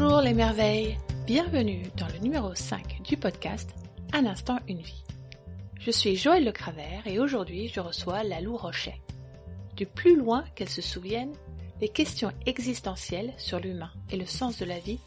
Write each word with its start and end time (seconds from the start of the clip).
Bonjour 0.00 0.22
les 0.22 0.32
merveilles, 0.32 0.96
bienvenue 1.26 1.82
dans 1.98 2.06
le 2.06 2.20
numéro 2.20 2.54
5 2.54 3.02
du 3.02 3.18
podcast 3.18 3.68
Un 4.14 4.24
instant 4.24 4.58
une 4.66 4.80
vie. 4.80 5.04
Je 5.78 5.90
suis 5.90 6.16
Joël 6.16 6.42
Le 6.42 6.52
Cravert 6.52 7.06
et 7.06 7.18
aujourd'hui 7.18 7.68
je 7.68 7.80
reçois 7.80 8.24
Lalou 8.24 8.56
Rochet. 8.56 8.98
Du 9.76 9.84
plus 9.84 10.16
loin 10.16 10.42
qu'elle 10.54 10.70
se 10.70 10.80
souvienne, 10.80 11.34
les 11.82 11.90
questions 11.90 12.32
existentielles 12.46 13.34
sur 13.36 13.60
l'humain 13.60 13.90
et 14.10 14.16
le 14.16 14.24
sens 14.24 14.58
de 14.58 14.64
la 14.64 14.78
vie 14.78 15.00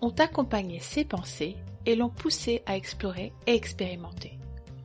ont 0.00 0.14
accompagné 0.18 0.80
ses 0.80 1.04
pensées 1.04 1.56
et 1.84 1.94
l'ont 1.94 2.08
poussé 2.08 2.62
à 2.64 2.78
explorer 2.78 3.34
et 3.46 3.54
expérimenter. 3.54 4.38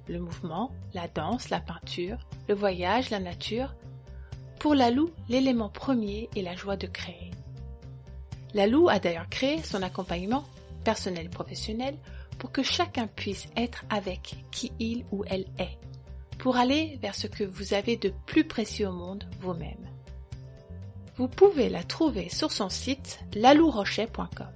Le 0.10 0.20
mouvement, 0.20 0.70
la 0.94 1.08
danse, 1.08 1.50
la 1.50 1.62
peinture, 1.62 2.18
le 2.50 2.56
voyage, 2.56 3.10
la 3.10 3.22
nature, 3.22 3.74
pour 4.60 4.76
Lalou, 4.76 5.12
l'élément 5.30 5.70
premier 5.70 6.30
est 6.36 6.42
la 6.42 6.58
joie 6.58 6.76
de 6.76 6.88
créer. 6.88 7.32
Lalou 8.54 8.90
a 8.90 9.00
d'ailleurs 9.00 9.30
créé 9.30 9.62
son 9.64 9.82
accompagnement 9.82 10.46
personnel 10.84 11.26
et 11.26 11.30
professionnel 11.30 11.96
pour 12.38 12.52
que 12.52 12.64
chacun 12.64 13.08
puisse 13.08 13.48
être 13.56 13.86
avec 13.90 14.36
qui 14.52 14.72
il 14.80 15.06
ou 15.12 15.24
elle 15.28 15.46
est, 15.58 15.78
pour 16.38 16.58
aller 16.58 16.98
vers 17.02 17.16
ce 17.16 17.28
que 17.28 17.44
vous 17.44 17.74
avez 17.74 17.98
de 17.98 18.14
plus 18.26 18.44
précieux 18.44 18.90
au 18.90 18.92
monde 18.92 19.24
vous-même. 19.40 19.90
Vous 21.16 21.28
pouvez 21.28 21.70
la 21.70 21.84
trouver 21.84 22.30
sur 22.30 22.52
son 22.52 22.70
site 22.70 23.20
lalourocher.com. 23.36 24.48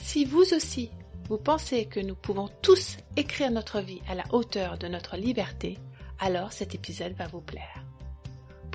Si 0.00 0.24
vous 0.24 0.52
aussi, 0.52 0.90
vous 1.28 1.38
pensez 1.38 1.86
que 1.86 2.00
nous 2.00 2.14
pouvons 2.14 2.48
tous 2.62 2.96
écrire 3.16 3.50
notre 3.50 3.80
vie 3.80 4.00
à 4.08 4.14
la 4.14 4.24
hauteur 4.32 4.78
de 4.78 4.88
notre 4.88 5.16
liberté, 5.16 5.78
alors 6.18 6.52
cet 6.52 6.74
épisode 6.74 7.14
va 7.14 7.26
vous 7.26 7.40
plaire. 7.40 7.85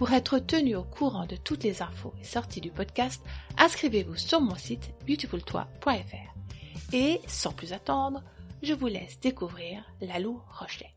Pour 0.02 0.14
être 0.14 0.40
tenu 0.40 0.76
au 0.76 0.84
courant 0.84 1.28
de 1.28 1.36
toutes 1.36 1.64
les 1.64 1.84
infos 1.84 2.12
et 2.20 2.24
sorties 2.24 2.60
du 2.60 2.72
podcast, 2.72 3.24
inscrivez-vous 3.60 4.16
sur 4.16 4.42
mon 4.42 4.56
site 4.56 4.90
beautifultoi.fr. 5.06 6.92
Et 6.92 7.22
sans 7.28 7.52
plus 7.52 7.72
attendre, 7.72 8.24
je 8.64 8.74
vous 8.74 8.88
laisse 8.88 9.20
découvrir 9.20 9.86
Lalou 10.02 10.42
Rochet. 10.58 10.90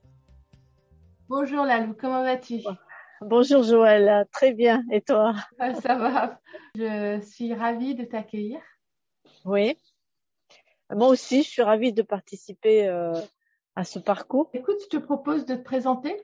Bonjour 1.28 1.66
Lalou, 1.66 1.94
comment 2.00 2.22
vas-tu? 2.22 2.62
Bonjour 3.20 3.62
Joël, 3.62 4.26
très 4.32 4.54
bien. 4.54 4.82
Et 4.90 5.02
toi? 5.02 5.34
Ça 5.82 5.96
va. 5.96 6.40
Je 6.74 7.20
suis 7.20 7.52
ravie 7.52 7.94
de 7.94 8.04
t'accueillir. 8.04 8.58
Oui. 9.44 9.76
Moi 10.90 11.08
aussi, 11.08 11.42
je 11.42 11.50
suis 11.50 11.62
ravie 11.62 11.92
de 11.92 12.00
participer 12.00 12.88
euh, 12.88 13.12
à 13.76 13.84
ce 13.84 13.98
parcours. 13.98 14.48
Écoute, 14.54 14.78
je 14.84 14.96
te 14.96 14.96
propose 14.96 15.44
de 15.44 15.56
te 15.56 15.62
présenter. 15.62 16.16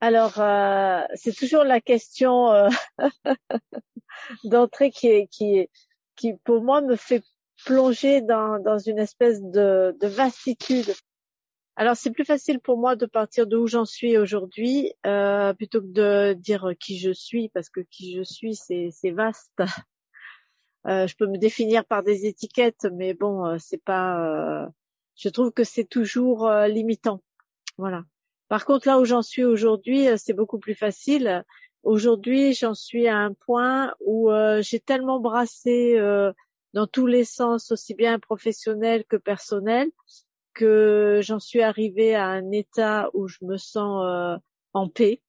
Alors, 0.00 0.40
euh, 0.40 1.00
c'est 1.14 1.34
toujours 1.34 1.64
la 1.64 1.80
question 1.80 2.50
euh, 2.52 2.68
d'entrée 4.44 4.90
qui, 4.90 5.26
qui, 5.28 5.68
qui, 6.16 6.34
pour 6.44 6.62
moi, 6.62 6.80
me 6.82 6.96
fait 6.96 7.22
plonger 7.64 8.20
dans, 8.20 8.58
dans 8.58 8.78
une 8.78 8.98
espèce 8.98 9.42
de, 9.42 9.96
de 10.00 10.06
vastitude. 10.06 10.92
Alors, 11.76 11.94
c'est 11.94 12.10
plus 12.10 12.24
facile 12.24 12.58
pour 12.60 12.78
moi 12.78 12.96
de 12.96 13.04
partir 13.04 13.46
d'où 13.46 13.66
j'en 13.66 13.84
suis 13.84 14.16
aujourd'hui 14.16 14.92
euh, 15.04 15.52
plutôt 15.52 15.82
que 15.82 15.86
de 15.86 16.32
dire 16.32 16.72
qui 16.80 16.98
je 16.98 17.12
suis, 17.12 17.50
parce 17.50 17.68
que 17.68 17.80
qui 17.80 18.16
je 18.16 18.22
suis, 18.22 18.54
c'est, 18.54 19.10
vaste. 19.10 19.52
Euh, 20.88 21.08
je 21.08 21.16
peux 21.16 21.26
me 21.26 21.36
définir 21.36 21.84
par 21.84 22.04
des 22.04 22.26
étiquettes, 22.26 22.86
mais 22.92 23.12
bon, 23.12 23.44
euh, 23.44 23.56
c'est 23.58 23.82
pas. 23.82 24.68
je 25.16 25.28
trouve 25.30 25.50
que 25.50 25.64
c'est 25.64 25.84
toujours 25.84 26.48
limitant. 26.68 27.24
Voilà. 27.76 28.04
Par 28.48 28.64
contre, 28.64 28.86
là 28.86 29.00
où 29.00 29.04
j'en 29.04 29.22
suis 29.22 29.44
aujourd'hui, 29.44 30.08
euh, 30.08 30.16
c'est 30.16 30.32
beaucoup 30.32 30.58
plus 30.58 30.74
facile. 30.74 31.44
Aujourd'hui, 31.82 32.54
j'en 32.54 32.74
suis 32.74 33.08
à 33.08 33.16
un 33.16 33.32
point 33.32 33.92
où 34.00 34.30
euh, 34.30 34.62
j'ai 34.62 34.80
tellement 34.80 35.20
brassé 35.20 35.98
euh, 35.98 36.32
dans 36.72 36.86
tous 36.86 37.06
les 37.06 37.24
sens, 37.24 37.72
aussi 37.72 37.94
bien 37.94 38.18
professionnel 38.18 39.04
que 39.08 39.16
personnel, 39.16 39.90
que 40.54 41.20
j'en 41.22 41.40
suis 41.40 41.62
arrivée 41.62 42.14
à 42.14 42.26
un 42.26 42.50
état 42.52 43.10
où 43.14 43.28
je 43.28 43.38
me 43.42 43.56
sens 43.56 44.40
en 44.72 44.88
paix. 44.88 45.20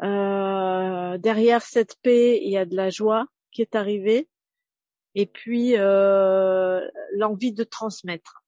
derrière 0.00 1.62
cette 1.62 1.96
paix, 2.02 2.40
il 2.42 2.50
y 2.50 2.58
a 2.58 2.64
de 2.64 2.76
la 2.76 2.90
joie 2.90 3.26
qui 3.52 3.62
est 3.62 3.74
arrivée, 3.74 4.28
et 5.14 5.26
puis 5.26 5.74
l'envie 5.76 7.52
de 7.52 7.64
transmettre. 7.64 8.43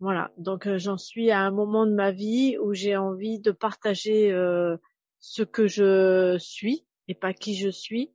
Voilà, 0.00 0.30
donc 0.36 0.68
euh, 0.68 0.78
j'en 0.78 0.96
suis 0.96 1.32
à 1.32 1.40
un 1.40 1.50
moment 1.50 1.84
de 1.84 1.92
ma 1.92 2.12
vie 2.12 2.56
où 2.58 2.72
j'ai 2.72 2.96
envie 2.96 3.40
de 3.40 3.50
partager 3.50 4.30
euh, 4.30 4.76
ce 5.18 5.42
que 5.42 5.66
je 5.66 6.36
suis 6.38 6.86
et 7.08 7.14
pas 7.14 7.34
qui 7.34 7.56
je 7.56 7.68
suis 7.68 8.14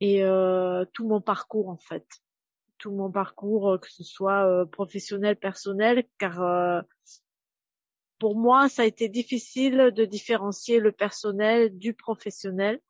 et 0.00 0.24
euh, 0.24 0.84
tout 0.92 1.08
mon 1.08 1.22
parcours 1.22 1.70
en 1.70 1.78
fait, 1.78 2.06
tout 2.76 2.92
mon 2.92 3.10
parcours 3.10 3.78
que 3.80 3.90
ce 3.90 4.04
soit 4.04 4.66
professionnel, 4.72 5.36
personnel, 5.36 6.04
car 6.18 6.84
pour 8.18 8.36
moi 8.36 8.68
ça 8.68 8.82
a 8.82 8.84
été 8.84 9.08
difficile 9.08 9.90
de 9.94 10.04
différencier 10.04 10.80
le 10.80 10.92
personnel 10.92 11.78
du 11.78 11.94
professionnel. 11.94 12.80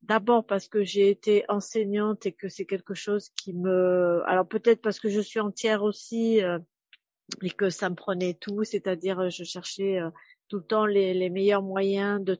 D'abord 0.00 0.46
parce 0.46 0.68
que 0.68 0.82
j'ai 0.82 1.10
été 1.10 1.44
enseignante 1.48 2.24
et 2.24 2.32
que 2.32 2.48
c'est 2.48 2.64
quelque 2.64 2.94
chose 2.94 3.28
qui 3.36 3.52
me, 3.52 4.22
alors 4.26 4.46
peut-être 4.46 4.80
parce 4.80 5.00
que 5.00 5.10
je 5.10 5.20
suis 5.20 5.40
entière 5.40 5.82
aussi 5.82 6.40
et 7.42 7.50
que 7.50 7.70
ça 7.70 7.90
me 7.90 7.94
prenait 7.94 8.34
tout, 8.34 8.64
c'est-à-dire 8.64 9.20
euh, 9.20 9.30
je 9.30 9.44
cherchais 9.44 9.98
euh, 9.98 10.10
tout 10.48 10.58
le 10.58 10.64
temps 10.64 10.86
les, 10.86 11.14
les 11.14 11.30
meilleurs 11.30 11.62
moyens 11.62 12.22
de 12.22 12.38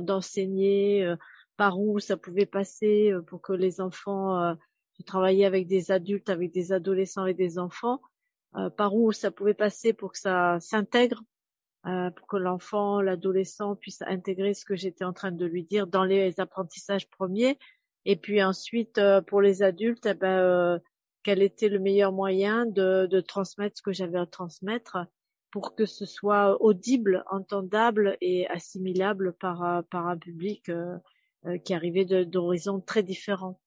d'enseigner, 0.00 1.04
euh, 1.04 1.16
par 1.56 1.80
où 1.80 1.98
ça 1.98 2.16
pouvait 2.16 2.46
passer 2.46 3.12
pour 3.26 3.40
que 3.40 3.52
les 3.52 3.80
enfants, 3.80 4.54
je 4.96 5.02
travaillais 5.02 5.44
avec 5.44 5.66
des 5.66 5.90
adultes, 5.90 6.28
avec 6.28 6.52
des 6.52 6.70
adolescents 6.70 7.26
et 7.26 7.34
des 7.34 7.58
enfants, 7.58 8.00
par 8.76 8.94
où 8.94 9.10
ça 9.10 9.32
pouvait 9.32 9.54
passer 9.54 9.92
pour 9.92 10.12
que 10.12 10.18
ça 10.20 10.60
s'intègre, 10.60 11.20
pour 11.82 12.28
que 12.28 12.36
l'enfant, 12.36 13.00
l'adolescent 13.00 13.74
puisse 13.74 14.02
intégrer 14.02 14.54
ce 14.54 14.64
que 14.64 14.76
j'étais 14.76 15.04
en 15.04 15.12
train 15.12 15.32
de 15.32 15.46
lui 15.46 15.64
dire 15.64 15.88
dans 15.88 16.04
les 16.04 16.38
apprentissages 16.38 17.10
premiers, 17.10 17.58
et 18.04 18.14
puis 18.14 18.40
ensuite 18.40 19.00
pour 19.26 19.40
les 19.40 19.64
adultes, 19.64 20.06
eh 20.06 20.14
ben 20.14 20.80
quel 21.28 21.42
était 21.42 21.68
le 21.68 21.78
meilleur 21.78 22.10
moyen 22.10 22.64
de, 22.64 23.20
transmettre 23.20 23.76
ce 23.76 23.82
que 23.82 23.92
j'avais 23.92 24.18
à 24.18 24.24
transmettre 24.24 24.96
pour 25.50 25.74
que 25.74 25.84
ce 25.84 26.06
soit 26.06 26.58
audible, 26.62 27.22
entendable 27.30 28.16
et 28.22 28.48
assimilable 28.48 29.34
par, 29.34 29.84
par 29.90 30.06
un 30.06 30.16
public 30.16 30.70
euh, 30.70 30.96
euh, 31.44 31.58
qui 31.58 31.74
arrivait 31.74 32.06
d'horizons 32.24 32.80
très 32.80 33.02
différents. 33.02 33.60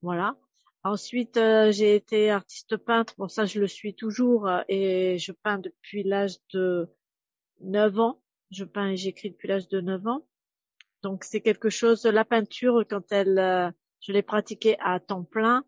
Voilà. 0.00 0.38
Ensuite, 0.84 1.36
euh, 1.36 1.70
j'ai 1.70 1.94
été 1.96 2.30
artiste 2.30 2.78
peintre. 2.78 3.12
Bon, 3.18 3.28
ça, 3.28 3.44
je 3.44 3.60
le 3.60 3.66
suis 3.66 3.94
toujours 3.94 4.48
et 4.70 5.18
je 5.18 5.32
peins 5.32 5.58
depuis 5.58 6.04
l'âge 6.04 6.38
de 6.54 6.88
9 7.60 7.98
ans. 7.98 8.22
Je 8.50 8.64
peins 8.64 8.88
et 8.88 8.96
j'écris 8.96 9.32
depuis 9.32 9.48
l'âge 9.48 9.68
de 9.68 9.82
9 9.82 10.06
ans. 10.06 10.26
Donc, 11.02 11.24
c'est 11.24 11.42
quelque 11.42 11.68
chose, 11.68 12.06
la 12.06 12.24
peinture, 12.24 12.84
quand 12.88 13.12
elle, 13.12 13.74
je 14.00 14.12
l'ai 14.12 14.22
pratiquée 14.22 14.78
à 14.80 14.98
temps 14.98 15.24
plein, 15.24 15.66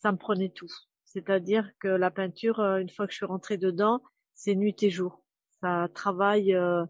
ça 0.00 0.12
me 0.12 0.18
prenait 0.18 0.50
tout. 0.50 0.70
C'est-à-dire 1.04 1.70
que 1.80 1.88
la 1.88 2.10
peinture, 2.10 2.60
euh, 2.60 2.78
une 2.78 2.90
fois 2.90 3.06
que 3.06 3.12
je 3.12 3.16
suis 3.16 3.26
rentrée 3.26 3.56
dedans, 3.56 4.02
c'est 4.34 4.54
nuit 4.54 4.76
et 4.82 4.90
jour. 4.90 5.22
Ça 5.60 5.88
travaille, 5.94 6.54
euh, 6.54 6.84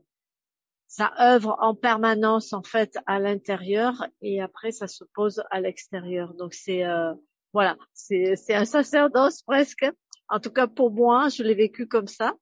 ça 0.88 1.12
œuvre 1.20 1.56
en 1.60 1.74
permanence 1.74 2.52
en 2.52 2.62
fait 2.62 2.98
à 3.06 3.18
l'intérieur 3.18 4.04
et 4.20 4.40
après 4.40 4.72
ça 4.72 4.88
se 4.88 5.04
pose 5.14 5.42
à 5.50 5.60
l'extérieur. 5.60 6.34
Donc 6.34 6.54
c'est 6.54 6.84
euh, 6.84 7.14
voilà, 7.52 7.76
c'est 7.94 8.36
c'est 8.36 8.54
un 8.54 8.64
sacerdoce 8.64 9.42
presque. 9.42 9.86
En 10.28 10.40
tout 10.40 10.50
cas 10.50 10.66
pour 10.66 10.90
moi, 10.90 11.28
je 11.28 11.42
l'ai 11.42 11.54
vécu 11.54 11.86
comme 11.86 12.08
ça. 12.08 12.34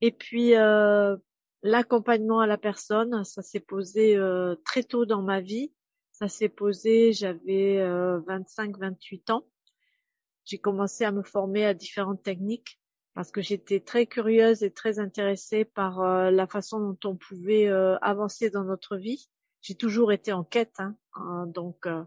Et 0.00 0.10
puis 0.10 0.56
euh, 0.56 1.16
l'accompagnement 1.62 2.40
à 2.40 2.46
la 2.46 2.58
personne, 2.58 3.24
ça 3.24 3.42
s'est 3.42 3.60
posé 3.60 4.18
très 4.64 4.82
tôt 4.82 5.06
dans 5.06 5.22
ma 5.22 5.40
vie. 5.40 5.72
Ça 6.14 6.28
s'est 6.28 6.48
posé, 6.48 7.12
j'avais 7.12 7.78
25-28 7.80 9.32
ans 9.32 9.44
j'ai 10.44 10.58
commencé 10.58 11.04
à 11.04 11.12
me 11.12 11.22
former 11.22 11.64
à 11.64 11.74
différentes 11.74 12.22
techniques 12.22 12.78
parce 13.14 13.30
que 13.30 13.40
j'étais 13.40 13.80
très 13.80 14.06
curieuse 14.06 14.62
et 14.62 14.70
très 14.70 14.98
intéressée 14.98 15.64
par 15.64 16.00
euh, 16.00 16.30
la 16.30 16.46
façon 16.46 16.80
dont 16.80 16.98
on 17.04 17.16
pouvait 17.16 17.68
euh, 17.68 17.96
avancer 17.98 18.50
dans 18.50 18.64
notre 18.64 18.96
vie. 18.96 19.28
J'ai 19.62 19.74
toujours 19.74 20.12
été 20.12 20.32
en 20.32 20.44
quête, 20.44 20.74
hein, 20.78 20.96
hein 21.14 21.46
donc 21.46 21.86
euh, 21.86 22.02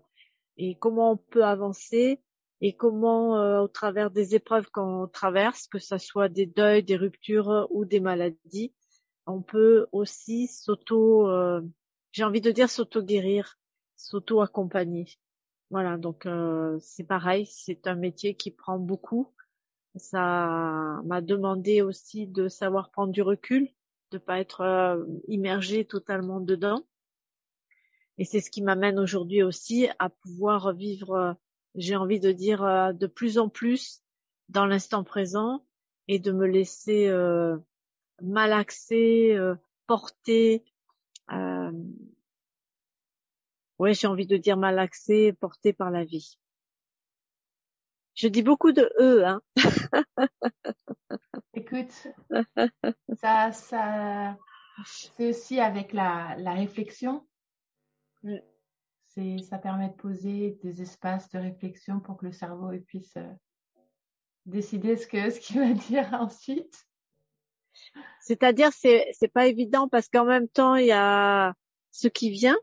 et 0.58 0.76
comment 0.76 1.14
on 1.14 1.18
peut 1.18 1.46
avancer 1.46 2.22
et 2.60 2.76
comment 2.76 3.62
au 3.62 3.68
travers 3.68 4.10
des 4.10 4.34
épreuves 4.34 4.72
qu'on 4.72 5.08
traverse, 5.08 5.68
que 5.68 5.78
ce 5.78 6.00
soit 6.00 6.28
des 6.28 6.48
deuils, 6.48 6.82
des 6.82 6.96
ruptures 6.96 7.68
ou 7.70 7.86
des 7.86 8.00
maladies, 8.00 8.74
on 9.28 9.44
peut 9.44 9.86
aussi 9.92 10.48
s'auto, 10.48 11.30
j'ai 12.14 12.24
envie 12.24 12.42
de 12.42 12.50
dire 12.50 12.68
s'auto 12.68 13.04
guérir, 13.04 13.60
s'auto 13.98 14.42
accompagner. 14.42 15.08
Voilà, 15.70 15.98
donc 15.98 16.26
euh, 16.26 16.78
c'est 16.80 17.04
pareil, 17.04 17.46
c'est 17.46 17.88
un 17.88 17.96
métier 17.96 18.36
qui 18.36 18.52
prend 18.52 18.80
beaucoup. 18.80 19.34
Ça 19.96 21.02
m'a 21.04 21.22
demandé 21.22 21.82
aussi 21.82 22.28
de 22.28 22.48
savoir 22.48 22.92
prendre 22.92 23.12
du 23.12 23.22
recul, 23.22 23.70
de 24.12 24.18
pas 24.18 24.40
être 24.40 24.62
euh, 24.62 25.04
immergé 25.28 25.86
totalement 25.86 26.40
dedans. 26.40 26.86
Et 28.18 28.26
c'est 28.26 28.40
ce 28.40 28.50
qui 28.50 28.62
m'amène 28.62 29.00
aujourd'hui 29.00 29.44
aussi 29.44 29.90
à 30.00 30.10
pouvoir 30.10 30.74
vivre 30.74 31.38
j'ai 31.78 31.96
envie 31.96 32.20
de 32.20 32.32
dire 32.32 32.64
euh, 32.64 32.92
de 32.92 33.08
plus 33.08 33.38
en 33.38 33.50
plus 33.50 34.02
dans 34.50 34.66
l'instant 34.66 35.04
présent 35.04 35.64
et 36.08 36.20
de 36.20 36.32
me 36.32 36.48
laisser 36.48 37.08
euh, 37.08 37.58
malaxer, 38.22 39.36
euh, 39.36 39.56
porter. 39.86 40.66
Ouais, 43.80 43.94
j'ai 43.94 44.08
envie 44.08 44.28
de 44.28 44.38
dire 44.38 44.58
malaxer, 44.58 45.34
porter 45.34 45.74
par 45.74 45.92
la 45.92 46.04
vie. 46.04 46.38
Je 48.16 48.28
dis 48.28 48.42
beaucoup 48.42 48.72
de 48.72 48.92
e, 49.00 49.26
hein. 49.26 49.42
Écoute, 51.54 51.92
ça, 53.16 53.52
ça, 53.52 54.38
c'est 54.86 55.30
aussi 55.30 55.60
avec 55.60 55.94
la, 55.94 56.36
la 56.40 56.54
réflexion. 56.54 57.28
Mm. 58.24 58.38
C'est, 59.06 59.38
ça 59.40 59.60
permet 59.60 59.90
de 59.90 59.94
poser 59.94 60.58
des 60.64 60.82
espaces 60.82 61.30
de 61.30 61.40
réflexion 61.40 62.00
pour 62.00 62.18
que 62.18 62.26
le 62.26 62.32
cerveau 62.32 62.72
puisse 62.88 63.18
euh, 63.18 63.34
décider 64.48 64.98
ce 64.98 65.08
que 65.08 65.30
ce 65.30 65.40
qu'il 65.40 65.60
va 65.60 65.74
dire 65.88 66.10
ensuite. 66.14 66.88
C'est-à-dire 68.22 68.72
c'est 68.74 69.08
c'est 69.14 69.28
pas 69.32 69.46
évident 69.46 69.88
parce 69.88 70.10
qu'en 70.10 70.26
même 70.26 70.48
temps 70.48 70.76
il 70.76 70.88
y 70.88 70.92
a 70.92 71.54
ce 71.92 72.08
qui 72.08 72.32
vient 72.32 72.58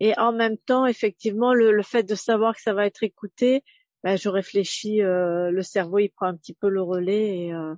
et 0.00 0.18
en 0.18 0.32
même 0.32 0.56
temps 0.58 0.86
effectivement 0.86 1.54
le, 1.54 1.72
le 1.72 1.82
fait 1.82 2.02
de 2.02 2.14
savoir 2.14 2.54
que 2.54 2.62
ça 2.62 2.74
va 2.74 2.86
être 2.86 3.02
écouté, 3.02 3.62
ben, 4.02 4.16
je 4.16 4.28
réfléchis, 4.28 5.02
euh, 5.02 5.50
le 5.50 5.62
cerveau 5.62 5.98
il 5.98 6.08
prend 6.08 6.26
un 6.26 6.36
petit 6.36 6.54
peu 6.54 6.68
le 6.68 6.82
relais 6.82 7.38
et 7.38 7.52
euh, 7.52 7.74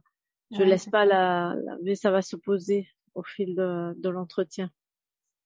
je 0.53 0.63
laisse 0.63 0.89
pas 0.89 1.05
la, 1.05 1.57
mais 1.83 1.95
ça 1.95 2.11
va 2.11 2.23
se 2.23 2.37
poser 2.37 2.89
au 3.15 3.23
fil 3.23 3.55
de, 3.55 3.95
de 3.97 4.09
l'entretien. 4.09 4.71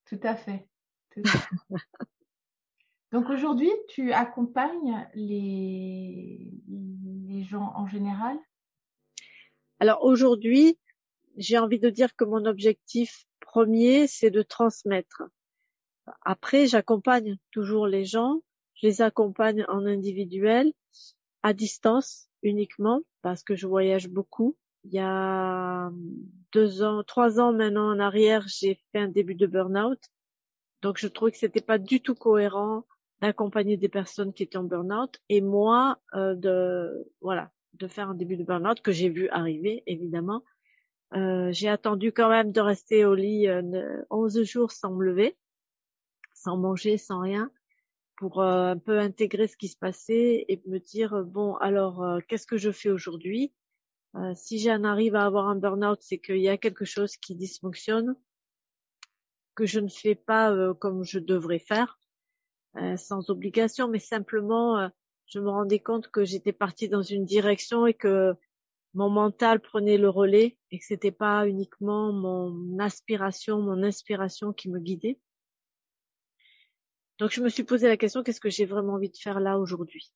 Tout 0.05 0.21
à 0.23 0.37
fait. 0.37 0.69
Tout 1.11 1.23
à 1.25 1.39
fait. 1.39 1.55
Donc 3.13 3.31
aujourd'hui, 3.31 3.71
tu 3.89 4.13
accompagnes 4.13 5.09
les, 5.15 6.51
les 6.69 7.45
gens 7.45 7.73
en 7.77 7.87
général? 7.87 8.37
Alors 9.79 10.03
aujourd'hui, 10.03 10.79
j'ai 11.37 11.59
envie 11.59 11.79
de 11.79 11.89
dire 11.89 12.15
que 12.17 12.25
mon 12.25 12.45
objectif 12.45 13.27
premier, 13.41 14.07
c'est 14.07 14.31
de 14.31 14.43
transmettre. 14.43 15.23
Après, 16.23 16.67
j'accompagne 16.67 17.37
toujours 17.51 17.87
les 17.87 18.05
gens. 18.05 18.41
Je 18.75 18.87
les 18.87 19.03
accompagne 19.03 19.65
en 19.69 19.87
individuel, 19.87 20.73
à 21.43 21.53
distance 21.53 22.29
uniquement, 22.43 23.01
parce 23.23 23.43
que 23.43 23.55
je 23.55 23.67
voyage 23.67 24.09
beaucoup. 24.09 24.57
Il 24.85 24.93
y 24.93 25.01
a 25.01 25.91
deux 26.53 26.83
ans, 26.83 27.03
trois 27.03 27.41
ans 27.41 27.53
maintenant 27.53 27.91
en 27.91 27.99
arrière, 27.99 28.45
j'ai 28.47 28.81
fait 28.93 29.01
un 29.01 29.09
début 29.09 29.35
de 29.35 29.47
burn-out. 29.47 29.99
Donc 30.83 30.99
je 30.99 31.09
trouvais 31.09 31.33
que 31.33 31.39
c'était 31.39 31.61
pas 31.61 31.79
du 31.79 32.01
tout 32.01 32.15
cohérent 32.15 32.85
d'accompagner 33.21 33.77
des 33.77 33.89
personnes 33.89 34.33
qui 34.33 34.43
étaient 34.43 34.59
en 34.59 34.65
burn-out 34.65 35.19
et 35.29 35.41
moi 35.41 35.99
euh, 36.15 36.35
de 36.35 37.11
voilà 37.21 37.51
de 37.73 37.89
faire 37.89 38.11
un 38.11 38.15
début 38.15 38.37
de 38.37 38.45
burn-out 38.45 38.81
que 38.81 38.93
j'ai 38.93 39.09
vu 39.09 39.29
arriver 39.31 39.83
évidemment. 39.87 40.43
Euh, 41.15 41.51
j'ai 41.53 41.69
attendu 41.69 42.13
quand 42.13 42.29
même 42.29 42.53
de 42.53 42.61
rester 42.61 43.05
au 43.05 43.15
lit 43.15 43.49
euh, 43.49 44.03
11 44.11 44.43
jours 44.43 44.73
sans 44.73 44.93
me 44.93 45.05
lever, 45.05 45.37
sans 46.47 46.57
manger, 46.57 46.99
sans 46.99 47.21
rien, 47.21 47.51
pour 48.17 48.41
euh, 48.41 48.73
un 48.73 48.79
peu 48.79 48.99
intégrer 48.99 49.47
ce 49.47 49.57
qui 49.57 49.69
se 49.69 49.77
passait 49.77 50.45
et 50.49 50.63
me 50.67 50.79
dire 50.79 51.25
bon 51.25 51.57
alors 51.57 52.03
euh, 52.03 52.21
qu'est-ce 52.27 52.47
que 52.47 52.57
je 52.57 52.71
fais 52.71 52.91
aujourd'hui? 52.91 53.53
Si 54.35 54.59
j'en 54.59 54.83
arrive 54.85 55.15
à 55.15 55.27
avoir 55.27 55.47
un 55.47 55.57
burn-out, 55.57 55.99
c'est 56.01 56.17
qu'il 56.17 56.39
y 56.39 56.49
a 56.49 56.57
quelque 56.57 56.87
chose 56.87 57.19
qui 57.19 57.35
dysfonctionne, 57.35 58.17
que 59.55 59.67
je 59.67 59.79
ne 59.79 59.89
fais 59.89 60.15
pas 60.15 60.73
comme 60.81 61.05
je 61.05 61.19
devrais 61.19 61.59
faire 61.59 61.99
euh, 62.79 62.97
sans 62.97 63.31
obligation, 63.31 63.89
mais 63.89 63.99
simplement, 63.99 64.79
euh, 64.79 64.89
je 65.27 65.41
me 65.41 65.49
rendais 65.49 65.79
compte 65.79 66.09
que 66.09 66.25
j'étais 66.25 66.53
partie 66.53 66.89
dans 66.89 67.03
une 67.03 67.25
direction 67.25 67.87
et 67.87 67.95
que 67.95 68.35
mon 68.93 69.09
mental 69.09 69.61
prenait 69.61 69.97
le 69.97 70.11
relais 70.11 70.59
et 70.71 70.79
que 70.79 70.85
c'était 70.85 71.13
pas 71.13 71.49
uniquement 71.49 72.13
mon 72.13 72.79
aspiration, 72.79 73.63
mon 73.63 73.83
inspiration 73.83 74.53
qui 74.53 74.69
me 74.69 74.79
guidait. 74.79 75.19
Donc 77.19 77.31
je 77.31 77.41
me 77.41 77.49
suis 77.49 77.65
posé 77.65 77.89
la 77.89 77.97
question 77.97 78.23
qu'est-ce 78.23 78.41
que 78.41 78.51
j'ai 78.51 78.67
vraiment 78.67 78.95
envie 78.95 79.11
de 79.11 79.17
faire 79.17 79.41
là 79.41 79.59
aujourd'hui? 79.59 80.13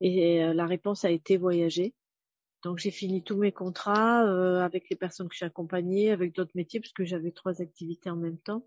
Et 0.00 0.42
euh, 0.42 0.54
la 0.54 0.66
réponse 0.66 1.04
a 1.04 1.10
été 1.10 1.36
voyager. 1.36 1.94
Donc 2.62 2.78
j'ai 2.78 2.90
fini 2.90 3.22
tous 3.22 3.36
mes 3.36 3.52
contrats 3.52 4.20
avec 4.62 4.88
les 4.88 4.96
personnes 4.96 5.28
que 5.28 5.34
j'ai 5.34 5.46
accompagnées, 5.46 6.12
avec 6.12 6.32
d'autres 6.32 6.52
métiers 6.54 6.78
puisque 6.78 7.02
j'avais 7.02 7.32
trois 7.32 7.60
activités 7.60 8.08
en 8.08 8.16
même 8.16 8.38
temps. 8.38 8.64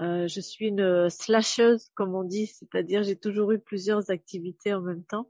Euh, 0.00 0.28
je 0.28 0.40
suis 0.40 0.68
une 0.68 1.10
slasheuse, 1.10 1.90
comme 1.94 2.14
on 2.14 2.22
dit, 2.22 2.46
c'est-à-dire 2.46 3.02
j'ai 3.02 3.16
toujours 3.16 3.52
eu 3.52 3.58
plusieurs 3.58 4.10
activités 4.10 4.72
en 4.72 4.80
même 4.80 5.02
temps. 5.04 5.28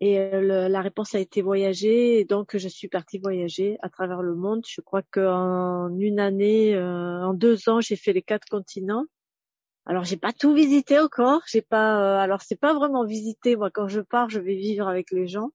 Et 0.00 0.18
euh, 0.18 0.68
la 0.68 0.80
réponse 0.80 1.14
a 1.14 1.18
été 1.18 1.42
voyager, 1.42 2.20
et 2.20 2.24
donc 2.24 2.56
je 2.56 2.68
suis 2.68 2.88
partie 2.88 3.18
voyager 3.18 3.78
à 3.82 3.88
travers 3.88 4.22
le 4.22 4.34
monde. 4.34 4.62
Je 4.68 4.80
crois 4.80 5.02
qu'en 5.02 5.96
une 5.98 6.20
année, 6.20 6.74
euh, 6.74 7.24
en 7.24 7.34
deux 7.34 7.68
ans, 7.68 7.80
j'ai 7.80 7.96
fait 7.96 8.12
les 8.12 8.22
quatre 8.22 8.46
continents. 8.48 9.06
Alors 9.86 10.04
j'ai 10.04 10.16
pas 10.16 10.32
tout 10.32 10.54
visité 10.54 10.98
encore, 10.98 11.42
j'ai 11.46 11.60
pas. 11.62 12.20
alors 12.22 12.40
c'est 12.42 12.56
pas 12.56 12.74
vraiment 12.74 13.04
visiter. 13.04 13.56
Moi, 13.56 13.70
quand 13.70 13.88
je 13.88 14.00
pars, 14.00 14.30
je 14.30 14.40
vais 14.40 14.54
vivre 14.54 14.88
avec 14.88 15.10
les 15.10 15.26
gens 15.28 15.50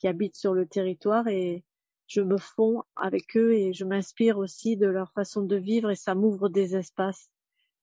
qui 0.00 0.08
habitent 0.08 0.36
sur 0.36 0.54
le 0.54 0.66
territoire 0.66 1.28
et 1.28 1.64
je 2.06 2.20
me 2.20 2.38
fonds 2.38 2.82
avec 2.96 3.36
eux 3.36 3.54
et 3.54 3.72
je 3.72 3.84
m'inspire 3.84 4.38
aussi 4.38 4.76
de 4.76 4.86
leur 4.86 5.12
façon 5.12 5.42
de 5.42 5.56
vivre 5.56 5.90
et 5.90 5.94
ça 5.96 6.14
m'ouvre 6.14 6.48
des 6.48 6.76
espaces, 6.76 7.30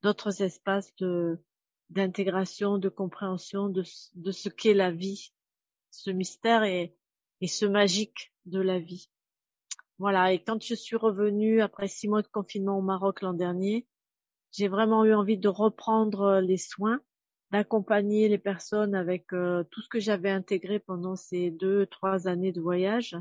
d'autres 0.03 0.41
espaces 0.41 0.93
de 0.97 1.39
d'intégration, 1.89 2.77
de 2.77 2.89
compréhension 2.89 3.69
de, 3.69 3.83
de 4.15 4.31
ce 4.31 4.49
qu'est 4.49 4.73
la 4.73 4.91
vie, 4.91 5.31
ce 5.89 6.11
mystère 6.11 6.63
et, 6.63 6.93
et 7.39 7.47
ce 7.47 7.65
magique 7.65 8.33
de 8.45 8.59
la 8.59 8.77
vie. 8.77 9.09
Voilà, 9.97 10.33
et 10.33 10.43
quand 10.43 10.61
je 10.61 10.75
suis 10.75 10.97
revenue 10.97 11.61
après 11.61 11.87
six 11.87 12.09
mois 12.09 12.21
de 12.21 12.27
confinement 12.27 12.77
au 12.77 12.81
Maroc 12.81 13.21
l'an 13.21 13.33
dernier, 13.33 13.87
j'ai 14.57 14.69
vraiment 14.69 15.05
eu 15.05 15.13
envie 15.13 15.37
de 15.37 15.49
reprendre 15.49 16.39
les 16.39 16.57
soins, 16.57 16.99
d'accompagner 17.51 18.27
les 18.27 18.39
personnes 18.39 18.95
avec 18.95 19.31
euh, 19.31 19.63
tout 19.69 19.81
ce 19.81 19.87
que 19.87 19.99
j'avais 19.99 20.31
intégré 20.31 20.79
pendant 20.79 21.15
ces 21.15 21.51
deux, 21.51 21.85
trois 21.85 22.27
années 22.27 22.51
de 22.51 22.59
voyage 22.59 23.15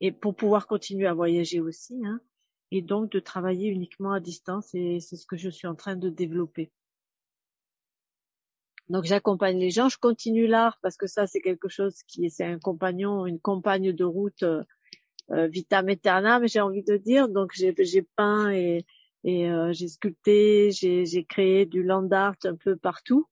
et 0.00 0.12
pour 0.12 0.34
pouvoir 0.34 0.66
continuer 0.66 1.06
à 1.06 1.12
voyager 1.12 1.60
aussi, 1.60 2.00
hein, 2.06 2.18
et 2.70 2.80
donc 2.80 3.12
de 3.12 3.20
travailler 3.20 3.68
uniquement 3.68 4.12
à 4.12 4.20
distance, 4.20 4.74
et 4.74 5.00
c'est 5.00 5.16
ce 5.16 5.26
que 5.26 5.36
je 5.36 5.50
suis 5.50 5.66
en 5.66 5.74
train 5.74 5.96
de 5.96 6.08
développer. 6.08 6.72
Donc 8.88 9.04
j'accompagne 9.04 9.58
les 9.58 9.70
gens, 9.70 9.90
je 9.90 9.98
continue 9.98 10.46
l'art 10.46 10.78
parce 10.80 10.96
que 10.96 11.06
ça 11.06 11.26
c'est 11.26 11.40
quelque 11.40 11.68
chose 11.68 12.02
qui 12.04 12.30
c'est 12.30 12.44
un 12.44 12.58
compagnon, 12.58 13.26
une 13.26 13.40
compagne 13.40 13.92
de 13.92 14.04
route 14.04 14.44
euh, 14.44 14.62
euh 15.32 15.48
vitam 15.48 15.88
aeternam, 15.88 16.46
j'ai 16.46 16.60
envie 16.60 16.84
de 16.84 16.96
dire. 16.96 17.28
Donc 17.28 17.50
j'ai 17.52 18.02
peint 18.16 18.50
et 18.50 18.86
et 19.26 19.50
euh, 19.50 19.72
j'ai 19.72 19.88
sculpté, 19.88 20.70
j'ai 20.70 21.24
créé 21.24 21.66
du 21.66 21.82
land 21.82 22.08
art 22.12 22.36
un 22.44 22.54
peu 22.54 22.76
partout, 22.76 23.26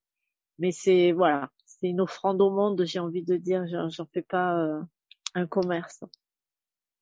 mais 0.58 0.72
c'est 0.72 1.12
voilà, 1.12 1.50
c'est 1.66 1.88
une 1.88 2.00
offrande 2.00 2.42
au 2.42 2.50
monde, 2.50 2.84
j'ai 2.84 2.98
envie 2.98 3.22
de 3.22 3.36
dire, 3.36 3.64
j'en 3.88 4.06
fais 4.12 4.22
pas 4.22 4.58
euh, 4.58 4.82
un 5.34 5.46
commerce. 5.46 6.02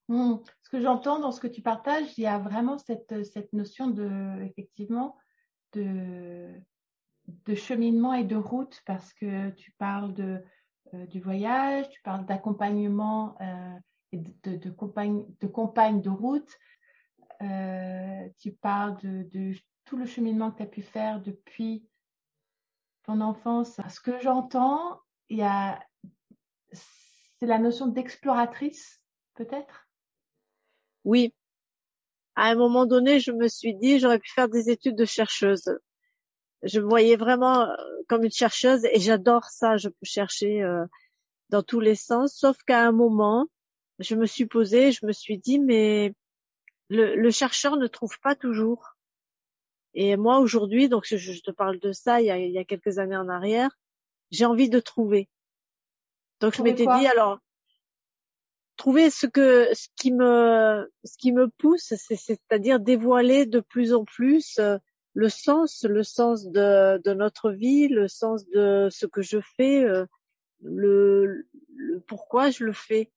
Mmh. 0.08 0.34
Ce 0.60 0.68
que 0.68 0.78
j'entends 0.78 1.18
dans 1.20 1.32
ce 1.32 1.40
que 1.40 1.46
tu 1.46 1.62
partages, 1.62 2.18
il 2.18 2.24
y 2.24 2.26
a 2.26 2.38
vraiment 2.38 2.76
cette, 2.76 3.10
notion 3.54 3.88
de, 3.88 4.42
effectivement, 4.42 5.16
de, 5.72 6.50
cheminement 7.54 8.12
et 8.12 8.24
de 8.24 8.36
route 8.36 8.82
parce 8.84 9.14
que 9.14 9.48
tu 9.52 9.72
parles 9.78 10.12
de, 10.12 10.44
euh, 10.92 11.06
du 11.06 11.18
voyage, 11.18 11.88
tu 11.88 12.02
parles 12.02 12.26
d'accompagnement 12.26 13.38
et 14.12 14.18
de, 14.18 14.32
de, 14.42 14.56
de 14.58 15.46
compagne 15.46 16.02
de 16.02 16.10
route, 16.10 16.58
euh, 17.42 18.28
tu 18.38 18.52
parles 18.52 18.96
de, 18.98 19.54
tout 19.84 19.96
le 19.96 20.06
cheminement 20.06 20.50
que 20.50 20.58
tu 20.58 20.62
as 20.62 20.66
pu 20.66 20.82
faire 20.82 21.20
depuis 21.20 21.84
ton 23.04 23.20
enfance. 23.20 23.80
Ce 23.88 24.00
que 24.00 24.18
j'entends, 24.20 25.00
c'est 25.28 25.36
la 27.46 27.58
notion 27.58 27.86
d'exploratrice, 27.86 29.00
peut-être? 29.34 29.88
Oui. 31.04 31.34
À 32.36 32.48
un 32.48 32.54
moment 32.54 32.86
donné, 32.86 33.20
je 33.20 33.32
me 33.32 33.48
suis 33.48 33.74
dit, 33.74 33.98
j'aurais 33.98 34.18
pu 34.18 34.30
faire 34.30 34.48
des 34.48 34.70
études 34.70 34.96
de 34.96 35.04
chercheuse. 35.04 35.78
Je 36.62 36.80
me 36.80 36.88
voyais 36.88 37.16
vraiment 37.16 37.62
euh, 37.62 37.74
comme 38.08 38.24
une 38.24 38.30
chercheuse 38.30 38.84
et 38.84 39.00
j'adore 39.00 39.44
ça. 39.46 39.76
Je 39.76 39.88
peux 39.88 40.04
chercher 40.04 40.62
euh, 40.62 40.86
dans 41.50 41.62
tous 41.62 41.80
les 41.80 41.96
sens, 41.96 42.34
sauf 42.34 42.56
qu'à 42.66 42.86
un 42.86 42.92
moment, 42.92 43.46
je 43.98 44.14
me 44.14 44.26
suis 44.26 44.46
posée, 44.46 44.92
je 44.92 45.04
me 45.04 45.12
suis 45.12 45.38
dit, 45.38 45.58
mais 45.58 46.14
le, 46.92 47.30
chercheur 47.30 47.76
ne 47.76 47.86
trouve 47.86 48.18
pas 48.20 48.34
toujours. 48.34 48.96
Et 49.94 50.16
moi 50.16 50.38
aujourd'hui, 50.38 50.88
donc 50.88 51.04
je, 51.06 51.40
te 51.42 51.50
parle 51.50 51.78
de 51.78 51.92
ça 51.92 52.20
il 52.20 52.26
y, 52.26 52.30
a, 52.30 52.38
il 52.38 52.50
y 52.50 52.58
a 52.58 52.64
quelques 52.64 52.98
années 52.98 53.16
en 53.16 53.28
arrière, 53.28 53.70
j'ai 54.30 54.44
envie 54.44 54.70
de 54.70 54.80
trouver. 54.80 55.28
Donc 56.40 56.56
je 56.56 56.62
m'étais 56.62 56.86
dit 56.86 57.06
alors 57.06 57.38
trouver 58.76 59.10
ce 59.10 59.26
que 59.26 59.68
ce 59.74 59.88
qui 59.96 60.12
me 60.12 60.90
ce 61.04 61.16
qui 61.18 61.32
me 61.32 61.48
pousse, 61.48 61.94
c'est-à-dire 61.96 62.80
dévoiler 62.80 63.46
de 63.46 63.60
plus 63.60 63.94
en 63.94 64.04
plus 64.04 64.58
euh, 64.58 64.78
le 65.14 65.28
sens, 65.28 65.84
le 65.84 66.02
sens 66.02 66.46
de, 66.46 66.98
de 66.98 67.12
notre 67.12 67.50
vie, 67.50 67.88
le 67.88 68.08
sens 68.08 68.46
de 68.48 68.88
ce 68.90 69.06
que 69.06 69.20
je 69.20 69.40
fais, 69.56 69.84
euh, 69.84 70.06
le, 70.62 71.46
le 71.76 72.00
pourquoi 72.00 72.50
je 72.50 72.64
le 72.64 72.72
fais. 72.72 73.12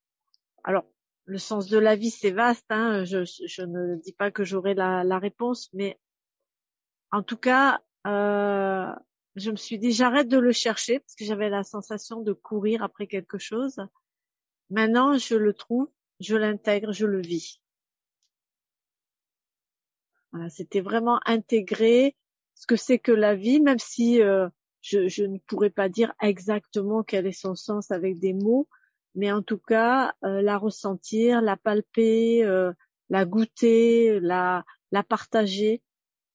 Alors, 0.63 0.85
le 1.25 1.37
sens 1.37 1.67
de 1.67 1.77
la 1.77 1.95
vie, 1.95 2.11
c'est 2.11 2.31
vaste. 2.31 2.65
Hein. 2.69 3.03
Je, 3.03 3.25
je, 3.25 3.61
ne 3.63 3.95
dis 3.95 4.13
pas 4.13 4.31
que 4.31 4.43
j'aurai 4.43 4.73
la, 4.73 5.03
la, 5.03 5.19
réponse, 5.19 5.69
mais 5.73 5.99
en 7.11 7.23
tout 7.23 7.37
cas, 7.37 7.81
euh, 8.07 8.93
je 9.35 9.51
me 9.51 9.55
suis 9.55 9.79
dit 9.79 9.91
j'arrête 9.91 10.27
de 10.27 10.37
le 10.37 10.51
chercher 10.51 10.99
parce 10.99 11.15
que 11.15 11.25
j'avais 11.25 11.49
la 11.49 11.63
sensation 11.63 12.21
de 12.21 12.33
courir 12.33 12.83
après 12.83 13.07
quelque 13.07 13.37
chose. 13.37 13.77
Maintenant, 14.69 15.17
je 15.17 15.35
le 15.35 15.53
trouve, 15.53 15.89
je 16.19 16.35
l'intègre, 16.35 16.91
je 16.91 17.05
le 17.05 17.21
vis. 17.21 17.61
Voilà, 20.31 20.49
c'était 20.49 20.81
vraiment 20.81 21.19
intégrer 21.25 22.15
ce 22.55 22.67
que 22.67 22.75
c'est 22.75 22.99
que 22.99 23.11
la 23.11 23.35
vie, 23.35 23.61
même 23.61 23.79
si 23.79 24.21
euh, 24.21 24.47
je, 24.81 25.07
je, 25.07 25.23
ne 25.23 25.37
pourrais 25.39 25.69
pas 25.69 25.89
dire 25.89 26.13
exactement 26.21 27.03
quel 27.03 27.25
est 27.25 27.31
son 27.31 27.55
sens 27.55 27.91
avec 27.91 28.19
des 28.19 28.33
mots, 28.33 28.67
mais 29.15 29.31
en 29.31 29.41
tout 29.41 29.57
cas 29.57 30.13
euh, 30.23 30.41
la 30.41 30.57
ressentir, 30.57 31.41
la 31.41 31.57
palper, 31.57 32.43
euh, 32.43 32.71
la 33.09 33.25
goûter, 33.25 34.19
la, 34.19 34.63
partager, 35.09 35.81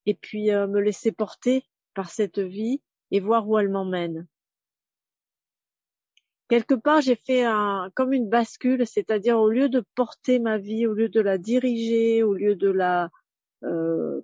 et 0.07 0.15
puis 0.15 0.51
euh, 0.51 0.67
me 0.67 0.81
laisser 0.81 1.13
porter 1.13 1.65
par 1.95 2.11
cette 2.11 2.39
vie 2.39 2.83
et 3.11 3.21
voir 3.21 3.49
où 3.49 3.59
elle 3.59 3.69
m'emmène. 3.69 4.27
Quelque 6.49 6.75
part, 6.75 7.01
j'ai 7.01 7.17
fait 7.17 7.45
un, 7.45 7.91
comme 7.95 8.13
une 8.13 8.29
bascule, 8.29 8.87
c'est-à-dire 8.87 9.39
au 9.39 9.49
lieu 9.49 9.69
de 9.69 9.85
porter 9.95 10.41
ma 10.41 10.59
vie, 10.59 10.87
au 10.87 10.95
lieu 10.95 11.09
de 11.09 11.21
la 11.21 11.39
diriger, 11.39 12.23
au 12.23 12.35
lieu 12.35 12.57
de 12.57 12.71
la 12.71 13.11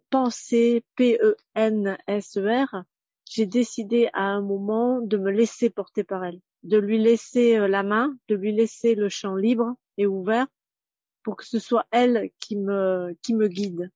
penser, 0.09 0.83
P-E-N-S-E-R, 0.97 2.85
j'ai 3.27 3.45
décidé 3.45 4.09
à 4.15 4.23
un 4.23 4.41
moment 4.41 5.03
de 5.03 5.19
me 5.19 5.31
laisser 5.31 5.69
porter 5.69 6.05
par 6.05 6.25
elle 6.25 6.41
de 6.67 6.79
lui 6.79 6.99
laisser 6.99 7.57
euh, 7.57 7.69
la 7.69 7.83
main, 7.83 8.17
de 8.29 8.35
lui 8.35 8.53
laisser 8.53 8.95
le 8.95 9.09
champ 9.09 9.35
libre 9.35 9.75
et 9.97 10.07
ouvert 10.07 10.47
pour 11.23 11.37
que 11.37 11.47
ce 11.47 11.59
soit 11.59 11.87
elle 11.91 12.31
qui 12.39 12.57
me, 12.57 13.17
qui 13.23 13.35
me 13.35 13.49
guide. 13.49 13.91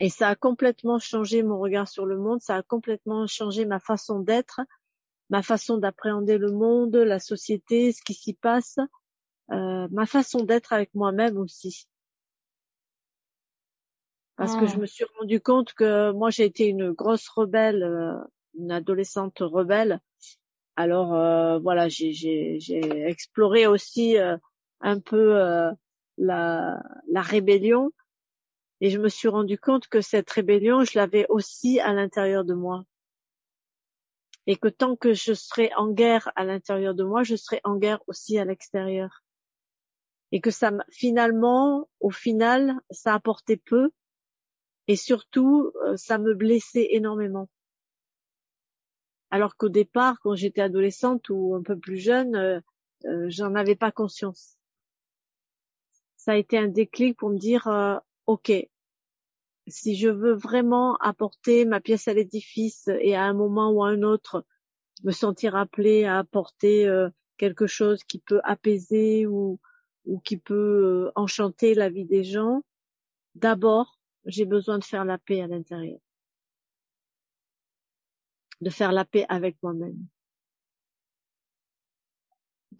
Et 0.00 0.10
ça 0.10 0.28
a 0.28 0.36
complètement 0.36 0.98
changé 0.98 1.42
mon 1.42 1.58
regard 1.58 1.88
sur 1.88 2.06
le 2.06 2.18
monde, 2.18 2.40
ça 2.40 2.56
a 2.56 2.62
complètement 2.62 3.26
changé 3.26 3.64
ma 3.64 3.80
façon 3.80 4.20
d'être, 4.20 4.60
ma 5.28 5.42
façon 5.42 5.76
d'appréhender 5.76 6.38
le 6.38 6.52
monde, 6.52 6.94
la 6.94 7.18
société, 7.18 7.92
ce 7.92 8.02
qui 8.02 8.14
s'y 8.14 8.34
passe, 8.34 8.78
euh, 9.50 9.88
ma 9.90 10.06
façon 10.06 10.44
d'être 10.44 10.72
avec 10.72 10.94
moi-même 10.94 11.36
aussi. 11.36 11.88
Parce 14.36 14.54
que 14.54 14.66
je 14.66 14.76
ah. 14.76 14.78
me 14.78 14.86
suis 14.86 15.04
rendu 15.18 15.40
compte 15.40 15.72
que 15.72 16.12
moi 16.12 16.30
j'ai 16.30 16.44
été 16.44 16.66
une 16.66 16.92
grosse 16.92 17.28
rebelle, 17.28 17.82
euh, 17.82 18.14
une 18.56 18.70
adolescente 18.70 19.38
rebelle, 19.40 20.00
alors 20.78 21.12
euh, 21.12 21.58
voilà, 21.58 21.88
j'ai 21.88 22.56
exploré 23.08 23.66
aussi 23.66 24.16
euh, 24.16 24.36
un 24.80 25.00
peu 25.00 25.36
euh, 25.36 25.72
la, 26.18 26.80
la 27.08 27.20
rébellion 27.20 27.90
et 28.80 28.90
je 28.90 28.98
me 29.00 29.08
suis 29.08 29.26
rendu 29.26 29.58
compte 29.58 29.88
que 29.88 30.00
cette 30.00 30.30
rébellion, 30.30 30.84
je 30.84 30.96
l'avais 30.96 31.26
aussi 31.30 31.80
à 31.80 31.92
l'intérieur 31.92 32.44
de 32.44 32.54
moi. 32.54 32.84
Et 34.46 34.54
que 34.54 34.68
tant 34.68 34.94
que 34.94 35.14
je 35.14 35.34
serai 35.34 35.74
en 35.74 35.90
guerre 35.90 36.30
à 36.36 36.44
l'intérieur 36.44 36.94
de 36.94 37.02
moi, 37.02 37.24
je 37.24 37.34
serai 37.34 37.60
en 37.64 37.74
guerre 37.74 38.00
aussi 38.06 38.38
à 38.38 38.44
l'extérieur. 38.44 39.24
Et 40.30 40.40
que 40.40 40.52
ça, 40.52 40.70
finalement, 40.92 41.88
au 41.98 42.10
final, 42.10 42.74
ça 42.92 43.14
apportait 43.14 43.56
peu. 43.56 43.90
Et 44.86 44.94
surtout, 44.94 45.72
ça 45.96 46.18
me 46.18 46.34
blessait 46.34 46.86
énormément. 46.92 47.48
Alors 49.30 49.56
qu'au 49.56 49.68
départ, 49.68 50.18
quand 50.20 50.34
j'étais 50.34 50.62
adolescente 50.62 51.28
ou 51.28 51.54
un 51.54 51.62
peu 51.62 51.78
plus 51.78 51.98
jeune, 51.98 52.34
euh, 52.34 52.60
euh, 53.06 53.26
j'en 53.28 53.54
avais 53.54 53.76
pas 53.76 53.92
conscience. 53.92 54.56
Ça 56.16 56.32
a 56.32 56.36
été 56.36 56.58
un 56.58 56.68
déclic 56.68 57.16
pour 57.18 57.30
me 57.30 57.38
dire, 57.38 57.66
euh, 57.68 57.96
ok, 58.26 58.52
si 59.66 59.96
je 59.96 60.08
veux 60.08 60.32
vraiment 60.32 60.96
apporter 60.96 61.66
ma 61.66 61.80
pièce 61.80 62.08
à 62.08 62.14
l'édifice 62.14 62.88
et 63.00 63.14
à 63.14 63.24
un 63.24 63.34
moment 63.34 63.70
ou 63.70 63.84
à 63.84 63.88
un 63.88 64.02
autre 64.02 64.44
me 65.04 65.12
sentir 65.12 65.56
appelé 65.56 66.04
à 66.04 66.18
apporter 66.18 66.90
quelque 67.36 67.66
chose 67.66 68.02
qui 68.02 68.18
peut 68.18 68.40
apaiser 68.44 69.26
ou, 69.26 69.60
ou 70.06 70.20
qui 70.20 70.38
peut 70.38 71.12
enchanter 71.14 71.74
la 71.74 71.90
vie 71.90 72.06
des 72.06 72.24
gens, 72.24 72.62
d'abord, 73.34 74.00
j'ai 74.24 74.46
besoin 74.46 74.78
de 74.78 74.84
faire 74.84 75.04
la 75.04 75.18
paix 75.18 75.42
à 75.42 75.46
l'intérieur 75.46 76.00
de 78.60 78.70
faire 78.70 78.92
la 78.92 79.04
paix 79.04 79.26
avec 79.28 79.56
moi-même. 79.62 80.06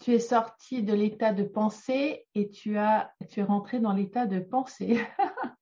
Tu 0.00 0.12
es 0.12 0.20
sorti 0.20 0.82
de 0.82 0.94
l'état 0.94 1.32
de 1.32 1.42
pensée 1.42 2.26
et 2.34 2.50
tu 2.50 2.78
as 2.78 3.12
tu 3.30 3.40
es 3.40 3.42
rentré 3.42 3.80
dans 3.80 3.92
l'état 3.92 4.26
de 4.26 4.38
pensée. 4.38 5.00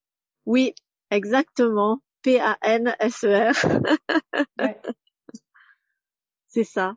oui, 0.46 0.74
exactement. 1.10 2.02
P-A-N-S-E-R. 2.22 3.54
C'est 6.48 6.64
ça. 6.64 6.96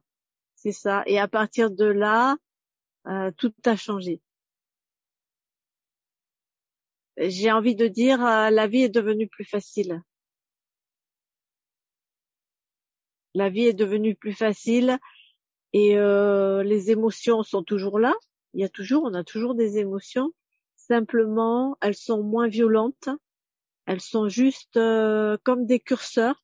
C'est 0.55 0.71
ça. 0.71 1.03
Et 1.05 1.19
à 1.19 1.27
partir 1.27 1.71
de 1.71 1.85
là, 1.85 2.35
euh, 3.07 3.31
tout 3.37 3.53
a 3.65 3.75
changé. 3.75 4.21
J'ai 7.17 7.51
envie 7.51 7.75
de 7.75 7.87
dire, 7.87 8.25
euh, 8.25 8.49
la 8.49 8.67
vie 8.67 8.83
est 8.83 8.89
devenue 8.89 9.27
plus 9.27 9.45
facile. 9.45 10.01
La 13.39 13.49
vie 13.49 13.67
est 13.67 13.73
devenue 13.73 14.15
plus 14.15 14.33
facile 14.33 14.99
et 15.71 15.97
euh, 15.97 16.61
les 16.61 16.91
émotions 16.91 17.41
sont 17.41 17.63
toujours 17.63 17.97
là. 17.97 18.13
Il 18.53 18.59
y 18.59 18.65
a 18.65 18.69
toujours, 18.69 19.03
on 19.05 19.13
a 19.13 19.23
toujours 19.23 19.55
des 19.55 19.77
émotions. 19.77 20.33
Simplement, 20.75 21.77
elles 21.79 21.95
sont 21.95 22.21
moins 22.21 22.49
violentes. 22.49 23.07
Elles 23.85 24.01
sont 24.01 24.27
juste 24.27 24.75
euh, 24.75 25.37
comme 25.43 25.65
des 25.65 25.79
curseurs 25.79 26.43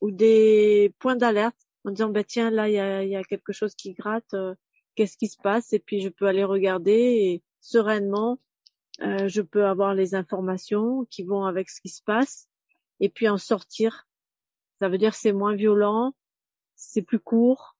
ou 0.00 0.10
des 0.10 0.92
points 0.98 1.14
d'alerte 1.16 1.56
en 1.84 1.92
disant 1.92 2.10
bah 2.10 2.24
tiens 2.24 2.50
là 2.50 2.68
il 2.68 3.08
y 3.08 3.16
a, 3.16 3.22
quelque 3.22 3.52
chose 3.52 3.76
qui 3.76 3.92
gratte. 3.92 4.34
Euh, 4.34 4.54
qu'est-ce 4.96 5.16
qui 5.16 5.28
se 5.28 5.38
passe? 5.40 5.72
Et 5.72 5.78
puis 5.78 6.00
je 6.00 6.08
peux 6.08 6.26
aller 6.26 6.44
regarder 6.44 6.92
et 6.92 7.42
sereinement 7.60 8.40
je 9.00 9.40
peux 9.40 9.64
avoir 9.64 9.94
les 9.94 10.14
informations 10.14 11.06
qui 11.10 11.24
vont 11.24 11.44
avec 11.44 11.70
ce 11.70 11.80
qui 11.80 11.88
se 11.88 12.02
passe 12.02 12.48
et 13.00 13.08
puis 13.08 13.28
en 13.28 13.38
sortir. 13.38 14.06
Ça 14.78 14.88
veut 14.88 14.98
dire 14.98 15.14
c'est 15.14 15.32
moins 15.32 15.54
violent, 15.54 16.14
c'est 16.82 17.02
plus 17.02 17.20
court 17.20 17.76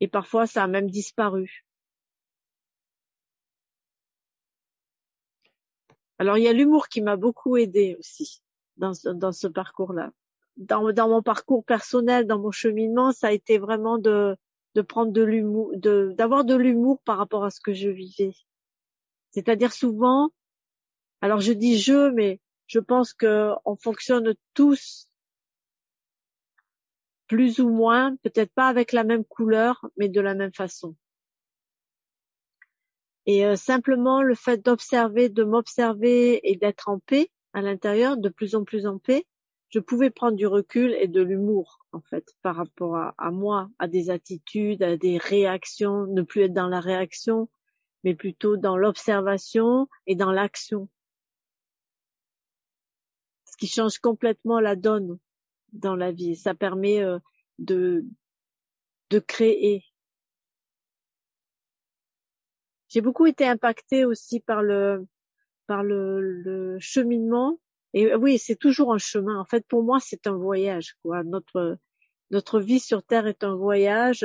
et 0.00 0.08
parfois 0.08 0.46
ça 0.46 0.62
a 0.62 0.66
même 0.66 0.90
disparu. 0.90 1.64
Alors 6.18 6.36
il 6.36 6.44
y 6.44 6.48
a 6.48 6.52
l'humour 6.52 6.88
qui 6.88 7.00
m'a 7.00 7.16
beaucoup 7.16 7.56
aidé 7.56 7.96
aussi 7.98 8.42
dans, 8.76 8.92
dans 9.14 9.32
ce 9.32 9.46
parcours-là. 9.46 10.12
Dans, 10.56 10.92
dans 10.92 11.08
mon 11.08 11.22
parcours 11.22 11.64
personnel, 11.64 12.26
dans 12.26 12.38
mon 12.38 12.50
cheminement, 12.50 13.12
ça 13.12 13.28
a 13.28 13.32
été 13.32 13.58
vraiment 13.58 13.96
de, 13.96 14.36
de 14.74 14.82
prendre 14.82 15.12
de 15.12 15.22
l'humour, 15.22 15.72
de, 15.74 16.12
d'avoir 16.16 16.44
de 16.44 16.54
l'humour 16.54 17.00
par 17.04 17.16
rapport 17.16 17.44
à 17.44 17.50
ce 17.50 17.60
que 17.60 17.72
je 17.72 17.88
vivais. 17.88 18.34
C'est-à-dire 19.30 19.72
souvent, 19.72 20.30
alors 21.22 21.40
je 21.40 21.52
dis 21.52 21.78
je, 21.78 22.10
mais 22.10 22.40
je 22.66 22.80
pense 22.80 23.14
que 23.14 23.52
on 23.64 23.76
fonctionne 23.76 24.34
tous 24.52 25.09
plus 27.30 27.60
ou 27.60 27.68
moins, 27.68 28.16
peut-être 28.24 28.52
pas 28.54 28.66
avec 28.66 28.90
la 28.90 29.04
même 29.04 29.24
couleur, 29.24 29.86
mais 29.96 30.08
de 30.08 30.20
la 30.20 30.34
même 30.34 30.52
façon. 30.52 30.96
Et 33.24 33.46
euh, 33.46 33.54
simplement 33.54 34.20
le 34.20 34.34
fait 34.34 34.64
d'observer, 34.64 35.28
de 35.28 35.44
m'observer 35.44 36.40
et 36.42 36.56
d'être 36.56 36.88
en 36.88 36.98
paix 36.98 37.30
à 37.52 37.62
l'intérieur, 37.62 38.16
de 38.16 38.30
plus 38.30 38.56
en 38.56 38.64
plus 38.64 38.84
en 38.84 38.98
paix, 38.98 39.26
je 39.68 39.78
pouvais 39.78 40.10
prendre 40.10 40.36
du 40.36 40.48
recul 40.48 40.92
et 40.98 41.06
de 41.06 41.22
l'humour 41.22 41.86
en 41.92 42.00
fait 42.00 42.34
par 42.42 42.56
rapport 42.56 42.96
à, 42.96 43.14
à, 43.16 43.30
moi, 43.30 43.70
à 43.78 43.86
des 43.86 44.10
attitudes, 44.10 44.82
à 44.82 44.96
des 44.96 45.16
réactions, 45.16 46.06
ne 46.08 46.22
plus 46.22 46.42
être 46.42 46.52
dans 46.52 46.66
la 46.66 46.80
réaction, 46.80 47.48
mais 48.02 48.16
plutôt 48.16 48.56
dans 48.56 48.76
l'observation 48.76 49.86
et 50.08 50.16
dans 50.16 50.32
l'action. 50.32 50.88
Ce 53.44 53.56
qui 53.56 53.68
change 53.68 54.00
complètement 54.00 54.58
la 54.58 54.74
donne 54.74 55.20
dans 55.72 55.96
la 55.96 56.12
vie. 56.12 56.36
Ça 56.36 56.54
permet 56.54 57.02
euh, 57.02 57.18
de, 57.58 58.04
de 59.10 59.18
créer. 59.18 59.84
J'ai 62.88 63.00
beaucoup 63.00 63.26
été 63.26 63.46
impactée 63.46 64.04
aussi 64.04 64.40
par 64.40 64.62
le, 64.62 65.06
par 65.66 65.82
le, 65.82 66.20
le 66.20 66.78
cheminement. 66.80 67.60
Et 67.92 68.14
oui, 68.14 68.38
c'est 68.38 68.56
toujours 68.56 68.92
un 68.92 68.98
chemin. 68.98 69.38
En 69.38 69.44
fait, 69.44 69.66
pour 69.66 69.82
moi, 69.82 69.98
c'est 70.00 70.26
un 70.26 70.36
voyage. 70.36 70.96
Quoi. 71.02 71.22
Notre, 71.24 71.78
notre 72.30 72.60
vie 72.60 72.80
sur 72.80 73.02
Terre 73.02 73.26
est 73.26 73.44
un 73.44 73.54
voyage. 73.54 74.24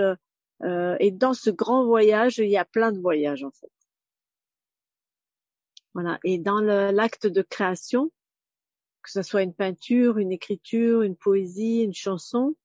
Euh, 0.63 0.95
et 0.99 1.11
dans 1.11 1.33
ce 1.33 1.49
grand 1.49 1.85
voyage, 1.85 2.37
il 2.37 2.49
y 2.49 2.57
a 2.57 2.65
plein 2.65 2.91
de 2.91 2.99
voyages 2.99 3.43
en 3.43 3.51
fait. 3.51 3.71
Voilà. 5.93 6.19
Et 6.23 6.37
dans 6.37 6.59
l'acte 6.59 7.27
de 7.27 7.41
création, 7.41 8.11
que 9.05 9.11
ce 9.11 9.21
soit 9.21 9.43
une 9.43 9.53
peinture, 9.53 10.17
une 10.17 10.31
écriture, 10.31 11.03
une 11.03 11.15
poésie, 11.15 11.83
une 11.83 11.93
chanson, 11.93 12.55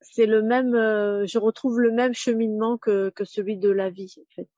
c'est 0.00 0.26
le 0.26 0.42
même, 0.42 0.76
euh, 0.76 1.26
je 1.26 1.38
retrouve 1.38 1.80
le 1.80 1.90
même 1.90 2.14
cheminement 2.14 2.78
que, 2.78 3.12
celui 3.24 3.58
de 3.58 3.68
la 3.68 3.90
vie, 3.90 4.14
en 4.20 4.34
fait. 4.34 4.48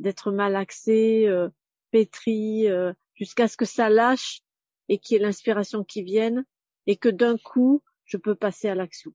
D'être 0.00 0.32
malaxé, 0.32 1.28
euh, 1.28 1.48
pétri, 1.92 2.68
euh, 2.68 2.92
jusqu'à 3.14 3.46
ce 3.46 3.56
que 3.56 3.64
ça 3.64 3.90
lâche 3.90 4.42
et 4.88 4.98
qu'il 4.98 5.16
y 5.16 5.20
ait 5.20 5.22
l'inspiration 5.22 5.84
qui 5.84 6.02
vienne 6.02 6.44
et 6.86 6.96
que 6.96 7.08
d'un 7.08 7.38
coup, 7.38 7.82
je 8.04 8.16
peux 8.16 8.34
passer 8.34 8.68
à 8.68 8.74
l'action. 8.74 9.12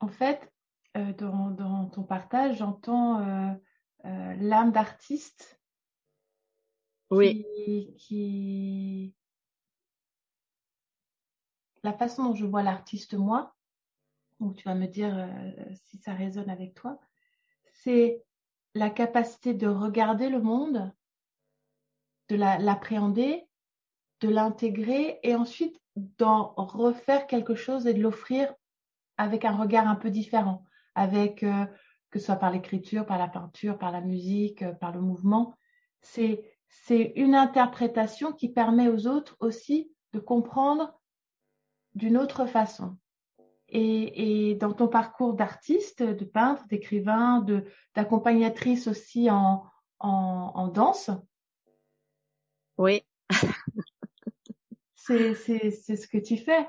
En 0.00 0.08
fait, 0.08 0.50
dans, 0.94 1.90
ton 1.92 2.04
partage, 2.04 2.58
j'entends 2.58 3.58
l'âme 4.04 4.70
d'artiste 4.70 5.58
oui. 7.10 9.14
la 11.82 11.92
façon 11.92 12.24
dont 12.24 12.34
je 12.34 12.46
vois 12.46 12.62
l'artiste 12.62 13.14
moi, 13.14 13.54
donc 14.40 14.56
tu 14.56 14.64
vas 14.64 14.74
me 14.74 14.86
dire 14.86 15.16
euh, 15.16 15.74
si 15.74 15.98
ça 15.98 16.14
résonne 16.14 16.50
avec 16.50 16.74
toi, 16.74 16.98
c'est 17.72 18.22
la 18.74 18.90
capacité 18.90 19.54
de 19.54 19.68
regarder 19.68 20.28
le 20.28 20.40
monde, 20.40 20.92
de 22.28 22.36
l'appréhender, 22.36 23.46
de 24.20 24.28
l'intégrer 24.28 25.20
et 25.22 25.34
ensuite 25.34 25.80
d'en 25.96 26.54
refaire 26.56 27.26
quelque 27.26 27.54
chose 27.54 27.86
et 27.86 27.94
de 27.94 28.00
l'offrir 28.00 28.52
avec 29.16 29.44
un 29.44 29.56
regard 29.56 29.86
un 29.86 29.94
peu 29.94 30.10
différent, 30.10 30.64
avec 30.94 31.42
euh, 31.42 31.66
que 32.10 32.18
ce 32.18 32.26
soit 32.26 32.36
par 32.36 32.50
l'écriture, 32.50 33.06
par 33.06 33.18
la 33.18 33.28
peinture, 33.28 33.78
par 33.78 33.92
la 33.92 34.00
musique, 34.00 34.62
euh, 34.62 34.72
par 34.72 34.92
le 34.92 35.00
mouvement. 35.00 35.54
C'est 36.00 36.53
c'est 36.82 37.12
une 37.16 37.34
interprétation 37.34 38.32
qui 38.32 38.48
permet 38.48 38.88
aux 38.88 39.06
autres 39.06 39.36
aussi 39.40 39.90
de 40.12 40.18
comprendre 40.18 41.00
d'une 41.94 42.18
autre 42.18 42.46
façon. 42.46 42.96
Et, 43.68 44.50
et, 44.50 44.54
dans 44.54 44.72
ton 44.72 44.88
parcours 44.88 45.34
d'artiste, 45.34 46.02
de 46.02 46.24
peintre, 46.24 46.66
d'écrivain, 46.68 47.40
de 47.40 47.64
d'accompagnatrice 47.94 48.86
aussi 48.88 49.30
en, 49.30 49.64
en, 50.00 50.52
en 50.54 50.68
danse. 50.68 51.10
Oui. 52.76 53.02
c'est 54.94 55.34
ce 55.34 56.06
que 56.06 56.18
tu 56.18 56.36
fais. 56.36 56.68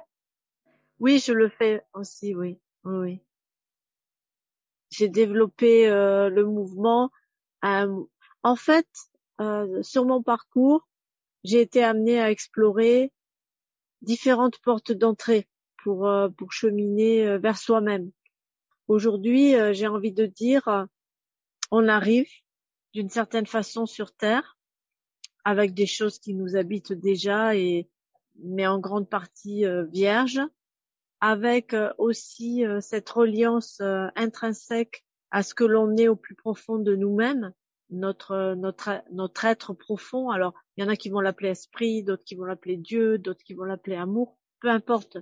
Oui, 0.99 1.19
je 1.19 1.33
le 1.33 1.49
fais 1.49 1.83
aussi, 1.93 2.33
oui. 2.35 2.59
Oui. 2.85 3.21
J'ai 4.89 5.09
développé 5.09 5.89
euh, 5.89 6.29
le 6.29 6.45
mouvement. 6.45 7.11
en 7.61 8.55
fait, 8.55 8.87
euh, 9.41 9.83
sur 9.83 10.05
mon 10.05 10.23
parcours, 10.23 10.87
j'ai 11.43 11.61
été 11.61 11.83
amenée 11.83 12.19
à 12.19 12.31
explorer 12.31 13.11
différentes 14.01 14.59
portes 14.59 14.91
d'entrée 14.91 15.47
pour 15.83 16.07
euh, 16.07 16.29
pour 16.29 16.51
cheminer 16.53 17.27
euh, 17.27 17.37
vers 17.37 17.57
soi-même. 17.57 18.11
Aujourd'hui, 18.87 19.55
j'ai 19.71 19.87
envie 19.87 20.11
de 20.11 20.27
dire, 20.27 20.87
on 21.71 21.87
arrive 21.87 22.29
d'une 22.93 23.09
certaine 23.09 23.47
façon 23.47 23.87
sur 23.87 24.13
Terre 24.13 24.59
avec 25.43 25.73
des 25.73 25.87
choses 25.87 26.19
qui 26.19 26.35
nous 26.35 26.55
habitent 26.55 26.93
déjà 26.93 27.55
et 27.55 27.89
mais 28.35 28.67
en 28.67 28.77
grande 28.77 29.09
partie 29.09 29.65
vierges, 29.89 30.39
avec 31.19 31.75
aussi 31.97 32.63
cette 32.79 33.09
reliance 33.09 33.81
intrinsèque 34.15 35.03
à 35.31 35.41
ce 35.41 35.55
que 35.55 35.63
l'on 35.63 35.97
est 35.97 36.07
au 36.07 36.15
plus 36.15 36.35
profond 36.35 36.77
de 36.77 36.95
nous-mêmes, 36.95 37.53
notre 37.89 38.55
notre 38.55 39.03
notre 39.11 39.45
être 39.45 39.73
profond. 39.73 40.29
Alors, 40.29 40.53
il 40.75 40.83
y 40.83 40.87
en 40.87 40.89
a 40.89 40.95
qui 40.95 41.09
vont 41.09 41.19
l'appeler 41.19 41.49
esprit, 41.49 42.03
d'autres 42.03 42.23
qui 42.23 42.35
vont 42.35 42.45
l'appeler 42.45 42.77
Dieu, 42.77 43.17
d'autres 43.17 43.43
qui 43.43 43.53
vont 43.53 43.63
l'appeler 43.63 43.95
amour. 43.95 44.37
Peu 44.59 44.69
importe. 44.69 45.17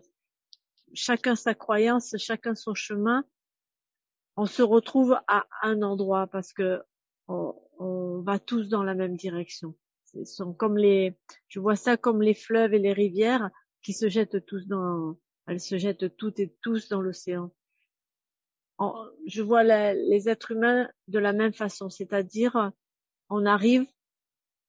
Chacun 0.93 1.35
sa 1.35 1.55
croyance, 1.55 2.15
chacun 2.17 2.55
son 2.55 2.73
chemin. 2.73 3.25
On 4.35 4.45
se 4.45 4.61
retrouve 4.61 5.17
à 5.27 5.45
un 5.61 5.81
endroit 5.81 6.27
parce 6.27 6.53
que 6.53 6.81
on, 7.27 7.55
on 7.79 8.21
va 8.21 8.39
tous 8.39 8.69
dans 8.69 8.83
la 8.83 8.93
même 8.93 9.15
direction. 9.15 9.75
Ce 10.05 10.23
sont 10.25 10.53
comme 10.53 10.77
les, 10.77 11.17
je 11.47 11.59
vois 11.59 11.75
ça 11.75 11.97
comme 11.97 12.21
les 12.21 12.33
fleuves 12.33 12.73
et 12.73 12.79
les 12.79 12.93
rivières 12.93 13.49
qui 13.81 13.93
se 13.93 14.09
jettent 14.09 14.45
tous 14.45 14.67
dans, 14.67 15.17
elles 15.47 15.59
se 15.59 15.77
jettent 15.77 16.15
toutes 16.15 16.39
et 16.39 16.55
tous 16.61 16.89
dans 16.89 17.01
l'océan 17.01 17.51
je 19.25 19.41
vois 19.41 19.63
les 19.63 20.29
êtres 20.29 20.51
humains 20.51 20.89
de 21.07 21.19
la 21.19 21.33
même 21.33 21.53
façon, 21.53 21.89
c'est-à-dire 21.89 22.71
on 23.29 23.45
arrive 23.45 23.85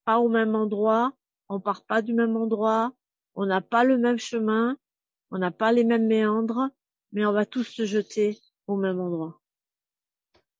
pas 0.04 0.18
au 0.18 0.28
même 0.28 0.54
endroit, 0.54 1.12
on 1.48 1.60
part 1.60 1.84
pas 1.84 2.02
du 2.02 2.14
même 2.14 2.36
endroit, 2.36 2.92
on 3.34 3.46
n'a 3.46 3.60
pas 3.60 3.84
le 3.84 3.98
même 3.98 4.18
chemin, 4.18 4.76
on 5.30 5.38
n'a 5.38 5.50
pas 5.50 5.72
les 5.72 5.84
mêmes 5.84 6.06
méandres, 6.06 6.70
mais 7.12 7.26
on 7.26 7.32
va 7.32 7.46
tous 7.46 7.64
se 7.64 7.84
jeter 7.84 8.38
au 8.66 8.76
même 8.76 9.00
endroit. 9.00 9.40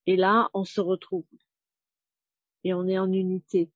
Et 0.06 0.16
là, 0.16 0.50
on 0.54 0.64
se 0.64 0.80
retrouve. 0.80 1.26
Et 2.64 2.74
on 2.74 2.86
est 2.86 2.98
en 2.98 3.12
unité. 3.12 3.70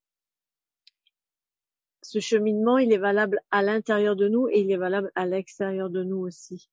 Ce 2.02 2.20
cheminement, 2.20 2.78
il 2.78 2.92
est 2.92 2.98
valable 2.98 3.40
à 3.50 3.62
l'intérieur 3.62 4.16
de 4.16 4.28
nous 4.28 4.48
et 4.48 4.60
il 4.60 4.70
est 4.70 4.76
valable 4.76 5.12
à 5.14 5.26
l'extérieur 5.26 5.90
de 5.90 6.02
nous 6.02 6.18
aussi. 6.18 6.70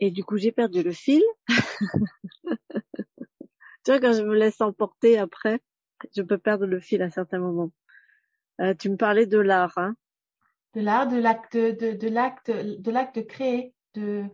Et 0.00 0.10
du 0.10 0.24
coup, 0.24 0.38
j'ai 0.38 0.50
perdu 0.50 0.82
le 0.82 0.92
fil. 0.92 1.22
tu 2.48 2.56
vois, 3.86 4.00
quand 4.00 4.14
je 4.14 4.22
me 4.22 4.34
laisse 4.34 4.60
emporter 4.60 5.18
après, 5.18 5.60
je 6.16 6.22
peux 6.22 6.38
perdre 6.38 6.66
le 6.66 6.80
fil 6.80 7.02
à 7.02 7.10
certains 7.10 7.38
moments. 7.38 7.70
Euh, 8.60 8.74
tu 8.74 8.88
me 8.88 8.96
parlais 8.96 9.26
de 9.26 9.38
l'art, 9.38 9.76
hein 9.76 9.94
De 10.74 10.80
l'art, 10.80 11.06
de 11.06 11.18
l'acte, 11.18 11.56
de, 11.56 12.08
l'acte, 12.08 12.50
de 12.50 12.90
l'acte 12.90 13.26
créer, 13.26 13.74
de, 13.94 14.24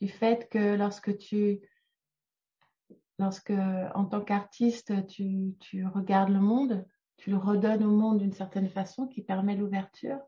du 0.00 0.08
fait 0.08 0.48
que 0.48 0.76
lorsque 0.76 1.18
tu, 1.18 1.60
lorsque 3.18 3.52
en 3.94 4.04
tant 4.04 4.20
qu'artiste, 4.20 4.92
tu 5.08 5.86
regardes 5.92 6.30
le 6.30 6.40
monde, 6.40 6.86
tu 7.16 7.30
le 7.30 7.36
redonnes 7.36 7.84
au 7.84 7.90
monde 7.90 8.18
d'une 8.18 8.32
certaine 8.32 8.68
façon 8.68 9.06
qui 9.08 9.22
permet 9.22 9.56
l'ouverture 9.56 10.18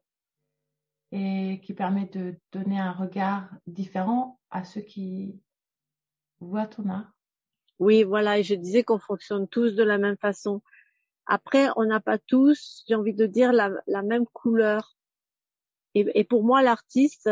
et 1.13 1.61
qui 1.63 1.73
permet 1.73 2.07
de 2.07 2.37
donner 2.53 2.79
un 2.79 2.93
regard 2.93 3.51
différent 3.67 4.38
à 4.51 4.65
ceux 4.65 4.81
qui 4.81 5.41
voient 6.41 6.67
ton 6.67 6.89
art. 6.89 7.13
Oui, 7.79 8.03
voilà, 8.03 8.39
et 8.39 8.43
je 8.43 8.55
disais 8.55 8.83
qu'on 8.83 8.99
fonctionne 8.99 9.47
tous 9.49 9.75
de 9.75 9.83
la 9.83 9.99
même 9.99 10.17
façon. 10.17 10.63
Après, 11.27 11.69
on 11.77 11.85
n'a 11.85 12.01
pas 12.01 12.19
tous, 12.19 12.85
j'ai 12.89 12.95
envie 12.95 13.15
de 13.15 13.27
dire, 13.27 13.53
la, 13.53 14.03
même 14.03 14.27
couleur. 14.27 14.97
Et, 15.95 16.07
et 16.15 16.25
pour 16.25 16.43
moi, 16.43 16.63
l'artiste, 16.63 17.31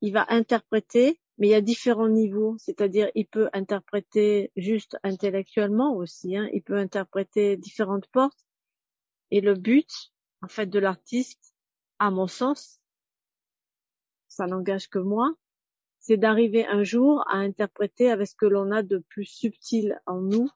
il 0.00 0.12
va 0.12 0.26
interpréter, 0.28 1.20
mais 1.38 1.48
il 1.48 1.50
y 1.50 1.54
a 1.54 1.60
différents 1.60 2.08
niveaux. 2.08 2.56
C'est-à-dire, 2.58 3.10
il 3.14 3.26
peut 3.26 3.48
interpréter 3.52 4.52
juste 4.56 4.98
intellectuellement 5.02 5.96
aussi. 5.96 6.36
Hein, 6.36 6.48
il 6.52 6.62
peut 6.62 6.76
interpréter 6.76 7.56
différentes 7.56 8.06
portes. 8.08 8.44
Et 9.30 9.40
le 9.40 9.54
but, 9.54 10.12
en 10.42 10.48
fait, 10.48 10.66
de 10.66 10.78
l'artiste, 10.78 11.54
à 11.98 12.10
mon 12.10 12.26
sens, 12.26 12.80
ça 14.28 14.46
n'engage 14.46 14.88
que 14.88 14.98
moi, 14.98 15.34
c'est 16.02 16.16
d'arriver 16.16 16.66
un 16.66 16.82
jour 16.82 17.24
à 17.28 17.36
interpréter 17.36 18.10
avec 18.10 18.26
ce 18.26 18.34
que 18.34 18.44
l'on 18.44 18.72
a 18.72 18.82
de 18.82 18.98
plus 18.98 19.24
subtil 19.24 20.00
en 20.04 20.20
nous, 20.20 20.50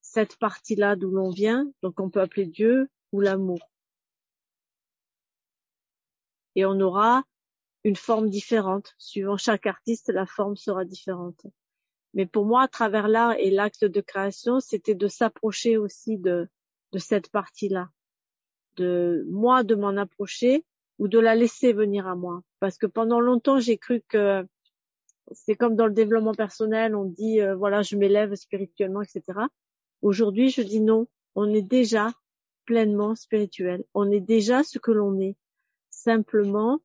cette 0.00 0.36
partie-là 0.38 0.96
d'où 0.96 1.10
l'on 1.10 1.28
vient, 1.28 1.70
donc 1.82 2.00
on 2.00 2.08
peut 2.08 2.22
appeler 2.22 2.46
Dieu 2.46 2.88
ou 3.12 3.20
l'amour. 3.20 3.58
Et 6.54 6.64
on 6.64 6.80
aura 6.80 7.24
une 7.84 7.94
forme 7.94 8.30
différente. 8.30 8.94
Suivant 8.96 9.36
chaque 9.36 9.66
artiste, 9.66 10.08
la 10.08 10.24
forme 10.24 10.56
sera 10.56 10.86
différente. 10.86 11.46
Mais 12.14 12.24
pour 12.24 12.46
moi, 12.46 12.62
à 12.62 12.68
travers 12.68 13.06
l'art 13.06 13.34
et 13.34 13.50
l'acte 13.50 13.84
de 13.84 14.00
création, 14.00 14.60
c'était 14.60 14.94
de 14.94 15.08
s'approcher 15.08 15.76
aussi 15.76 16.16
de, 16.16 16.48
de 16.92 16.98
cette 16.98 17.30
partie-là. 17.30 17.90
De 18.76 19.26
moi, 19.28 19.62
de 19.62 19.74
m'en 19.74 19.96
approcher 19.98 20.64
ou 20.98 21.08
de 21.08 21.18
la 21.18 21.34
laisser 21.34 21.72
venir 21.72 22.06
à 22.06 22.14
moi. 22.14 22.42
Parce 22.60 22.78
que 22.78 22.86
pendant 22.86 23.20
longtemps, 23.20 23.60
j'ai 23.60 23.78
cru 23.78 24.02
que 24.08 24.44
c'est 25.32 25.56
comme 25.56 25.76
dans 25.76 25.86
le 25.86 25.92
développement 25.92 26.34
personnel, 26.34 26.94
on 26.94 27.04
dit 27.04 27.40
euh, 27.40 27.54
voilà, 27.54 27.82
je 27.82 27.96
m'élève 27.96 28.34
spirituellement, 28.34 29.02
etc. 29.02 29.40
Aujourd'hui, 30.02 30.50
je 30.50 30.62
dis 30.62 30.80
non, 30.80 31.06
on 31.34 31.52
est 31.52 31.62
déjà 31.62 32.12
pleinement 32.64 33.14
spirituel. 33.14 33.84
On 33.94 34.10
est 34.10 34.20
déjà 34.20 34.62
ce 34.62 34.78
que 34.78 34.90
l'on 34.90 35.18
est. 35.20 35.36
Simplement, 35.90 36.80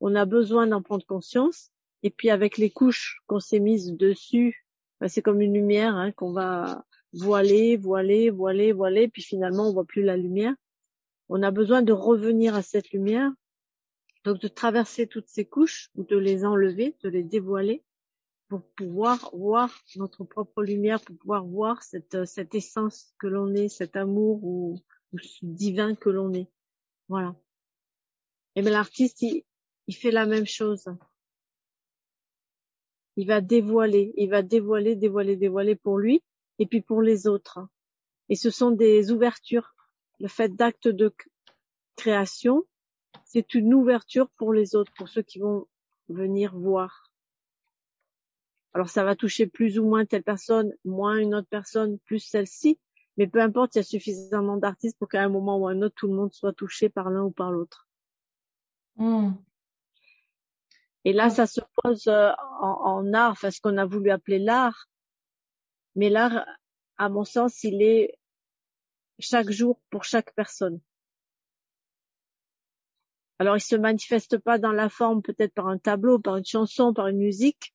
on 0.00 0.14
a 0.14 0.24
besoin 0.24 0.66
d'en 0.66 0.82
prendre 0.82 1.04
conscience. 1.06 1.70
Et 2.02 2.10
puis 2.10 2.30
avec 2.30 2.56
les 2.56 2.70
couches 2.70 3.20
qu'on 3.26 3.40
s'est 3.40 3.60
mises 3.60 3.92
dessus, 3.92 4.64
ben, 5.00 5.08
c'est 5.08 5.22
comme 5.22 5.40
une 5.40 5.54
lumière 5.54 5.94
hein, 5.94 6.12
qu'on 6.12 6.32
va 6.32 6.84
voiler, 7.12 7.76
voiler, 7.76 8.30
voiler, 8.30 8.72
voiler, 8.72 9.08
puis 9.08 9.22
finalement 9.22 9.68
on 9.68 9.72
voit 9.72 9.84
plus 9.84 10.02
la 10.02 10.16
lumière 10.16 10.54
on 11.30 11.44
a 11.44 11.52
besoin 11.52 11.80
de 11.80 11.92
revenir 11.92 12.56
à 12.56 12.62
cette 12.62 12.90
lumière, 12.90 13.30
donc 14.24 14.40
de 14.40 14.48
traverser 14.48 15.06
toutes 15.06 15.28
ces 15.28 15.46
couches 15.46 15.88
ou 15.94 16.02
de 16.02 16.16
les 16.16 16.44
enlever, 16.44 16.96
de 17.04 17.08
les 17.08 17.22
dévoiler, 17.22 17.84
pour 18.48 18.66
pouvoir 18.72 19.30
voir 19.32 19.72
notre 19.94 20.24
propre 20.24 20.64
lumière, 20.64 21.00
pour 21.00 21.16
pouvoir 21.16 21.44
voir 21.44 21.84
cette, 21.84 22.24
cette 22.24 22.56
essence 22.56 23.14
que 23.18 23.28
l'on 23.28 23.54
est, 23.54 23.68
cet 23.68 23.94
amour 23.94 24.42
ou, 24.42 24.80
ce 25.22 25.46
divin 25.46 25.94
que 25.94 26.10
l'on 26.10 26.34
est. 26.34 26.50
Voilà. 27.08 27.36
Et 28.56 28.62
bien 28.62 28.72
l'artiste, 28.72 29.22
il, 29.22 29.44
il 29.86 29.94
fait 29.94 30.10
la 30.10 30.26
même 30.26 30.46
chose. 30.46 30.86
Il 33.14 33.28
va 33.28 33.40
dévoiler, 33.40 34.12
il 34.16 34.30
va 34.30 34.42
dévoiler, 34.42 34.96
dévoiler, 34.96 35.36
dévoiler 35.36 35.76
pour 35.76 35.98
lui 35.98 36.24
et 36.58 36.66
puis 36.66 36.80
pour 36.80 37.02
les 37.02 37.28
autres. 37.28 37.60
Et 38.28 38.34
ce 38.34 38.50
sont 38.50 38.72
des 38.72 39.12
ouvertures. 39.12 39.74
Le 40.20 40.28
fait 40.28 40.54
d'acte 40.54 40.88
de 40.88 41.12
création, 41.96 42.64
c'est 43.24 43.54
une 43.54 43.74
ouverture 43.74 44.28
pour 44.36 44.52
les 44.52 44.76
autres, 44.76 44.92
pour 44.96 45.08
ceux 45.08 45.22
qui 45.22 45.38
vont 45.38 45.66
venir 46.08 46.56
voir. 46.56 47.10
Alors 48.72 48.88
ça 48.88 49.02
va 49.02 49.16
toucher 49.16 49.46
plus 49.46 49.78
ou 49.78 49.84
moins 49.84 50.04
telle 50.04 50.22
personne, 50.22 50.72
moins 50.84 51.16
une 51.16 51.34
autre 51.34 51.48
personne, 51.50 51.98
plus 52.00 52.20
celle-ci, 52.20 52.78
mais 53.16 53.26
peu 53.26 53.40
importe, 53.40 53.74
il 53.74 53.78
y 53.78 53.80
a 53.80 53.84
suffisamment 53.84 54.56
d'artistes 54.56 54.98
pour 54.98 55.08
qu'à 55.08 55.22
un 55.22 55.28
moment 55.28 55.58
ou 55.58 55.68
à 55.68 55.72
un 55.72 55.82
autre, 55.82 55.94
tout 55.96 56.06
le 56.06 56.14
monde 56.14 56.32
soit 56.32 56.52
touché 56.52 56.88
par 56.88 57.10
l'un 57.10 57.24
ou 57.24 57.30
par 57.30 57.50
l'autre. 57.50 57.88
Hmm. 58.96 59.32
Et 61.04 61.12
là, 61.12 61.30
ça 61.30 61.46
se 61.46 61.60
pose 61.82 62.06
euh, 62.08 62.30
en, 62.60 63.12
art, 63.14 63.32
enfin 63.32 63.50
ce 63.50 63.60
qu'on 63.60 63.78
a 63.78 63.86
voulu 63.86 64.10
appeler 64.10 64.38
l'art. 64.38 64.86
Mais 65.96 66.10
l'art, 66.10 66.46
à 66.98 67.08
mon 67.08 67.24
sens, 67.24 67.64
il 67.64 67.82
est 67.82 68.18
chaque 69.22 69.50
jour 69.50 69.80
pour 69.90 70.04
chaque 70.04 70.34
personne. 70.34 70.80
Alors, 73.40 73.56
il 73.56 73.62
se 73.62 73.74
manifeste 73.74 74.36
pas 74.36 74.58
dans 74.58 74.72
la 74.72 74.90
forme, 74.90 75.22
peut-être 75.22 75.54
par 75.54 75.68
un 75.68 75.78
tableau, 75.78 76.18
par 76.18 76.36
une 76.36 76.44
chanson, 76.44 76.92
par 76.92 77.06
une 77.06 77.16
musique, 77.16 77.74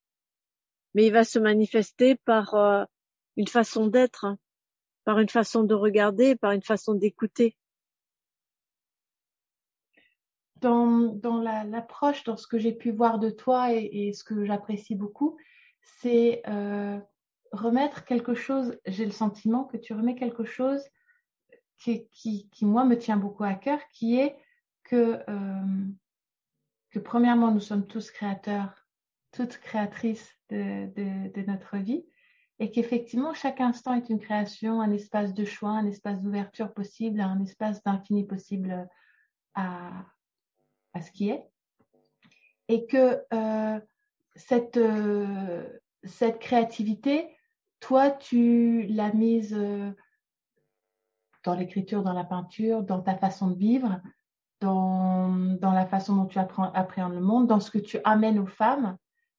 mais 0.94 1.08
il 1.08 1.12
va 1.12 1.24
se 1.24 1.40
manifester 1.40 2.16
par 2.16 2.54
euh, 2.54 2.86
une 3.36 3.48
façon 3.48 3.88
d'être, 3.88 4.26
hein, 4.26 4.38
par 5.06 5.18
une 5.18 5.30
façon 5.30 5.64
de 5.64 5.74
regarder, 5.74 6.36
par 6.36 6.52
une 6.52 6.62
façon 6.62 6.94
d'écouter. 6.94 7.56
Dans, 10.58 11.16
dans 11.16 11.42
l'approche, 11.42 12.24
dans 12.26 12.38
ce 12.38 12.46
que 12.46 12.60
j'ai 12.60 12.72
pu 12.72 12.92
voir 12.92 13.18
de 13.18 13.32
toi 13.32 13.74
et, 13.74 14.14
ce 14.14 14.24
que 14.24 14.46
j'apprécie 14.46 14.94
beaucoup, 14.96 15.36
c'est 15.82 16.44
euh, 16.48 17.00
remettre 17.52 18.06
quelque 18.06 18.36
chose, 18.36 18.78
j'ai 18.86 19.06
le 19.06 19.12
sentiment 19.12 19.66
que 19.66 19.78
tu 19.78 19.94
remets 19.94 20.16
quelque 20.16 20.46
chose 20.46 20.84
qui, 21.78 22.50
moi, 22.62 22.86
me 22.86 22.98
tient 22.98 23.18
beaucoup 23.18 23.44
à 23.44 23.54
cœur, 23.54 23.80
qui 23.92 24.20
est 24.20 24.36
que, 24.84 25.20
euh, 25.30 27.00
premièrement, 27.04 27.52
nous 27.52 27.60
sommes 27.60 27.88
tous 27.88 28.12
créateurs, 28.12 28.88
toutes 29.32 29.58
créatrices 29.58 30.32
de, 30.50 31.46
notre 31.48 31.78
vie, 31.78 32.06
et 32.60 32.72
qu'effectivement, 32.72 33.34
chaque 33.34 33.60
instant 33.60 33.94
est 33.96 34.10
une 34.10 34.20
création, 34.20 34.82
un 34.82 34.92
espace 34.92 35.34
de 35.34 35.44
choix, 35.44 35.72
un 35.72 35.88
espace 35.88 36.22
d'ouverture 36.22 36.74
possible, 36.74 37.20
un 37.20 37.42
espace 37.44 37.84
d'infini 37.84 38.26
possible 38.26 38.88
à, 39.56 40.06
à 40.94 41.02
ce 41.02 41.12
qui 41.12 41.30
est. 41.30 41.44
Et 42.70 42.88
que 42.88 43.22
euh, 43.34 43.80
cette, 44.36 44.78
euh, 44.78 45.68
cette 46.04 46.40
créativité, 46.40 47.28
toi, 47.80 48.10
tu 48.10 48.84
l'as 48.84 49.14
mise 49.14 49.56
dans 51.46 51.56
l'écriture, 51.56 52.04
dans 52.04 52.14
la 52.14 52.24
peinture, 52.24 52.84
dans 52.84 53.02
ta 53.02 53.16
façon 53.16 53.50
de 53.50 53.58
vivre, 53.58 54.02
dans, 54.60 55.30
dans 55.30 55.72
la 55.72 55.86
façon 55.86 56.16
dont 56.16 56.26
tu 56.26 56.40
apprends, 56.40 56.72
appréhendes 56.74 57.14
le 57.14 57.22
monde, 57.22 57.48
dans 57.48 57.60
ce 57.60 57.72
que 57.72 57.78
tu 57.78 58.00
amènes 58.04 58.40
aux 58.40 58.48
femmes, 58.48 58.98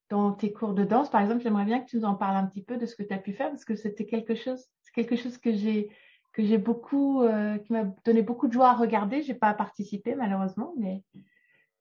dans 0.09 0.33
tes 0.33 0.53
cours 0.53 0.73
de 0.73 0.85
danse. 0.85 1.11
Par 1.11 1.21
exemple, 1.21 1.42
j'aimerais 1.42 1.64
bien 1.64 1.81
que 1.81 1.88
tu 1.88 1.97
nous 1.97 2.05
en 2.05 2.14
parles 2.14 2.37
un 2.37 2.47
petit 2.47 2.62
peu 2.62 2.77
de 2.77 2.87
ce 2.87 2.95
que 2.95 3.03
tu 3.03 3.12
as 3.12 3.19
pu 3.19 3.33
faire 3.33 3.51
parce 3.51 3.64
que 3.64 3.75
c'était 3.75 4.07
quelque 4.07 4.35
chose, 4.35 4.64
c'est 4.83 4.95
quelque 4.95 5.16
chose 5.16 5.37
que 5.38 5.53
j'ai 5.53 5.90
que 6.33 6.45
j'ai 6.45 6.59
beaucoup, 6.59 7.23
euh, 7.23 7.57
qui 7.57 7.73
m'a 7.73 7.85
donné 8.05 8.21
beaucoup 8.21 8.47
de 8.47 8.53
joie 8.53 8.69
à 8.69 8.75
regarder. 8.75 9.23
J'ai 9.23 9.35
pas 9.35 9.55
participé 9.55 10.14
malheureusement, 10.14 10.75
mais, 10.79 11.03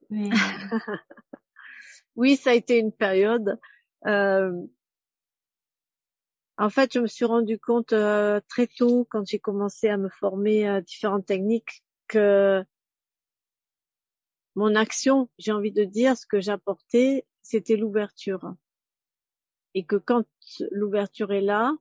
oui, 2.16 2.38
ça 2.38 2.52
a 2.52 2.54
été 2.54 2.80
une 2.80 2.94
période. 2.94 3.60
Euh... 4.06 4.54
En 6.58 6.70
fait, 6.70 6.94
je 6.94 7.00
me 7.00 7.08
suis 7.08 7.26
rendu 7.26 7.60
compte 7.60 7.94
euh, 7.94 8.40
très 8.48 8.68
tôt, 8.68 9.06
quand 9.10 9.26
j'ai 9.28 9.40
commencé 9.40 9.90
à 9.90 9.98
me 9.98 10.10
former 10.10 10.68
à 10.68 10.82
différentes 10.82 11.26
techniques, 11.26 11.84
que 12.08 12.64
mon 14.56 14.74
action, 14.76 15.30
j'ai 15.38 15.52
envie 15.52 15.74
de 15.74 15.84
dire, 15.84 16.18
ce 16.18 16.26
que 16.26 16.40
j'apportais, 16.40 17.26
c'était 17.42 17.76
l'ouverture. 17.76 18.56
Et 19.74 19.84
que 19.84 19.98
quand 19.98 20.24
l'ouverture 20.72 21.34
est 21.34 21.42
là, 21.42 21.74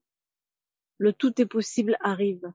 le 0.99 1.13
tout 1.13 1.41
est 1.41 1.47
possible 1.47 1.97
arrive. 2.01 2.53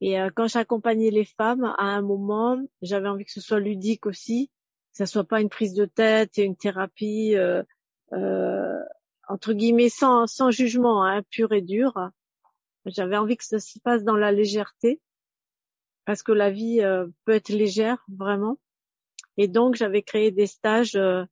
Et 0.00 0.20
euh, 0.20 0.30
quand 0.34 0.48
j'accompagnais 0.48 1.10
les 1.10 1.24
femmes, 1.24 1.64
à 1.64 1.84
un 1.84 2.02
moment, 2.02 2.58
j'avais 2.80 3.08
envie 3.08 3.24
que 3.24 3.32
ce 3.32 3.40
soit 3.40 3.60
ludique 3.60 4.06
aussi, 4.06 4.48
que 4.92 4.98
ça 4.98 5.06
soit 5.06 5.24
pas 5.24 5.40
une 5.40 5.48
prise 5.48 5.74
de 5.74 5.84
tête 5.84 6.38
et 6.38 6.44
une 6.44 6.56
thérapie 6.56 7.34
euh, 7.36 7.62
euh, 8.12 8.78
entre 9.30 9.52
guillemets 9.52 9.88
sans, 9.88 10.26
sans 10.26 10.50
jugement, 10.50 11.04
hein, 11.04 11.22
pur 11.30 11.52
et 11.52 11.62
dur. 11.62 12.10
J'avais 12.84 13.16
envie 13.16 13.36
que 13.36 13.44
ça 13.44 13.60
se 13.60 13.78
passe 13.78 14.02
dans 14.02 14.16
la 14.16 14.32
légèreté 14.32 15.00
parce 16.04 16.24
que 16.24 16.32
la 16.32 16.50
vie 16.50 16.80
euh, 16.80 17.06
peut 17.24 17.32
être 17.32 17.50
légère 17.50 18.04
vraiment. 18.08 18.58
Et 19.36 19.46
donc 19.46 19.76
j'avais 19.76 20.02
créé 20.02 20.32
des 20.32 20.48
stages 20.48 20.96
euh, 20.96 21.24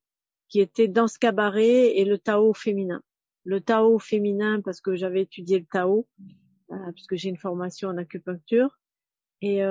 qui 0.49 0.61
étaient 0.61 0.87
dans 0.87 1.09
ce 1.09 1.19
cabaret 1.19 1.97
et 1.97 2.05
le 2.05 2.19
Tao 2.19 2.55
féminin. 2.55 3.03
Le 3.45 3.61
Tao 3.61 3.99
féminin 3.99 4.61
parce 4.61 4.81
que 4.81 4.95
j'avais 4.95 5.23
étudié 5.23 5.59
le 5.59 5.67
Tao 5.67 6.07
euh, 6.71 6.93
puisque 6.93 7.17
j'ai 7.17 7.31
une 7.31 7.37
formation 7.37 7.89
en 7.89 7.97
acupuncture 7.97 8.79
et 9.41 9.63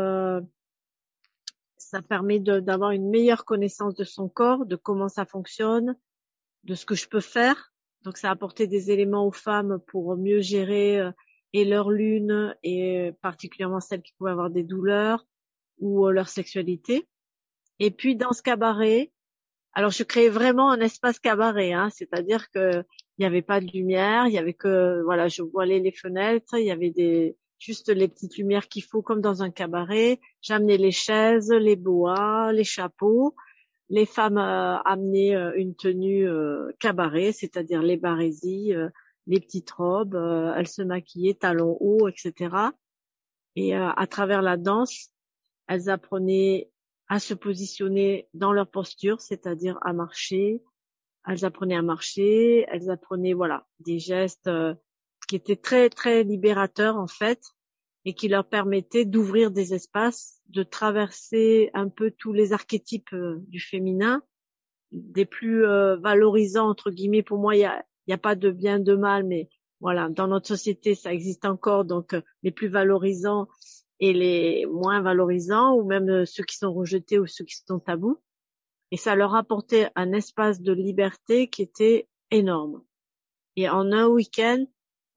ça 1.78 2.02
permet 2.02 2.40
d'avoir 2.40 2.92
une 2.92 3.10
meilleure 3.10 3.44
connaissance 3.44 3.96
de 3.96 4.06
son 4.06 4.30
corps, 4.30 4.66
de 4.66 4.78
comment 4.78 5.10
ça 5.10 5.26
fonctionne, 5.26 5.96
de 6.63 6.74
ce 6.74 6.86
que 6.86 6.96
je 6.96 7.08
peux 7.08 7.20
faire. 7.20 7.74
Donc 8.03 8.17
ça 8.17 8.29
a 8.29 8.31
apporté 8.31 8.67
des 8.67 8.91
éléments 8.91 9.27
aux 9.27 9.31
femmes 9.31 9.79
pour 9.88 10.15
mieux 10.15 10.41
gérer 10.41 11.01
et 11.53 11.65
leur 11.65 11.89
lune 11.89 12.55
et 12.63 13.12
particulièrement 13.21 13.79
celles 13.79 14.01
qui 14.01 14.13
pouvaient 14.17 14.31
avoir 14.31 14.49
des 14.49 14.63
douleurs 14.63 15.25
ou 15.79 16.07
euh, 16.07 16.12
leur 16.12 16.29
sexualité. 16.29 17.07
Et 17.79 17.91
puis 17.91 18.15
dans 18.15 18.33
ce 18.33 18.41
cabaret, 18.41 19.12
alors 19.73 19.91
je 19.91 20.03
créais 20.03 20.29
vraiment 20.29 20.71
un 20.71 20.79
espace 20.79 21.19
cabaret, 21.19 21.73
hein, 21.73 21.89
c'est-à-dire 21.91 22.49
que 22.51 22.83
il 23.17 23.21
n'y 23.21 23.25
avait 23.25 23.41
pas 23.41 23.60
de 23.62 23.67
lumière, 23.67 24.27
il 24.27 24.33
y 24.33 24.38
avait 24.38 24.53
que 24.53 25.01
voilà, 25.03 25.27
je 25.27 25.41
voilais 25.41 25.79
les 25.79 25.91
fenêtres, 25.91 26.55
il 26.57 26.65
y 26.65 26.71
avait 26.71 26.91
des 26.91 27.36
juste 27.60 27.89
les 27.89 28.07
petites 28.07 28.38
lumières 28.38 28.67
qu'il 28.67 28.83
faut 28.83 29.01
comme 29.01 29.21
dans 29.21 29.41
un 29.41 29.49
cabaret. 29.49 30.19
J'amenais 30.41 30.77
les 30.77 30.91
chaises, 30.91 31.51
les 31.51 31.75
boas, 31.75 32.51
les 32.53 32.63
chapeaux. 32.63 33.36
Les 33.89 34.06
femmes 34.06 34.38
euh, 34.38 34.78
amenaient 34.84 35.36
euh, 35.36 35.54
une 35.56 35.76
tenue 35.76 36.28
cabaret, 36.80 37.32
c'est-à-dire 37.32 37.82
les 37.82 37.97
barésies, 37.97 38.73
les 39.28 39.41
petites 39.41 39.71
robes, 39.71 40.15
euh, 40.15 40.54
elles 40.56 40.67
se 40.67 40.82
maquillaient 40.82 41.36
talons 41.36 41.78
hauts, 41.80 42.08
etc. 42.08 42.56
Et 43.56 43.76
euh, 43.76 43.89
à 43.89 44.08
travers 44.08 44.41
la 44.41 44.58
danse, 44.58 45.10
elles 45.67 45.89
apprenaient 45.89 46.71
à 47.10 47.19
se 47.19 47.34
positionner 47.34 48.28
dans 48.34 48.54
leur 48.54 48.69
posture, 48.69 49.21
c'est-à-dire 49.21 49.78
à 49.82 49.93
marcher. 49.93 50.63
Elles 51.26 51.45
apprenaient 51.45 51.76
à 51.76 51.82
marcher, 51.82 52.65
elles 52.69 52.89
apprenaient 52.89 53.34
voilà 53.34 53.67
des 53.80 54.00
gestes 54.00 54.47
euh, 54.47 54.73
qui 55.28 55.36
étaient 55.36 55.58
très 55.58 55.89
très 55.89 56.23
libérateurs 56.23 56.95
en 56.95 57.08
fait 57.08 57.41
et 58.08 58.13
qui 58.13 58.28
leur 58.28 58.46
permettaient 58.46 59.06
d'ouvrir 59.06 59.52
des 59.52 59.76
espaces, 59.76 60.41
de 60.50 60.63
traverser 60.63 61.70
un 61.76 61.89
peu 61.89 62.10
tous 62.10 62.34
les 62.34 62.54
archétypes 62.54 63.13
du 63.48 63.60
féminin, 63.60 64.24
des 64.91 65.26
plus 65.26 65.62
valorisants 65.62 66.70
entre 66.70 66.89
guillemets. 66.89 67.22
Pour 67.22 67.38
moi, 67.38 67.56
il 67.56 67.60
y 67.60 67.65
a 67.65 67.84
n'y 68.08 68.13
a 68.13 68.17
pas 68.17 68.36
de 68.36 68.50
bien, 68.50 68.80
de 68.80 68.96
mal, 68.96 69.24
mais 69.26 69.50
voilà, 69.80 70.10
dans 70.10 70.28
notre 70.28 70.48
société, 70.48 70.96
ça 70.96 71.13
existe 71.13 71.46
encore, 71.46 71.86
donc 71.86 72.13
euh, 72.13 72.22
les 72.43 72.52
plus 72.52 72.67
valorisants 72.67 73.48
et 74.00 74.13
les 74.13 74.65
moins 74.65 75.02
valorisants, 75.02 75.76
ou 75.76 75.84
même 75.84 76.10
euh, 76.10 76.26
ceux 76.26 76.43
qui 76.43 76.58
sont 76.58 76.74
rejetés 76.74 77.20
ou 77.20 77.28
ceux 77.28 77.46
qui 77.46 77.56
sont 77.56 77.80
tabous. 77.80 78.17
Et 78.91 78.98
ça 78.98 79.15
leur 79.15 79.36
apportait 79.36 79.89
un 79.96 80.13
espace 80.13 80.62
de 80.62 80.72
liberté 80.72 81.50
qui 81.50 81.62
était 81.62 82.08
énorme. 82.32 82.82
Et 83.56 83.70
en 83.70 83.91
un 83.91 84.08
week-end, 84.08 84.65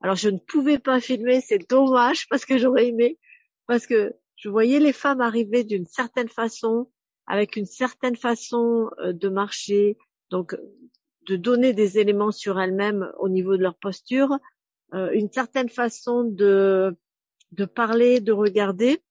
alors 0.01 0.17
je 0.17 0.29
ne 0.31 0.39
pouvais 0.39 0.79
pas 0.79 1.01
filmer, 1.01 1.41
c'est 1.41 1.69
dommage 1.69 2.29
parce 2.29 2.45
que 2.45 2.59
j'aurais 2.59 2.89
aimé, 2.89 3.19
parce 3.67 3.87
que 3.87 4.15
je 4.37 4.49
voyais 4.49 4.81
les 4.81 4.93
femmes 4.93 5.21
arriver 5.21 5.65
d'une 5.65 5.87
certaine 5.87 6.29
façon, 6.29 6.91
avec 7.27 7.57
une 7.57 7.67
certaine 7.67 8.17
façon 8.17 8.91
euh, 8.99 9.13
de 9.13 9.29
marcher, 9.29 9.99
donc 10.31 10.57
de 11.27 11.37
donner 11.37 11.75
des 11.75 11.99
éléments 11.99 12.33
sur 12.33 12.59
elles-mêmes 12.59 13.13
au 13.19 13.29
niveau 13.29 13.57
de 13.57 13.63
leur 13.63 13.77
posture, 13.77 14.39
euh, 14.95 15.11
une 15.13 15.31
certaine 15.31 15.69
façon 15.69 16.25
de 16.25 16.97
de 17.53 17.65
parler, 17.65 18.21
de 18.21 18.33
regarder, 18.33 19.03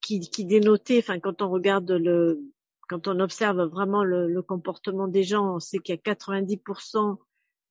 qui, 0.00 0.20
qui 0.20 0.44
dénotait, 0.44 0.98
enfin 0.98 1.18
quand 1.20 1.42
on 1.42 1.50
regarde 1.50 1.90
le 1.90 2.40
quand 2.88 3.06
on 3.06 3.20
observe 3.20 3.60
vraiment 3.64 4.02
le, 4.02 4.28
le 4.28 4.40
comportement 4.40 5.08
des 5.08 5.22
gens, 5.22 5.56
on 5.56 5.60
sait 5.60 5.78
qu'il 5.78 5.94
y 5.94 5.98
a 5.98 6.14
90% 6.14 7.18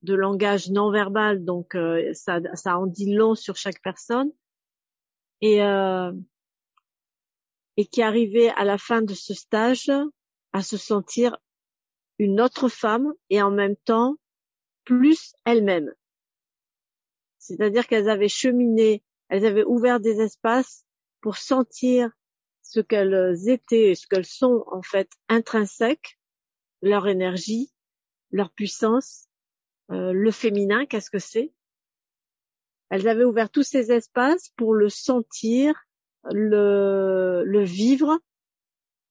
de 0.04 0.14
langage 0.14 0.70
non 0.70 0.92
verbal, 0.92 1.44
donc 1.44 1.76
euh, 1.76 2.14
ça, 2.14 2.40
ça 2.54 2.78
en 2.78 2.88
dit 2.88 3.14
long 3.14 3.36
sur 3.36 3.56
chaque 3.56 3.82
personne. 3.82 4.32
Et, 5.42 5.62
euh, 5.62 6.12
et 7.78 7.86
qui 7.86 8.02
arrivait 8.02 8.50
à 8.50 8.66
la 8.66 8.78
fin 8.78 9.02
de 9.02 9.14
ce 9.14 9.34
stage 9.36 9.92
à 10.52 10.64
se 10.64 10.78
sentir 10.78 11.38
une 12.18 12.42
autre 12.42 12.70
femme 12.70 13.14
et 13.30 13.42
en 13.42 13.52
même 13.52 13.76
temps 13.76 14.16
plus 14.84 15.36
elle-même. 15.46 15.94
C'est-à-dire 17.38 17.88
qu'elles 17.88 18.10
avaient 18.10 18.30
cheminé, 18.30 19.04
elles 19.30 19.46
avaient 19.46 19.64
ouvert 19.64 20.00
des 20.00 20.22
espaces 20.22 20.86
pour 21.22 21.38
sentir 21.38 22.10
ce 22.64 22.80
qu'elles 22.80 23.48
étaient 23.48 23.92
et 23.92 23.96
ce 23.96 24.08
qu'elles 24.08 24.26
sont 24.26 24.64
en 24.68 24.82
fait 24.82 25.10
intrinsèques, 25.30 26.20
leur 26.82 27.08
énergie, 27.08 27.72
leur 28.32 28.52
puissance, 28.52 29.27
euh, 29.92 30.12
le 30.12 30.32
féminin, 30.32 30.86
qu'est-ce 30.86 31.10
que 31.10 31.20
c'est? 31.20 31.54
Elles 32.90 33.08
avaient 33.08 33.26
ouvert 33.26 33.50
tous 33.50 33.64
ces 33.64 33.92
espaces 33.92 34.50
pour 34.56 34.74
le 34.74 34.90
sentir, 34.90 35.76
le, 36.32 37.44
le 37.46 37.64
vivre, 37.64 38.20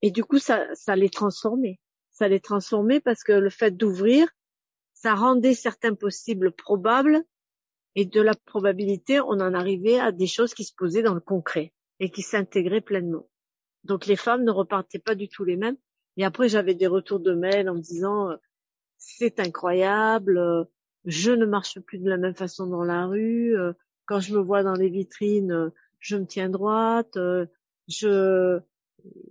et 0.03 0.11
du 0.11 0.25
coup 0.25 0.39
ça, 0.39 0.67
ça 0.75 0.97
les 0.97 1.11
transformait. 1.11 1.79
Ça 2.11 2.29
les 2.29 2.41
transformait 2.41 3.01
parce 3.01 3.23
que 3.23 3.33
le 3.33 3.51
fait 3.51 3.77
d'ouvrir, 3.77 4.29
ça 4.95 5.15
rendait 5.15 5.55
certains 5.55 5.95
possibles 5.95 6.53
probables, 6.53 7.23
et 7.97 8.05
de 8.05 8.21
la 8.21 8.35
probabilité, 8.35 9.21
on 9.21 9.41
en 9.41 9.55
arrivait 9.55 9.99
à 9.99 10.13
des 10.13 10.27
choses 10.27 10.53
qui 10.53 10.65
se 10.65 10.75
posaient 10.75 11.03
dans 11.03 11.15
le 11.15 11.21
concret 11.21 11.73
et 11.99 12.11
qui 12.11 12.21
s'intégraient 12.21 12.83
pleinement. 12.83 13.27
Donc 13.85 14.05
les 14.05 14.17
femmes 14.17 14.45
ne 14.45 14.51
repartaient 14.51 14.99
pas 14.99 15.15
du 15.15 15.29
tout 15.29 15.45
les 15.45 15.57
mêmes. 15.57 15.79
Et 16.19 16.25
après, 16.25 16.51
j'avais 16.51 16.75
des 16.75 16.87
retours 16.87 17.21
de 17.21 17.33
mails 17.33 17.71
en 17.71 17.75
me 17.75 17.81
disant 17.81 18.31
euh, 18.31 18.37
c'est 18.99 19.41
incroyable, 19.41 20.39
euh, 20.39 20.65
je 21.05 21.33
ne 21.33 21.47
marche 21.47 21.81
plus 21.81 21.99
de 21.99 22.09
la 22.09 22.17
même 22.17 22.35
façon 22.35 22.67
dans 22.67 22.85
la 22.85 23.07
rue, 23.07 23.57
euh, 23.59 23.73
quand 24.07 24.21
je 24.21 24.35
me 24.35 24.41
vois 24.41 24.63
dans 24.63 24.75
les 24.75 24.89
vitrines, 24.89 25.73
je 25.99 26.17
me 26.17 26.27
tiens 26.27 26.49
droite, 26.49 27.19
je 27.89 28.61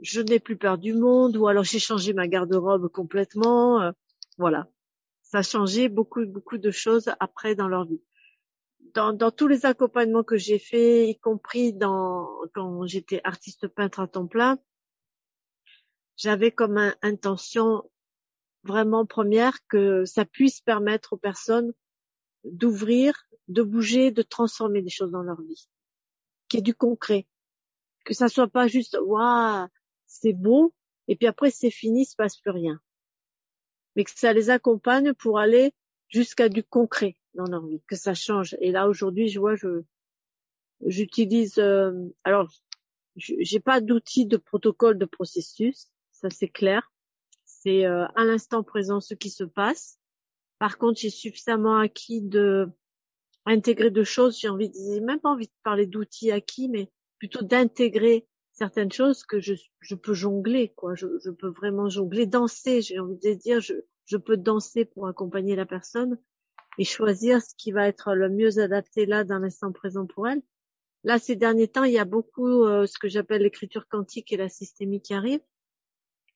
je 0.02 0.22
n'ai 0.22 0.40
plus 0.40 0.58
peur 0.58 0.78
du 0.78 0.94
monde, 0.94 1.36
ou 1.38 1.48
alors 1.48 1.64
j'ai 1.64 1.80
changé 1.80 2.14
ma 2.14 2.28
garde-robe 2.28 2.90
complètement. 2.90 3.92
voilà, 4.38 4.68
ça 5.24 5.40
a 5.40 5.44
changé 5.44 5.90
beaucoup 5.90 6.26
beaucoup 6.26 6.58
de 6.58 6.72
choses 6.72 7.10
après 7.20 7.56
dans 7.56 7.68
leur 7.68 7.86
vie 7.86 8.02
dans, 8.96 9.32
tous 9.32 9.48
les 9.48 9.66
accompagnements 9.66 10.24
que 10.24 10.38
j'ai 10.38 10.60
faits, 10.60 11.10
y 11.10 11.20
compris 11.20 11.74
dans 11.74 12.28
quand 12.54 12.86
j'étais 12.88 13.22
artiste 13.24 13.68
peintre 13.68 14.00
à 14.00 14.08
temps 14.08 14.28
plein, 14.28 14.58
j'avais 16.16 16.52
comme 16.52 16.94
intention 17.02 17.84
vraiment 18.66 19.06
première 19.06 19.66
que 19.68 20.06
ça 20.06 20.26
puisse 20.26 20.62
permettre 20.62 21.14
aux 21.14 21.18
personnes 21.18 21.74
d'ouvrir, 22.44 23.28
de 23.48 23.62
bouger, 23.62 24.12
de 24.12 24.22
transformer 24.22 24.82
des 24.82 24.90
choses 24.90 25.12
dans 25.12 25.24
leur 25.24 25.42
vie, 25.42 25.68
qu'il 26.48 26.58
y 26.58 26.60
ait 26.60 26.64
du 26.64 26.76
concret, 26.76 27.28
que 28.04 28.14
ça 28.14 28.28
soit 28.28 28.48
pas 28.48 28.68
juste 28.68 28.98
waouh 29.02 29.68
c'est 30.08 30.34
beau 30.34 30.74
et 31.08 31.16
puis 31.16 31.28
après 31.28 31.52
c'est 31.52 31.72
fini, 31.72 32.02
il 32.02 32.06
se 32.06 32.16
passe 32.16 32.38
plus 32.38 32.52
rien, 32.52 32.80
mais 33.96 34.04
que 34.04 34.12
ça 34.12 34.34
les 34.34 34.50
accompagne 34.50 35.14
pour 35.14 35.40
aller 35.40 35.74
jusqu'à 36.10 36.50
du 36.50 36.64
concret 36.64 37.18
dans 37.34 37.46
leur 37.46 37.66
vie, 37.66 37.82
que 37.88 37.96
ça 37.96 38.14
change. 38.14 38.56
Et 38.60 38.72
là 38.72 38.88
aujourd'hui, 38.88 39.28
je 39.28 39.40
vois, 39.40 39.56
je 39.56 39.84
j'utilise. 40.86 41.58
Euh, 41.58 41.92
alors, 42.24 42.50
j'ai 43.16 43.60
pas 43.60 43.82
d'outils 43.82 44.26
de 44.26 44.38
protocole 44.38 44.98
de 44.98 45.06
processus, 45.06 45.88
ça 46.12 46.30
c'est 46.30 46.50
clair. 46.50 46.92
C'est 47.66 47.86
euh, 47.86 48.06
à 48.16 48.24
l'instant 48.24 48.64
présent 48.64 49.02
ce 49.02 49.16
qui 49.16 49.30
se 49.30 49.44
passe. 49.44 49.98
Par 50.60 50.78
contre, 50.78 51.00
j'ai 51.00 51.10
suffisamment 51.10 51.78
acquis 51.78 52.22
de 52.22 52.70
intégrer 53.46 53.90
de 53.90 54.04
choses. 54.04 54.40
J'ai 54.40 54.50
envie, 54.50 54.72
j'ai 54.74 55.02
même 55.02 55.20
pas 55.20 55.30
envie 55.30 55.48
de 55.48 55.54
parler 55.64 55.88
d'outils 55.88 56.32
acquis, 56.32 56.70
mais 56.70 56.92
plutôt 57.18 57.44
d'intégrer 57.44 58.28
certaines 58.54 58.92
choses 58.92 59.24
que 59.24 59.40
je, 59.40 59.54
je 59.80 59.96
peux 59.96 60.14
jongler, 60.14 60.70
quoi. 60.76 60.96
Je, 60.96 61.08
je 61.24 61.32
peux 61.32 61.50
vraiment 61.50 61.90
jongler, 61.90 62.28
danser. 62.28 62.82
J'ai 62.82 63.00
envie 63.00 63.18
de 63.18 63.34
dire, 63.34 63.62
je, 63.62 63.74
je 64.06 64.18
peux 64.18 64.38
danser 64.38 64.86
pour 64.86 65.08
accompagner 65.08 65.56
la 65.56 65.66
personne 65.66 66.20
et 66.78 66.84
choisir 66.84 67.42
ce 67.42 67.56
qui 67.58 67.72
va 67.72 67.88
être 67.88 68.14
le 68.14 68.30
mieux 68.30 68.60
adapté 68.60 69.06
là 69.06 69.24
dans 69.24 69.40
l'instant 69.40 69.72
présent 69.72 70.06
pour 70.06 70.28
elle. 70.28 70.42
Là, 71.04 71.20
ces 71.20 71.36
derniers 71.36 71.68
temps, 71.68 71.84
il 71.84 71.94
y 71.94 72.00
a 72.00 72.06
beaucoup 72.06 72.64
euh, 72.64 72.86
ce 72.86 72.98
que 73.00 73.08
j'appelle 73.08 73.42
l'écriture 73.42 73.88
quantique 73.88 74.32
et 74.32 74.38
la 74.38 74.50
systémie 74.50 75.02
qui 75.02 75.14
arrivent. 75.14 75.44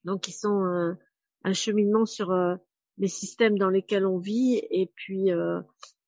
Donc, 0.05 0.27
ils 0.27 0.33
sont 0.33 0.63
euh, 0.63 0.93
un 1.43 1.53
cheminement 1.53 2.05
sur 2.05 2.31
euh, 2.31 2.55
les 2.97 3.07
systèmes 3.07 3.57
dans 3.57 3.69
lesquels 3.69 4.05
on 4.05 4.17
vit 4.17 4.61
et 4.69 4.91
puis 4.95 5.29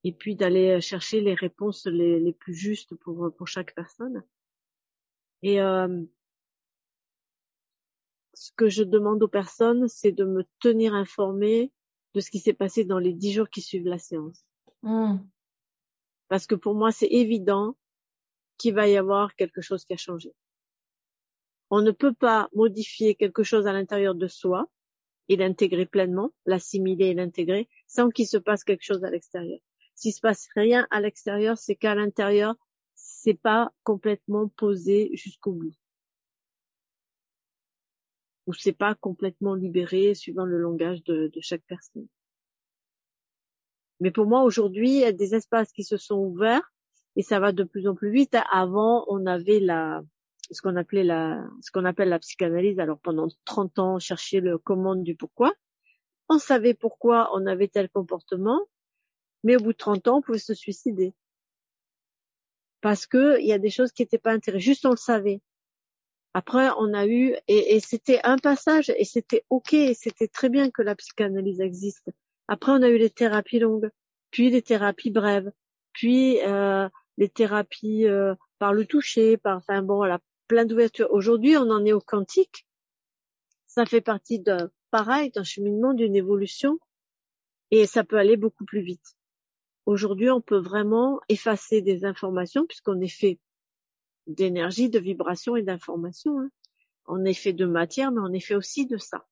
et 0.03 0.11
puis 0.11 0.35
d'aller 0.35 0.81
chercher 0.81 1.21
les 1.21 1.35
réponses 1.35 1.85
les, 1.85 2.19
les, 2.19 2.33
plus 2.33 2.53
justes 2.53 2.95
pour 2.95 3.33
pour 3.37 3.47
chaque 3.47 3.73
personne. 3.73 4.23
Et 5.41 5.59
ce 8.33 8.51
que 8.55 8.69
je 8.69 8.83
demande 8.83 9.21
aux 9.23 9.27
personnes, 9.27 9.87
c'est 9.87 10.11
de 10.11 10.25
me 10.25 10.43
tenir 10.59 10.93
informée 10.93 11.71
de 12.13 12.19
ce 12.19 12.29
qui 12.29 12.39
s'est 12.39 12.53
passé 12.53 12.83
dans 12.83 12.99
les 12.99 13.13
dix 13.13 13.31
jours 13.31 13.49
qui 13.49 13.61
suivent 13.61 13.87
la 13.87 13.99
séance. 13.99 14.43
Hmm. 14.81 15.17
Parce 16.27 16.47
que 16.47 16.55
pour 16.55 16.75
moi, 16.75 16.91
c'est 16.91 17.07
évident 17.07 17.77
qu'il 18.57 18.73
va 18.73 18.87
y 18.87 18.97
avoir 18.97 19.35
quelque 19.35 19.61
chose 19.61 19.85
qui 19.85 19.93
a 19.93 19.97
changé. 19.97 20.33
On 21.69 21.81
ne 21.81 21.91
peut 21.91 22.13
pas 22.13 22.49
modifier 22.53 23.15
quelque 23.15 23.43
chose 23.43 23.67
à 23.67 23.73
l'intérieur 23.73 24.15
de 24.15 24.27
soi 24.27 24.67
et 25.31 25.37
l'intégrer 25.37 25.85
pleinement, 25.85 26.33
l'assimiler 26.45 27.05
et 27.05 27.13
l'intégrer 27.13 27.69
sans 27.87 28.09
qu'il 28.09 28.27
se 28.27 28.35
passe 28.35 28.65
quelque 28.65 28.83
chose 28.83 29.05
à 29.05 29.09
l'extérieur. 29.09 29.59
S'il 29.95 30.11
se 30.11 30.19
passe 30.19 30.49
rien 30.57 30.85
à 30.91 30.99
l'extérieur, 30.99 31.57
c'est 31.57 31.77
qu'à 31.77 31.95
l'intérieur, 31.95 32.55
c'est 32.95 33.39
pas 33.41 33.71
complètement 33.83 34.49
posé 34.49 35.09
jusqu'au 35.13 35.53
bout 35.53 35.73
ou 38.45 38.53
c'est 38.53 38.73
pas 38.73 38.93
complètement 38.93 39.55
libéré 39.55 40.15
suivant 40.15 40.43
le 40.43 40.57
langage 40.57 41.01
de, 41.03 41.31
de 41.33 41.39
chaque 41.39 41.63
personne. 41.65 42.07
Mais 44.01 44.11
pour 44.11 44.25
moi, 44.25 44.43
aujourd'hui, 44.43 44.89
il 44.89 44.99
y 44.99 45.05
a 45.05 45.13
des 45.13 45.33
espaces 45.33 45.71
qui 45.71 45.85
se 45.85 45.95
sont 45.95 46.17
ouverts 46.17 46.73
et 47.15 47.21
ça 47.21 47.39
va 47.39 47.53
de 47.53 47.63
plus 47.63 47.87
en 47.87 47.95
plus 47.95 48.11
vite. 48.11 48.35
Avant, 48.51 49.05
on 49.07 49.25
avait 49.27 49.61
la, 49.61 50.01
ce 50.51 50.61
qu'on 50.61 50.75
appelait 50.75 51.03
la, 51.03 51.43
ce 51.61 51.71
qu'on 51.71 51.85
appelle 51.85 52.09
la 52.09 52.19
psychanalyse. 52.19 52.79
Alors 52.79 52.99
pendant 52.99 53.27
30 53.45 53.79
ans, 53.79 53.95
on 53.95 53.99
cherchait 53.99 54.39
le 54.39 54.57
comment 54.57 54.95
du 54.95 55.15
pourquoi. 55.15 55.53
On 56.29 56.39
savait 56.39 56.73
pourquoi 56.73 57.29
on 57.33 57.45
avait 57.45 57.67
tel 57.67 57.89
comportement, 57.89 58.61
mais 59.43 59.55
au 59.55 59.59
bout 59.59 59.73
de 59.73 59.77
30 59.77 60.07
ans, 60.07 60.17
on 60.17 60.21
pouvait 60.21 60.37
se 60.37 60.53
suicider. 60.53 61.13
Parce 62.81 63.05
que 63.05 63.39
il 63.39 63.45
y 63.45 63.53
a 63.53 63.59
des 63.59 63.69
choses 63.69 63.91
qui 63.91 64.01
n'étaient 64.01 64.17
pas 64.17 64.31
intéressantes. 64.31 64.61
Juste 64.61 64.85
on 64.85 64.91
le 64.91 64.97
savait. 64.97 65.41
Après, 66.33 66.69
on 66.77 66.93
a 66.93 67.05
eu, 67.07 67.35
et, 67.47 67.75
et 67.75 67.79
c'était 67.81 68.21
un 68.23 68.37
passage, 68.37 68.89
et 68.97 69.03
c'était 69.03 69.43
ok, 69.49 69.75
c'était 69.95 70.29
très 70.29 70.49
bien 70.49 70.71
que 70.71 70.81
la 70.81 70.95
psychanalyse 70.95 71.59
existe. 71.59 72.09
Après, 72.47 72.71
on 72.71 72.81
a 72.81 72.89
eu 72.89 72.97
les 72.97 73.09
thérapies 73.09 73.59
longues, 73.59 73.89
puis 74.31 74.49
les 74.49 74.61
thérapies 74.61 75.11
brèves, 75.11 75.51
puis 75.93 76.39
euh, 76.41 76.87
les 77.17 77.29
thérapies 77.29 78.07
euh, 78.07 78.35
par 78.59 78.73
le 78.73 78.85
toucher, 78.85 79.37
par, 79.37 79.57
enfin 79.57 79.81
bon, 79.81 79.97
voilà, 79.97 80.19
plein 80.51 80.65
d'ouvertures. 80.65 81.07
Aujourd'hui, 81.11 81.55
on 81.55 81.69
en 81.69 81.85
est 81.85 81.93
au 81.93 82.01
quantique. 82.01 82.67
Ça 83.67 83.85
fait 83.85 84.01
partie 84.01 84.37
d'un, 84.37 84.69
pareil, 84.89 85.31
d'un 85.31 85.45
cheminement, 85.45 85.93
d'une 85.93 86.13
évolution, 86.13 86.77
et 87.71 87.85
ça 87.85 88.03
peut 88.03 88.17
aller 88.17 88.35
beaucoup 88.35 88.65
plus 88.65 88.81
vite. 88.81 89.15
Aujourd'hui, 89.85 90.29
on 90.29 90.41
peut 90.41 90.59
vraiment 90.59 91.21
effacer 91.29 91.81
des 91.81 92.03
informations 92.03 92.65
puisqu'on 92.65 92.99
est 92.99 93.07
fait 93.07 93.39
d'énergie, 94.27 94.89
de 94.89 94.99
vibration 94.99 95.55
et 95.55 95.61
d'information. 95.61 96.41
Hein. 96.41 96.49
On 97.05 97.23
est 97.23 97.33
fait 97.33 97.53
de 97.53 97.65
matière, 97.65 98.11
mais 98.11 98.19
on 98.19 98.33
est 98.33 98.41
fait 98.41 98.55
aussi 98.55 98.85
de 98.85 98.97
ça. 98.97 99.25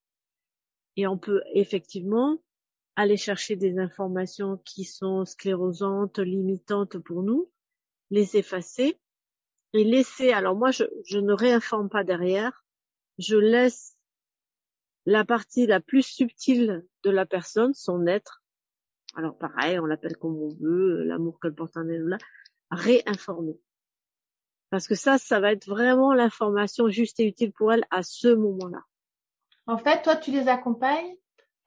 Et 0.95 1.05
on 1.05 1.17
peut 1.17 1.41
effectivement 1.53 2.41
aller 2.95 3.17
chercher 3.17 3.57
des 3.57 3.77
informations 3.77 4.55
qui 4.63 4.85
sont 4.85 5.25
sclérosantes, 5.25 6.19
limitantes 6.19 6.97
pour 6.97 7.23
nous, 7.23 7.51
les 8.09 8.37
effacer 8.37 8.97
et 9.73 9.83
laisser. 9.83 10.31
Alors 10.31 10.55
moi, 10.55 10.71
je, 10.71 11.17
ne 11.17 11.33
réinforme 11.33 11.89
pas 11.89 12.03
derrière. 12.03 12.63
Je 13.17 13.37
laisse 13.37 13.97
la 15.05 15.25
partie 15.25 15.67
la 15.67 15.79
plus 15.79 16.03
subtile 16.03 16.85
de 17.03 17.09
la 17.09 17.25
personne, 17.25 17.73
son 17.73 18.05
être. 18.07 18.43
Alors 19.15 19.37
pareil, 19.37 19.79
on 19.79 19.85
l'appelle 19.85 20.17
comme 20.17 20.37
on 20.37 20.53
veut, 20.59 21.03
l'amour 21.03 21.39
qu'elle 21.39 21.55
porte 21.55 21.77
en 21.77 21.87
elle, 21.87 22.17
réinformer. 22.69 23.59
Parce 24.69 24.87
que 24.87 24.95
ça, 24.95 25.17
ça 25.17 25.39
va 25.39 25.51
être 25.51 25.67
vraiment 25.67 26.13
l'information 26.13 26.89
juste 26.89 27.19
et 27.19 27.25
utile 27.25 27.51
pour 27.51 27.73
elle 27.73 27.83
à 27.89 28.03
ce 28.03 28.27
moment-là. 28.27 28.83
En 29.65 29.77
fait, 29.77 30.03
toi, 30.03 30.15
tu 30.15 30.31
les 30.31 30.47
accompagnes 30.47 31.15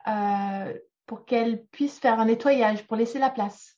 euh, 0.07 0.79
pour 1.07 1.25
qu'elles 1.25 1.65
puissent 1.67 1.99
faire 1.99 2.21
un 2.21 2.27
nettoyage, 2.27 2.87
pour 2.87 2.97
laisser 2.97 3.19
la 3.19 3.31
place. 3.31 3.77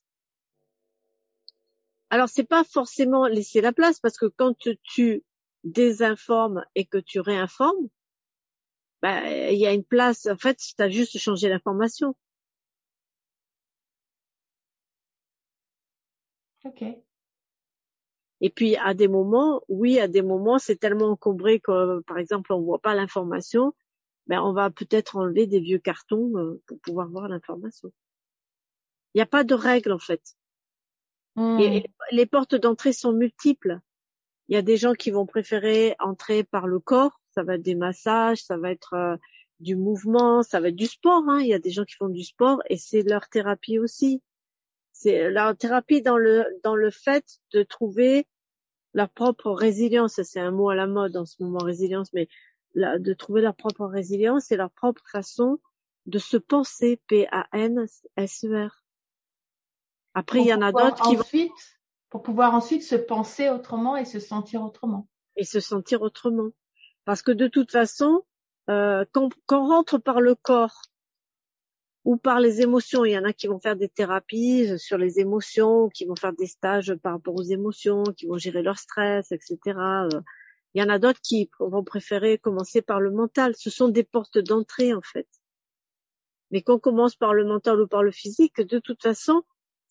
Alors, 2.14 2.28
c'est 2.28 2.44
pas 2.44 2.62
forcément 2.62 3.26
laisser 3.26 3.60
la 3.60 3.72
place, 3.72 3.98
parce 3.98 4.16
que 4.16 4.26
quand 4.26 4.54
tu 4.84 5.24
désinformes 5.64 6.64
et 6.76 6.84
que 6.84 6.98
tu 6.98 7.18
réinformes, 7.18 7.88
ben, 9.02 9.50
il 9.50 9.58
y 9.58 9.66
a 9.66 9.72
une 9.72 9.82
place. 9.82 10.26
En 10.26 10.36
fait, 10.36 10.56
tu 10.58 10.80
as 10.80 10.88
juste 10.88 11.18
changé 11.18 11.48
l'information. 11.48 12.14
Ok. 16.64 16.84
Et 18.40 18.50
puis 18.50 18.76
à 18.76 18.94
des 18.94 19.08
moments, 19.08 19.62
oui, 19.68 19.98
à 19.98 20.06
des 20.06 20.22
moments, 20.22 20.60
c'est 20.60 20.76
tellement 20.76 21.08
encombré 21.10 21.58
que, 21.58 22.00
par 22.02 22.18
exemple, 22.18 22.52
on 22.52 22.60
voit 22.62 22.78
pas 22.78 22.94
l'information. 22.94 23.74
Ben, 24.28 24.40
on 24.40 24.52
va 24.52 24.70
peut-être 24.70 25.16
enlever 25.16 25.48
des 25.48 25.58
vieux 25.58 25.80
cartons 25.80 26.30
euh, 26.36 26.62
pour 26.68 26.78
pouvoir 26.78 27.08
voir 27.08 27.26
l'information. 27.28 27.90
Il 29.14 29.18
n'y 29.18 29.22
a 29.22 29.26
pas 29.26 29.42
de 29.42 29.54
règle 29.54 29.90
en 29.90 29.98
fait. 29.98 30.22
Et 31.36 31.84
les 32.12 32.26
portes 32.26 32.54
d'entrée 32.54 32.92
sont 32.92 33.12
multiples. 33.12 33.80
Il 34.48 34.54
y 34.54 34.58
a 34.58 34.62
des 34.62 34.76
gens 34.76 34.92
qui 34.92 35.10
vont 35.10 35.26
préférer 35.26 35.96
entrer 35.98 36.44
par 36.44 36.66
le 36.66 36.78
corps. 36.78 37.20
Ça 37.34 37.42
va 37.42 37.56
être 37.56 37.62
des 37.62 37.74
massages, 37.74 38.42
ça 38.44 38.56
va 38.56 38.70
être 38.70 38.94
euh, 38.94 39.16
du 39.58 39.74
mouvement, 39.74 40.42
ça 40.42 40.60
va 40.60 40.68
être 40.68 40.76
du 40.76 40.86
sport. 40.86 41.24
Hein. 41.28 41.40
Il 41.40 41.48
y 41.48 41.54
a 41.54 41.58
des 41.58 41.70
gens 41.70 41.84
qui 41.84 41.94
font 41.94 42.08
du 42.08 42.22
sport 42.22 42.62
et 42.68 42.76
c'est 42.76 43.02
leur 43.02 43.28
thérapie 43.28 43.78
aussi. 43.78 44.22
C'est 44.92 45.30
leur 45.30 45.56
thérapie 45.56 46.02
dans 46.02 46.18
le 46.18 46.44
dans 46.62 46.76
le 46.76 46.90
fait 46.90 47.24
de 47.52 47.64
trouver 47.64 48.28
leur 48.92 49.10
propre 49.10 49.50
résilience. 49.50 50.22
C'est 50.22 50.40
un 50.40 50.52
mot 50.52 50.70
à 50.70 50.76
la 50.76 50.86
mode 50.86 51.16
en 51.16 51.24
ce 51.24 51.42
moment, 51.42 51.58
résilience, 51.58 52.12
mais 52.12 52.28
de 52.76 53.12
trouver 53.14 53.40
leur 53.40 53.56
propre 53.56 53.86
résilience 53.86 54.52
et 54.52 54.56
leur 54.56 54.70
propre 54.70 55.02
façon 55.10 55.58
de 56.06 56.18
se 56.18 56.36
penser. 56.36 57.00
P-A-N-S-E-R. 57.08 58.83
Après, 60.14 60.40
il 60.40 60.46
y 60.46 60.54
en 60.54 60.62
a 60.62 60.72
d'autres 60.72 61.02
qui 61.02 61.16
ensuite, 61.18 61.52
pour 62.08 62.22
pouvoir 62.22 62.54
ensuite 62.54 62.84
se 62.84 62.94
penser 62.94 63.50
autrement 63.50 63.96
et 63.96 64.04
se 64.04 64.20
sentir 64.20 64.62
autrement. 64.62 65.08
Et 65.36 65.44
se 65.44 65.58
sentir 65.58 66.02
autrement. 66.02 66.50
Parce 67.04 67.22
que 67.22 67.32
de 67.32 67.48
toute 67.48 67.72
façon, 67.72 68.22
euh, 68.70 69.04
quand, 69.12 69.30
quand 69.46 69.64
on 69.64 69.68
rentre 69.68 69.98
par 69.98 70.20
le 70.20 70.36
corps 70.36 70.82
ou 72.04 72.16
par 72.16 72.38
les 72.38 72.60
émotions, 72.60 73.04
il 73.04 73.12
y 73.12 73.18
en 73.18 73.24
a 73.24 73.32
qui 73.32 73.48
vont 73.48 73.58
faire 73.58 73.76
des 73.76 73.88
thérapies 73.88 74.78
sur 74.78 74.98
les 74.98 75.18
émotions, 75.18 75.88
qui 75.88 76.04
vont 76.04 76.16
faire 76.16 76.32
des 76.32 76.46
stages 76.46 76.94
par 76.94 77.14
rapport 77.14 77.34
aux 77.34 77.42
émotions, 77.42 78.04
qui 78.04 78.26
vont 78.26 78.38
gérer 78.38 78.62
leur 78.62 78.78
stress, 78.78 79.32
etc. 79.32 79.58
Euh, 79.66 80.20
il 80.74 80.82
y 80.82 80.84
en 80.84 80.88
a 80.88 80.98
d'autres 80.98 81.20
qui 81.20 81.50
vont 81.58 81.82
préférer 81.82 82.38
commencer 82.38 82.82
par 82.82 83.00
le 83.00 83.10
mental. 83.10 83.54
Ce 83.56 83.70
sont 83.70 83.88
des 83.88 84.04
portes 84.04 84.38
d'entrée 84.38 84.94
en 84.94 85.02
fait. 85.02 85.28
Mais 86.50 86.62
qu'on 86.62 86.78
commence 86.78 87.16
par 87.16 87.34
le 87.34 87.44
mental 87.44 87.80
ou 87.80 87.88
par 87.88 88.02
le 88.02 88.12
physique, 88.12 88.60
de 88.60 88.78
toute 88.78 89.02
façon, 89.02 89.42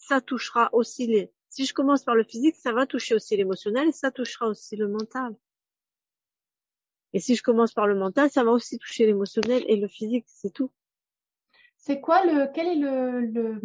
ça 0.08 0.22
touchera 0.22 0.70
aussi 0.74 1.08
les. 1.08 1.32
Si 1.50 1.66
je 1.66 1.74
commence 1.74 2.04
par 2.04 2.16
le 2.16 2.24
physique, 2.24 2.56
ça 2.56 2.74
va 2.74 2.86
toucher 2.88 3.16
aussi 3.16 3.38
l'émotionnel 3.38 3.89
et 3.89 3.92
ça 3.92 4.12
touchera 4.12 4.48
aussi 4.48 4.76
le 4.76 4.88
mental. 4.88 5.36
Et 7.13 7.20
si 7.20 7.36
je 7.36 7.44
commence 7.44 7.74
par 7.74 7.88
le 7.88 7.96
mental, 7.96 8.32
ça 8.32 8.44
va 8.44 8.52
aussi 8.52 8.80
toucher 8.80 9.06
l'émotionnel 9.06 9.63
et 9.68 9.76
le 9.76 9.88
physique, 9.88 10.26
c'est 10.28 10.52
tout. 10.52 10.72
C'est 11.78 12.02
quoi 12.02 12.26
le, 12.26 12.48
quel 12.54 12.68
est 12.68 12.76
le, 12.80 13.62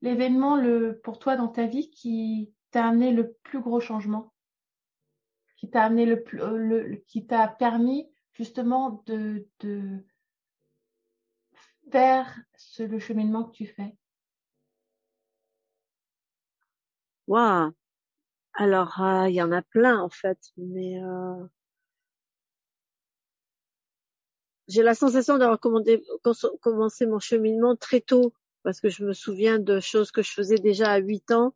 l'événement 0.00 0.56
le, 0.56 0.98
pour 1.04 1.18
toi 1.18 1.36
dans 1.36 1.48
ta 1.48 1.66
vie 1.66 1.90
qui 1.90 2.52
t'a 2.70 2.86
amené 2.86 3.12
le 3.12 3.34
plus 3.44 3.60
gros 3.60 3.78
changement? 3.78 4.32
Qui 5.58 5.70
t'a 5.70 5.84
amené 5.84 6.06
le 6.06 6.22
plus, 6.22 6.38
le, 6.38 6.96
qui 7.06 7.26
t'a 7.26 7.46
permis 7.46 8.10
justement 8.32 9.02
de, 9.06 9.46
faire 11.92 12.40
le 12.78 12.98
cheminement 12.98 13.44
que 13.44 13.52
tu 13.52 13.66
fais? 13.66 13.94
Waouh. 17.28 17.72
Alors, 18.54 19.00
euh, 19.02 19.28
il 19.28 19.34
y 19.36 19.42
en 19.42 19.52
a 19.52 19.62
plein 19.62 20.00
en 20.00 20.08
fait, 20.08 20.38
mais 20.56 21.02
euh, 21.02 21.46
j'ai 24.68 24.82
la 24.82 24.94
sensation 24.94 25.38
d'avoir 25.38 25.60
commencé 25.60 27.06
mon 27.06 27.18
cheminement 27.18 27.76
très 27.76 28.00
tôt, 28.00 28.32
parce 28.62 28.80
que 28.80 28.88
je 28.88 29.04
me 29.04 29.12
souviens 29.12 29.58
de 29.58 29.80
choses 29.80 30.10
que 30.10 30.22
je 30.22 30.32
faisais 30.32 30.56
déjà 30.56 30.92
à 30.92 30.98
8 30.98 31.30
ans 31.32 31.54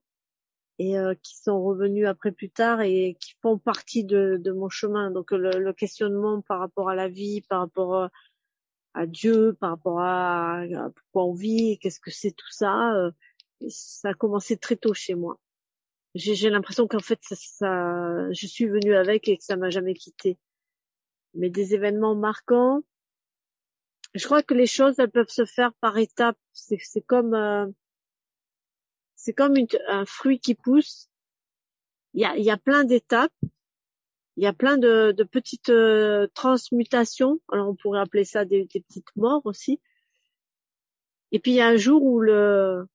et 0.78 0.98
euh, 0.98 1.14
qui 1.22 1.36
sont 1.38 1.62
revenues 1.62 2.06
après 2.06 2.32
plus 2.32 2.50
tard 2.50 2.82
et 2.82 3.16
qui 3.20 3.34
font 3.42 3.58
partie 3.58 4.04
de, 4.04 4.40
mon 4.54 4.68
chemin. 4.68 5.10
Donc 5.10 5.32
le, 5.32 5.72
questionnement 5.72 6.42
par 6.42 6.58
rapport 6.60 6.90
à 6.90 6.94
la 6.94 7.08
vie, 7.08 7.42
par 7.42 7.60
rapport 7.60 8.10
à 8.94 9.06
Dieu, 9.06 9.54
par 9.60 9.70
rapport 9.70 10.00
à, 10.00 10.60
à 10.60 10.90
pourquoi 10.90 11.24
on 11.26 11.34
vit, 11.34 11.78
qu'est-ce 11.78 12.00
que 12.00 12.10
c'est 12.10 12.32
tout 12.32 12.52
ça, 12.52 13.10
ça 13.68 14.10
a 14.10 14.14
commencé 14.14 14.56
très 14.58 14.76
tôt 14.76 14.94
chez 14.94 15.14
moi 15.14 15.38
j'ai 16.14 16.50
l'impression 16.50 16.86
qu'en 16.86 17.00
fait 17.00 17.18
ça, 17.22 17.36
ça, 17.36 18.32
je 18.32 18.46
suis 18.46 18.66
venue 18.66 18.94
avec 18.94 19.28
et 19.28 19.38
que 19.38 19.44
ça 19.44 19.56
m'a 19.56 19.70
jamais 19.70 19.94
quitté. 19.94 20.38
Mais 21.34 21.48
des 21.48 21.74
événements 21.74 22.14
marquants, 22.14 22.82
je 24.14 24.24
crois 24.26 24.42
que 24.42 24.54
les 24.54 24.66
choses 24.66 24.98
elles 24.98 25.10
peuvent 25.10 25.28
se 25.28 25.46
faire 25.46 25.72
par 25.80 25.96
étapes. 25.96 26.38
C'est 26.52 27.00
comme 27.00 27.34
euh, 27.34 27.66
c'est 29.14 29.32
comme 29.32 29.56
une, 29.56 29.68
un 29.88 30.04
fruit 30.04 30.38
qui 30.40 30.54
pousse. 30.54 31.08
Il 32.14 32.20
y 32.20 32.24
a, 32.26 32.36
il 32.36 32.44
y 32.44 32.50
a 32.50 32.58
plein 32.58 32.84
d'étapes. 32.84 33.32
Il 34.36 34.42
y 34.42 34.46
a 34.46 34.52
plein 34.52 34.78
de, 34.78 35.12
de 35.12 35.24
petites 35.24 35.70
euh, 35.70 36.26
transmutations. 36.34 37.40
Alors 37.50 37.68
on 37.70 37.74
pourrait 37.76 38.00
appeler 38.00 38.24
ça 38.24 38.44
des, 38.44 38.66
des 38.66 38.80
petites 38.80 39.14
morts 39.16 39.42
aussi. 39.44 39.80
Et 41.32 41.38
puis 41.38 41.52
il 41.52 41.54
y 41.56 41.60
a 41.62 41.68
un 41.68 41.76
jour 41.76 42.02
où 42.02 42.20
le 42.20 42.86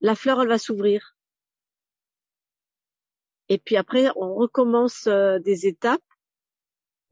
la 0.00 0.14
fleur 0.16 0.42
elle 0.42 0.48
va 0.48 0.58
s'ouvrir 0.58 1.13
et 3.54 3.58
puis 3.58 3.76
après, 3.76 4.08
on 4.16 4.34
recommence 4.34 5.06
euh, 5.06 5.38
des 5.38 5.68
étapes 5.68 6.02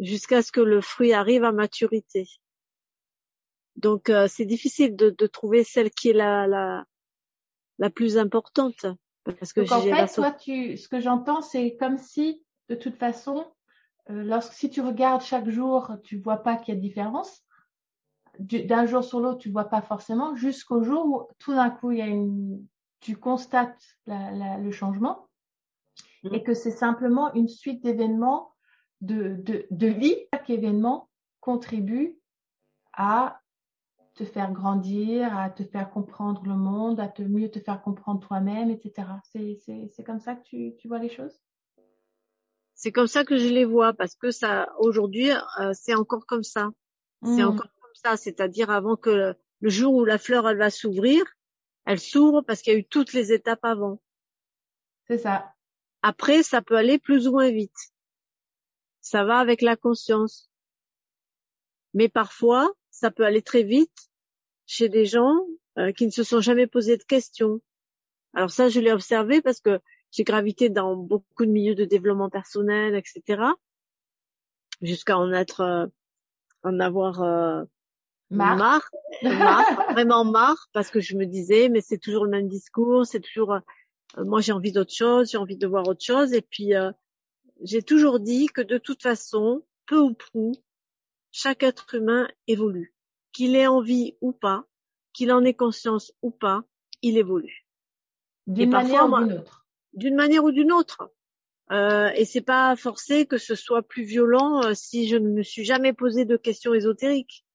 jusqu'à 0.01 0.43
ce 0.43 0.51
que 0.51 0.61
le 0.61 0.81
fruit 0.81 1.13
arrive 1.13 1.45
à 1.45 1.53
maturité. 1.53 2.27
Donc 3.77 4.11
euh, 4.11 4.27
c'est 4.27 4.45
difficile 4.45 4.97
de, 4.97 5.11
de, 5.11 5.27
trouver 5.29 5.63
celle 5.63 5.91
qui 5.91 6.09
est 6.09 6.15
la, 6.15 6.49
la, 6.49 6.85
la 7.79 7.91
plus 7.91 8.19
importante. 8.19 8.87
Parce 9.23 9.53
que 9.53 9.61
Donc 9.61 9.71
en 9.71 9.83
fait, 9.83 10.13
toi, 10.13 10.33
tu, 10.33 10.77
ce 10.77 10.89
que 10.89 10.99
j'entends, 10.99 11.43
c'est 11.43 11.77
comme 11.77 11.97
si, 11.97 12.43
de 12.69 12.75
toute 12.75 12.97
façon, 12.97 13.47
euh, 14.11 14.25
lorsque 14.25 14.53
si 14.53 14.69
tu 14.69 14.81
regardes 14.81 15.23
chaque 15.23 15.49
jour, 15.49 15.93
tu 16.03 16.19
vois 16.19 16.39
pas 16.39 16.57
qu'il 16.57 16.75
y 16.75 16.77
a 16.77 16.81
de 16.81 16.85
différence. 16.85 17.45
D'un 18.41 18.87
jour 18.87 19.05
sur 19.05 19.21
l'autre, 19.21 19.39
tu 19.39 19.51
vois 19.51 19.67
pas 19.69 19.83
forcément, 19.83 20.35
jusqu'au 20.35 20.83
jour 20.83 21.07
où 21.07 21.29
tout 21.39 21.55
d'un 21.55 21.71
coup, 21.71 21.93
il 21.93 21.99
y 21.99 22.03
a 22.03 22.07
une, 22.07 22.67
tu 22.99 23.15
constates 23.15 23.97
la, 24.07 24.33
la, 24.33 24.59
le 24.59 24.73
changement 24.73 25.29
et 26.31 26.43
que 26.43 26.55
c'est 26.55 26.71
simplement 26.71 27.33
une 27.35 27.49
suite 27.49 27.83
d'événements 27.83 28.55
de, 29.01 29.37
de, 29.37 29.67
de 29.71 29.87
vie. 29.87 30.17
Chaque 30.33 30.51
événement 30.51 31.11
contribue 31.41 32.19
à 32.93 33.41
te 34.15 34.25
faire 34.25 34.53
grandir, 34.53 35.37
à 35.37 35.51
te 35.51 35.65
faire 35.65 35.91
comprendre 35.91 36.43
le 36.45 36.55
monde, 36.55 37.01
à 37.01 37.09
te 37.09 37.23
mieux 37.23 37.51
te 37.51 37.59
faire 37.59 37.83
comprendre 37.83 38.21
toi-même, 38.21 38.71
etc. 38.71 39.09
C'est 39.33 40.05
comme 40.05 40.21
ça 40.21 40.35
que 40.35 40.43
tu, 40.43 40.77
tu 40.77 40.89
vois 40.89 40.99
les 40.99 41.09
choses? 41.09 41.41
C'est 42.75 42.93
comme 42.93 43.07
ça 43.07 43.25
que 43.25 43.37
je 43.37 43.49
les 43.49 43.65
vois 43.65 43.93
parce 43.93 44.15
que 44.17 44.31
ça 44.31 44.69
aujourd'hui 44.79 45.31
euh, 45.31 45.73
c'est 45.73 45.95
encore 45.95 46.27
comme 46.27 46.43
ça. 46.43 46.71
C'est 47.23 47.45
hmm. 47.45 47.49
encore 47.49 47.71
comme 47.81 47.95
ça, 47.95 48.17
c'est-à-dire 48.17 48.71
avant 48.71 48.97
que 48.97 49.35
le 49.61 49.71
jour 49.71 49.95
où 49.95 50.05
la 50.05 50.19
fleur 50.19 50.49
elle 50.49 50.59
va 50.59 50.71
s'ouvrir, 50.71 51.25
elle 51.87 52.01
s'ouvre 52.01 52.43
parce 52.43 52.61
qu'il 52.61 52.73
y 52.73 52.77
a 52.77 52.79
eu 52.79 52.85
toutes 52.85 53.13
les 53.13 53.33
étapes 53.33 53.65
avant. 53.65 54.01
C'est 55.07 55.19
ça. 55.19 55.53
Après, 56.03 56.43
ça 56.43 56.63
peut 56.63 56.77
aller 56.77 56.99
plus 56.99 57.29
ou 57.29 57.33
moins 57.33 57.51
vite. 57.51 57.93
Ça 59.01 59.25
va 59.25 59.39
avec 59.39 59.63
la 59.63 59.77
conscience. 59.77 60.51
Mais 61.95 62.09
parfois, 62.09 62.73
ça 62.91 63.11
peut 63.11 63.25
aller 63.25 63.43
très 63.43 63.63
vite 63.63 64.11
chez 64.67 64.89
des 64.89 65.07
gens 65.07 65.47
euh, 65.79 65.93
qui 65.93 66.07
ne 66.07 66.11
se 66.11 66.25
sont 66.25 66.41
jamais 66.41 66.67
posé 66.67 66.97
de 66.97 67.03
questions. 67.03 67.61
Alors 68.35 68.51
ça, 68.51 68.69
je 68.69 68.81
l'ai 68.81 68.93
observé 68.93 69.43
parce 69.43 69.61
que 69.61 69.81
j'ai 70.11 70.25
gravité 70.25 70.69
dans 70.69 70.97
beaucoup 70.97 71.47
de 71.47 71.51
milieux 71.51 71.75
de 71.75 71.85
développement 71.85 72.31
personnel, 72.31 72.95
etc. 72.95 73.43
Jusqu'à 74.81 75.19
en 75.19 75.33
être, 75.33 75.61
euh, 75.61 75.87
en 76.63 76.81
avoir 76.81 77.23
euh, 77.23 77.65
marre, 78.31 78.89
vraiment 79.93 80.25
marre, 80.25 80.69
parce 80.73 80.91
que 80.91 81.01
je 81.01 81.17
me 81.17 81.27
disais, 81.27 81.69
mais 81.69 81.81
c'est 81.81 81.99
toujours 81.99 82.25
le 82.25 82.31
même 82.31 82.49
discours, 82.49 83.07
c'est 83.07 83.21
toujours 83.21 83.53
euh, 83.53 83.61
moi 84.19 84.41
j'ai 84.41 84.53
envie 84.53 84.73
d'autre 84.73 84.95
chose, 84.95 85.31
j'ai 85.31 85.39
envie 85.39 85.57
de 85.57 85.67
voir 85.67 85.87
autre 85.89 86.05
chose. 86.05 86.33
Et 86.33 86.43
puis 86.43 86.75
euh, 86.75 86.93
j'ai 87.63 87.83
toujours 87.83 88.21
dit 88.21 88.47
que 88.47 88.61
de 88.61 88.79
toute 88.79 89.03
façon, 89.03 89.63
peu 89.87 89.99
ou 89.99 90.15
prou, 90.15 90.53
chaque 91.31 91.63
être 91.63 91.95
humain 91.95 92.29
évolue. 92.47 92.95
Qu'il 93.33 93.57
ait 93.57 93.67
envie 93.67 94.17
ou 94.21 94.33
pas, 94.33 94.67
qu'il 95.13 95.33
en 95.33 95.45
ait 95.45 95.55
conscience 95.55 96.13
ou 96.23 96.31
pas, 96.31 96.65
il 97.01 97.17
évolue. 97.17 97.67
D'une 98.47 98.71
manière 98.71 99.07
ou 99.07 99.19
d'une 99.19 99.39
autre. 99.39 99.67
D'une 99.95 100.15
manière 100.15 100.45
ou 100.45 100.51
d'une 100.51 100.73
autre. 100.73 101.11
Euh, 101.71 102.11
et 102.15 102.25
c'est 102.25 102.43
pas 102.43 102.77
forcé 102.77 103.25
que 103.25 103.39
ce 103.39 103.55
soit 103.55 103.83
plus 103.83 104.03
violent 104.03 104.63
euh, 104.63 104.75
si 104.75 105.09
je 105.09 105.17
ne 105.17 105.29
me 105.29 105.43
suis 105.43 105.65
jamais 105.65 105.93
posé 105.93 106.25
de 106.25 106.37
questions 106.37 106.75
ésotériques. 106.75 107.47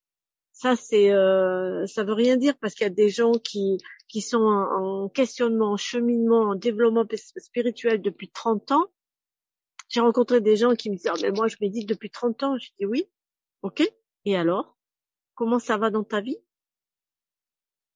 Ça 0.54 0.76
c'est, 0.76 1.12
euh, 1.12 1.86
ça 1.86 2.04
veut 2.04 2.14
rien 2.14 2.38
dire 2.38 2.58
parce 2.58 2.74
qu'il 2.74 2.86
y 2.86 2.90
a 2.90 2.94
des 2.94 3.10
gens 3.10 3.34
qui 3.34 3.78
qui 4.08 4.22
sont 4.22 4.44
en, 4.44 5.10
questionnement, 5.10 5.74
en 5.74 5.78
cheminement, 5.78 6.50
en 6.50 6.56
développement 6.56 7.06
spirituel 7.38 8.02
depuis 8.02 8.30
30 8.30 8.72
ans. 8.72 8.86
J'ai 9.90 10.00
rencontré 10.00 10.42
des 10.42 10.56
gens 10.56 10.76
qui 10.76 10.90
me 10.90 10.96
disaient, 10.96 11.12
oh, 11.14 11.20
mais 11.22 11.32
moi 11.32 11.48
je 11.48 11.58
médite 11.62 11.88
depuis 11.88 12.10
30 12.10 12.44
ans. 12.44 12.58
Je 12.58 12.70
dis 12.80 12.86
oui, 12.86 13.10
ok. 13.62 13.84
Et 14.26 14.36
alors? 14.36 14.78
Comment 15.36 15.60
ça 15.60 15.78
va 15.78 15.90
dans 15.90 16.04
ta 16.04 16.20
vie? 16.20 16.38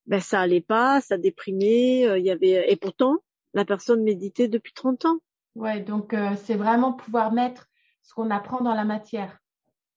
Ben 0.05 0.19
ça 0.19 0.41
allait 0.41 0.61
pas, 0.61 1.01
ça 1.01 1.17
déprimait, 1.17 2.07
euh, 2.07 2.17
il 2.17 2.25
y 2.25 2.31
avait 2.31 2.71
et 2.71 2.75
pourtant 2.75 3.17
la 3.53 3.65
personne 3.65 4.03
méditait 4.03 4.47
depuis 4.47 4.73
30 4.73 5.05
ans. 5.05 5.19
Ouais, 5.55 5.81
donc 5.81 6.13
euh, 6.13 6.35
c'est 6.43 6.55
vraiment 6.55 6.93
pouvoir 6.93 7.31
mettre 7.31 7.67
ce 8.03 8.13
qu'on 8.13 8.29
apprend 8.31 8.61
dans 8.61 8.73
la 8.73 8.85
matière. 8.85 9.39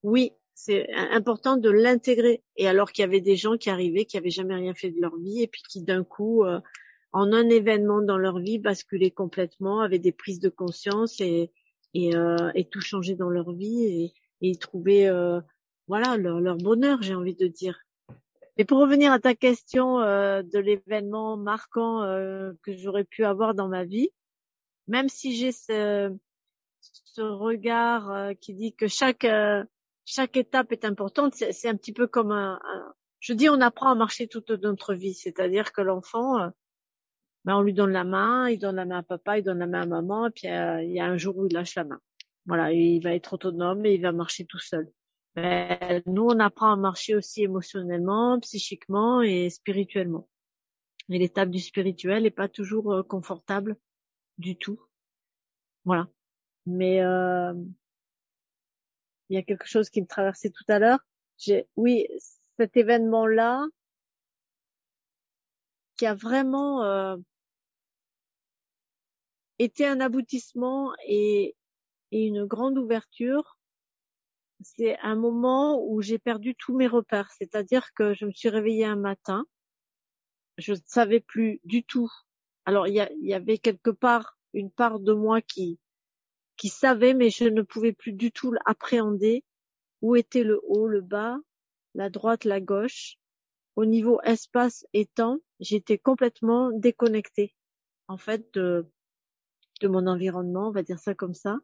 Oui, 0.02 0.32
c'est 0.54 0.88
important 0.94 1.56
de 1.56 1.68
l'intégrer. 1.68 2.42
Et 2.56 2.68
alors 2.68 2.92
qu'il 2.92 3.02
y 3.02 3.04
avait 3.04 3.20
des 3.20 3.36
gens 3.36 3.56
qui 3.56 3.70
arrivaient, 3.70 4.04
qui 4.04 4.16
avaient 4.16 4.30
jamais 4.30 4.54
rien 4.54 4.74
fait 4.74 4.90
de 4.90 5.00
leur 5.00 5.16
vie, 5.16 5.42
et 5.42 5.46
puis 5.46 5.62
qui 5.68 5.82
d'un 5.82 6.04
coup, 6.04 6.44
euh, 6.44 6.60
en 7.12 7.32
un 7.32 7.48
événement 7.48 8.00
dans 8.00 8.18
leur 8.18 8.38
vie, 8.38 8.58
basculaient 8.58 9.10
complètement, 9.10 9.80
avaient 9.80 9.98
des 9.98 10.12
prises 10.12 10.40
de 10.40 10.48
conscience 10.48 11.20
et, 11.20 11.50
et, 11.92 12.16
euh, 12.16 12.50
et 12.54 12.64
tout 12.68 12.80
changeait 12.80 13.16
dans 13.16 13.30
leur 13.30 13.52
vie, 13.52 13.84
et, 13.84 14.12
ils 14.40 14.58
trouvaient, 14.58 15.06
euh, 15.06 15.40
voilà, 15.88 16.16
leur, 16.16 16.40
leur 16.40 16.56
bonheur, 16.56 17.00
j'ai 17.02 17.14
envie 17.14 17.34
de 17.34 17.46
dire. 17.46 17.80
Et 18.56 18.64
pour 18.64 18.78
revenir 18.78 19.10
à 19.10 19.18
ta 19.18 19.34
question 19.34 19.98
de 19.98 20.58
l'événement 20.58 21.36
marquant 21.36 22.02
que 22.62 22.76
j'aurais 22.76 23.04
pu 23.04 23.24
avoir 23.24 23.54
dans 23.54 23.68
ma 23.68 23.84
vie, 23.84 24.10
même 24.86 25.08
si 25.08 25.34
j'ai 25.34 25.50
ce, 25.50 26.14
ce 26.80 27.22
regard 27.22 28.32
qui 28.40 28.54
dit 28.54 28.74
que 28.74 28.86
chaque 28.86 29.26
chaque 30.04 30.36
étape 30.36 30.72
est 30.72 30.84
importante. 30.84 31.34
C'est 31.34 31.68
un 31.68 31.76
petit 31.76 31.92
peu 31.92 32.06
comme 32.06 32.32
un, 32.32 32.60
je 33.20 33.32
dis, 33.32 33.48
on 33.48 33.60
apprend 33.60 33.90
à 33.90 33.94
marcher 33.94 34.28
toute 34.28 34.50
notre 34.50 34.94
vie. 34.94 35.14
C'est-à-dire 35.14 35.72
que 35.72 35.80
l'enfant, 35.80 36.40
euh, 36.40 36.48
ben, 37.44 37.56
on 37.56 37.62
lui 37.62 37.72
donne 37.72 37.92
la 37.92 38.04
main, 38.04 38.48
il 38.50 38.58
donne 38.58 38.76
la 38.76 38.84
main 38.84 38.98
à 38.98 39.02
papa, 39.02 39.38
il 39.38 39.42
donne 39.42 39.60
la 39.60 39.66
main 39.66 39.82
à 39.82 39.86
maman, 39.86 40.26
et 40.26 40.30
puis 40.30 40.48
euh, 40.48 40.82
il 40.82 40.92
y 40.92 41.00
a 41.00 41.06
un 41.06 41.16
jour 41.16 41.38
où 41.38 41.46
il 41.46 41.52
lâche 41.52 41.74
la 41.74 41.84
main. 41.84 42.00
Voilà, 42.46 42.72
il 42.72 43.00
va 43.02 43.14
être 43.14 43.32
autonome 43.32 43.86
et 43.86 43.94
il 43.94 44.02
va 44.02 44.12
marcher 44.12 44.44
tout 44.44 44.58
seul. 44.58 44.90
Mais 45.36 46.02
nous, 46.06 46.24
on 46.24 46.38
apprend 46.38 46.72
à 46.72 46.76
marcher 46.76 47.14
aussi 47.14 47.42
émotionnellement, 47.42 48.38
psychiquement 48.40 49.22
et 49.22 49.50
spirituellement. 49.50 50.28
Et 51.10 51.18
l'étape 51.18 51.50
du 51.50 51.60
spirituel 51.60 52.22
n'est 52.22 52.30
pas 52.30 52.48
toujours 52.48 52.92
euh, 52.92 53.02
confortable 53.02 53.76
du 54.38 54.56
tout. 54.56 54.80
Voilà. 55.84 56.08
Mais 56.66 57.02
euh, 57.02 57.54
il 59.34 59.36
y 59.36 59.40
a 59.40 59.42
quelque 59.42 59.66
chose 59.66 59.90
qui 59.90 60.00
me 60.00 60.06
traversait 60.06 60.50
tout 60.50 60.64
à 60.68 60.78
l'heure. 60.78 61.00
J'ai, 61.38 61.66
oui, 61.74 62.06
cet 62.56 62.76
événement-là, 62.76 63.66
qui 65.96 66.06
a 66.06 66.14
vraiment 66.14 66.84
euh, 66.84 67.16
été 69.58 69.86
un 69.86 70.00
aboutissement 70.00 70.92
et, 71.06 71.56
une 72.12 72.44
grande 72.44 72.78
ouverture, 72.78 73.58
c'est 74.60 74.96
un 75.00 75.16
moment 75.16 75.84
où 75.84 76.00
j'ai 76.00 76.20
perdu 76.20 76.54
tous 76.54 76.76
mes 76.76 76.86
repères. 76.86 77.32
C'est-à-dire 77.32 77.92
que 77.94 78.14
je 78.14 78.24
me 78.24 78.30
suis 78.30 78.48
réveillée 78.48 78.84
un 78.84 78.94
matin, 78.94 79.44
je 80.58 80.74
ne 80.74 80.78
savais 80.86 81.18
plus 81.18 81.60
du 81.64 81.82
tout. 81.82 82.08
Alors 82.66 82.86
il 82.86 82.94
y 82.94 83.34
avait 83.34 83.58
quelque 83.58 83.90
part 83.90 84.38
une 84.52 84.70
part 84.70 85.00
de 85.00 85.12
moi 85.12 85.42
qui 85.42 85.80
qui 86.56 86.68
savait, 86.68 87.14
mais 87.14 87.30
je 87.30 87.44
ne 87.44 87.62
pouvais 87.62 87.92
plus 87.92 88.12
du 88.12 88.32
tout 88.32 88.54
appréhender 88.64 89.44
où 90.02 90.16
était 90.16 90.44
le 90.44 90.60
haut, 90.64 90.86
le 90.86 91.00
bas, 91.00 91.38
la 91.94 92.10
droite, 92.10 92.44
la 92.44 92.60
gauche? 92.60 93.16
Au 93.76 93.84
niveau 93.84 94.20
espace 94.22 94.86
et 94.92 95.06
temps, 95.06 95.38
j'étais 95.58 95.98
complètement 95.98 96.70
déconnectée, 96.72 97.54
en 98.06 98.16
fait, 98.16 98.46
de, 98.54 98.86
de 99.80 99.88
mon 99.88 100.06
environnement, 100.06 100.68
on 100.68 100.72
va 100.72 100.82
dire 100.82 100.98
ça 100.98 101.14
comme 101.14 101.34
ça. 101.34 101.58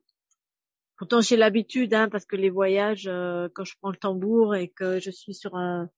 Pourtant, 0.97 1.21
j'ai 1.21 1.37
l'habitude, 1.37 1.95
hein, 1.95 2.09
parce 2.09 2.27
que 2.27 2.37
les 2.37 2.51
voyages, 2.51 3.07
euh, 3.07 3.49
quand 3.55 3.65
je 3.65 3.75
prends 3.81 3.91
le 3.91 3.97
tambour 3.97 4.55
et 4.55 4.69
que 4.69 5.01
je 5.01 5.11
suis 5.11 5.35
sur 5.35 5.55
un, 5.55 5.89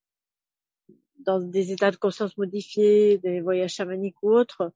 dans 1.20 1.40
des 1.40 1.72
états 1.72 1.90
de 1.90 1.97
conscience 1.97 2.36
modifiés, 2.36 3.18
des 3.18 3.40
voyages 3.40 3.72
chamaniques 3.74 4.22
ou 4.22 4.32
autres, 4.32 4.72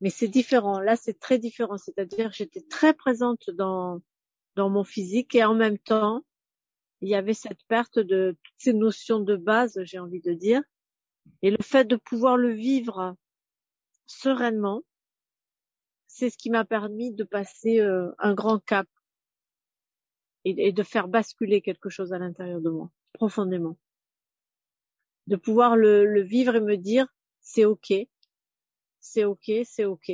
mais 0.00 0.10
c'est 0.10 0.28
différent. 0.28 0.80
Là, 0.80 0.96
c'est 0.96 1.18
très 1.18 1.38
différent. 1.38 1.78
C'est-à-dire, 1.78 2.30
j'étais 2.32 2.62
très 2.62 2.94
présente 2.94 3.50
dans 3.50 4.00
dans 4.58 4.70
mon 4.70 4.82
physique 4.84 5.36
et 5.36 5.44
en 5.44 5.54
même 5.54 5.78
temps, 5.78 6.24
il 7.00 7.08
y 7.08 7.14
avait 7.14 7.34
cette 7.34 7.62
perte 7.68 8.00
de 8.00 8.36
toutes 8.42 8.54
ces 8.58 8.72
notions 8.72 9.20
de 9.20 9.36
base, 9.36 9.80
j'ai 9.84 10.00
envie 10.00 10.20
de 10.20 10.32
dire, 10.32 10.62
et 11.42 11.50
le 11.50 11.62
fait 11.62 11.84
de 11.84 11.94
pouvoir 11.94 12.36
le 12.36 12.50
vivre 12.50 13.14
sereinement, 14.06 14.82
c'est 16.08 16.28
ce 16.28 16.36
qui 16.36 16.50
m'a 16.50 16.64
permis 16.64 17.12
de 17.12 17.22
passer 17.22 17.80
euh, 17.80 18.10
un 18.18 18.34
grand 18.34 18.58
cap 18.58 18.88
et, 20.44 20.72
de 20.72 20.82
faire 20.82 21.06
basculer 21.06 21.60
quelque 21.60 21.88
chose 21.88 22.12
à 22.12 22.18
l'intérieur 22.18 22.60
de 22.60 22.70
moi, 22.70 22.90
profondément. 23.12 23.78
De 25.28 25.36
pouvoir 25.36 25.76
le, 25.76 26.04
le 26.04 26.22
vivre 26.22 26.56
et 26.56 26.60
me 26.60 26.76
dire, 26.76 27.06
c'est 27.40 27.64
ok, 27.64 27.92
c'est 29.00 29.24
ok, 29.24 29.50
c'est 29.64 29.84
ok. 29.84 30.10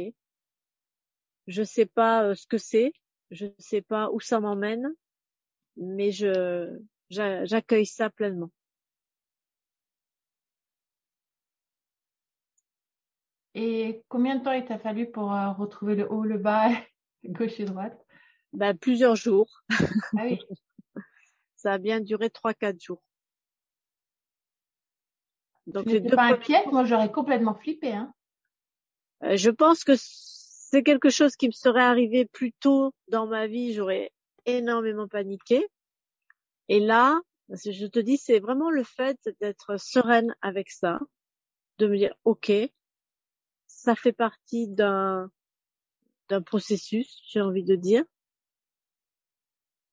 Je 1.47 1.63
sais 1.63 1.87
pas 1.87 2.25
euh, 2.25 2.35
ce 2.35 2.47
que 2.47 2.59
c'est, 2.59 2.93
je 3.31 3.47
ne 3.47 3.51
sais 3.59 3.83
pas 3.83 4.11
où 4.11 4.21
ça 4.21 4.41
m'emmène, 4.41 4.95
mais 5.77 6.11
je 6.11 6.79
j'accueille 7.11 7.87
ça 7.87 8.11
pleinement. 8.11 8.51
Et 13.55 14.03
combien 14.09 14.37
de 14.37 14.43
temps 14.43 14.53
il 14.53 14.65
t'a 14.65 14.79
fallu 14.79 15.11
pour 15.11 15.33
euh, 15.33 15.53
retrouver 15.53 15.95
le 15.95 16.11
haut, 16.11 16.25
le 16.25 16.39
bas, 16.39 16.71
gauche 17.25 17.61
et 17.61 17.65
droite? 17.65 17.99
Ben, 18.53 18.77
Plusieurs 18.77 19.17
jours. 19.17 19.49
Ah 20.17 20.25
oui. 20.25 20.39
ça 21.57 21.73
a 21.73 21.79
bien 21.79 22.01
duré 22.01 22.31
trois, 22.31 22.55
quatre 22.55 22.81
jours. 22.81 23.03
Donc, 25.67 25.87
tu 25.87 25.93
n'étais 25.93 26.15
pas 26.15 26.25
inquiète? 26.25 26.67
Moi, 26.67 26.85
j'aurais 26.85 27.11
complètement 27.11 27.55
flippé. 27.55 27.93
Hein. 27.93 28.14
Euh, 29.23 29.37
je 29.37 29.51
pense 29.51 29.85
que 29.85 29.93
c'est 29.97 30.83
quelque 30.83 31.11
chose 31.11 31.37
qui 31.37 31.47
me 31.47 31.53
serait 31.53 31.83
arrivé 31.83 32.27
plus 32.27 32.53
tôt 32.53 32.93
dans 33.09 33.27
ma 33.27 33.47
vie, 33.47 33.73
j'aurais 33.73 34.11
énormément 34.45 35.09
paniqué. 35.09 35.67
Et 36.69 36.81
là, 36.81 37.21
je 37.49 37.87
te 37.87 37.99
dis, 37.99 38.17
c'est 38.17 38.41
vraiment 38.41 38.71
le 38.71 38.85
fait 38.85 39.19
d'être 39.41 39.79
sereine 39.79 40.35
avec 40.43 40.71
ça, 40.71 40.99
de 41.79 41.87
me 41.87 41.97
dire, 41.97 42.15
OK, 42.25 42.51
ça 43.67 43.95
fait 43.95 44.13
partie 44.13 44.69
d'un, 44.69 45.31
d'un 46.29 46.43
processus, 46.43 47.21
j'ai 47.27 47.41
envie 47.41 47.65
de 47.65 47.77
dire. 47.77 48.05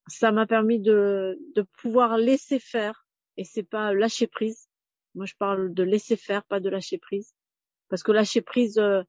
Ça 0.08 0.32
m'a 0.32 0.46
permis 0.46 0.80
de, 0.80 1.38
de 1.56 1.62
pouvoir 1.82 2.18
laisser 2.18 2.60
faire, 2.60 3.06
et 3.38 3.44
c'est 3.44 3.64
pas 3.64 3.94
lâcher 3.94 4.28
prise. 4.28 4.68
Moi, 5.14 5.26
je 5.26 5.36
parle 5.36 5.74
de 5.74 5.84
laisser 5.84 6.16
faire, 6.16 6.44
pas 6.46 6.60
de 6.60 6.70
lâcher 6.70 6.98
prise. 6.98 7.34
Parce 7.92 8.04
que 8.04 8.14
lâcher 8.14 8.42
prise, 8.42 8.80
euh, 8.80 9.04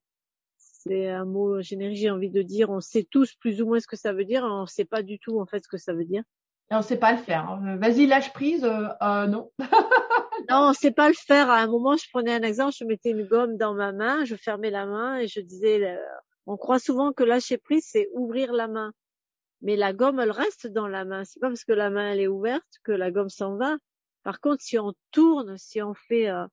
c'est 0.58 1.08
un 1.08 1.24
mot 1.24 1.62
générique, 1.62 1.98
j'ai 1.98 2.10
envie 2.10 2.30
de 2.30 2.42
dire, 2.42 2.68
on 2.68 2.80
sait 2.80 3.06
tous 3.08 3.32
plus 3.36 3.62
ou 3.62 3.66
moins 3.66 3.78
ce 3.78 3.86
que 3.86 3.96
ça 3.96 4.12
veut 4.12 4.24
dire, 4.24 4.42
on 4.42 4.62
ne 4.62 4.66
sait 4.66 4.84
pas 4.84 5.04
du 5.04 5.20
tout 5.20 5.40
en 5.40 5.46
fait 5.46 5.62
ce 5.62 5.68
que 5.68 5.76
ça 5.76 5.92
veut 5.92 6.04
dire. 6.04 6.24
Et 6.68 6.74
on 6.74 6.78
ne 6.78 6.82
sait 6.82 6.98
pas 6.98 7.12
le 7.12 7.18
faire. 7.18 7.48
Hein. 7.48 7.76
Vas-y, 7.76 8.06
lâche 8.06 8.32
prise. 8.32 8.64
Euh, 8.64 8.88
euh 9.00 9.26
non. 9.28 9.52
non, 10.50 10.56
on 10.56 10.68
ne 10.70 10.74
sait 10.74 10.90
pas 10.90 11.06
le 11.06 11.14
faire. 11.14 11.48
À 11.48 11.60
un 11.60 11.68
moment, 11.68 11.96
je 11.96 12.08
prenais 12.12 12.34
un 12.34 12.42
exemple, 12.42 12.74
je 12.76 12.84
mettais 12.84 13.10
une 13.10 13.24
gomme 13.24 13.56
dans 13.56 13.72
ma 13.72 13.92
main, 13.92 14.24
je 14.24 14.34
fermais 14.34 14.70
la 14.70 14.86
main 14.86 15.18
et 15.18 15.28
je 15.28 15.38
disais, 15.38 15.84
euh, 15.84 15.96
on 16.46 16.56
croit 16.56 16.80
souvent 16.80 17.12
que 17.12 17.22
lâcher 17.22 17.58
prise, 17.58 17.86
c'est 17.88 18.08
ouvrir 18.14 18.52
la 18.52 18.66
main. 18.66 18.92
Mais 19.60 19.76
la 19.76 19.92
gomme, 19.92 20.18
elle 20.18 20.32
reste 20.32 20.66
dans 20.66 20.88
la 20.88 21.04
main. 21.04 21.22
C'est 21.24 21.38
pas 21.38 21.46
parce 21.46 21.64
que 21.64 21.72
la 21.72 21.88
main, 21.88 22.10
elle 22.10 22.20
est 22.20 22.26
ouverte 22.26 22.66
que 22.82 22.90
la 22.90 23.12
gomme 23.12 23.28
s'en 23.28 23.56
va. 23.56 23.76
Par 24.24 24.40
contre, 24.40 24.60
si 24.60 24.76
on 24.76 24.92
tourne, 25.12 25.56
si 25.56 25.80
on 25.80 25.94
fait 25.94 26.28
euh, 26.28 26.46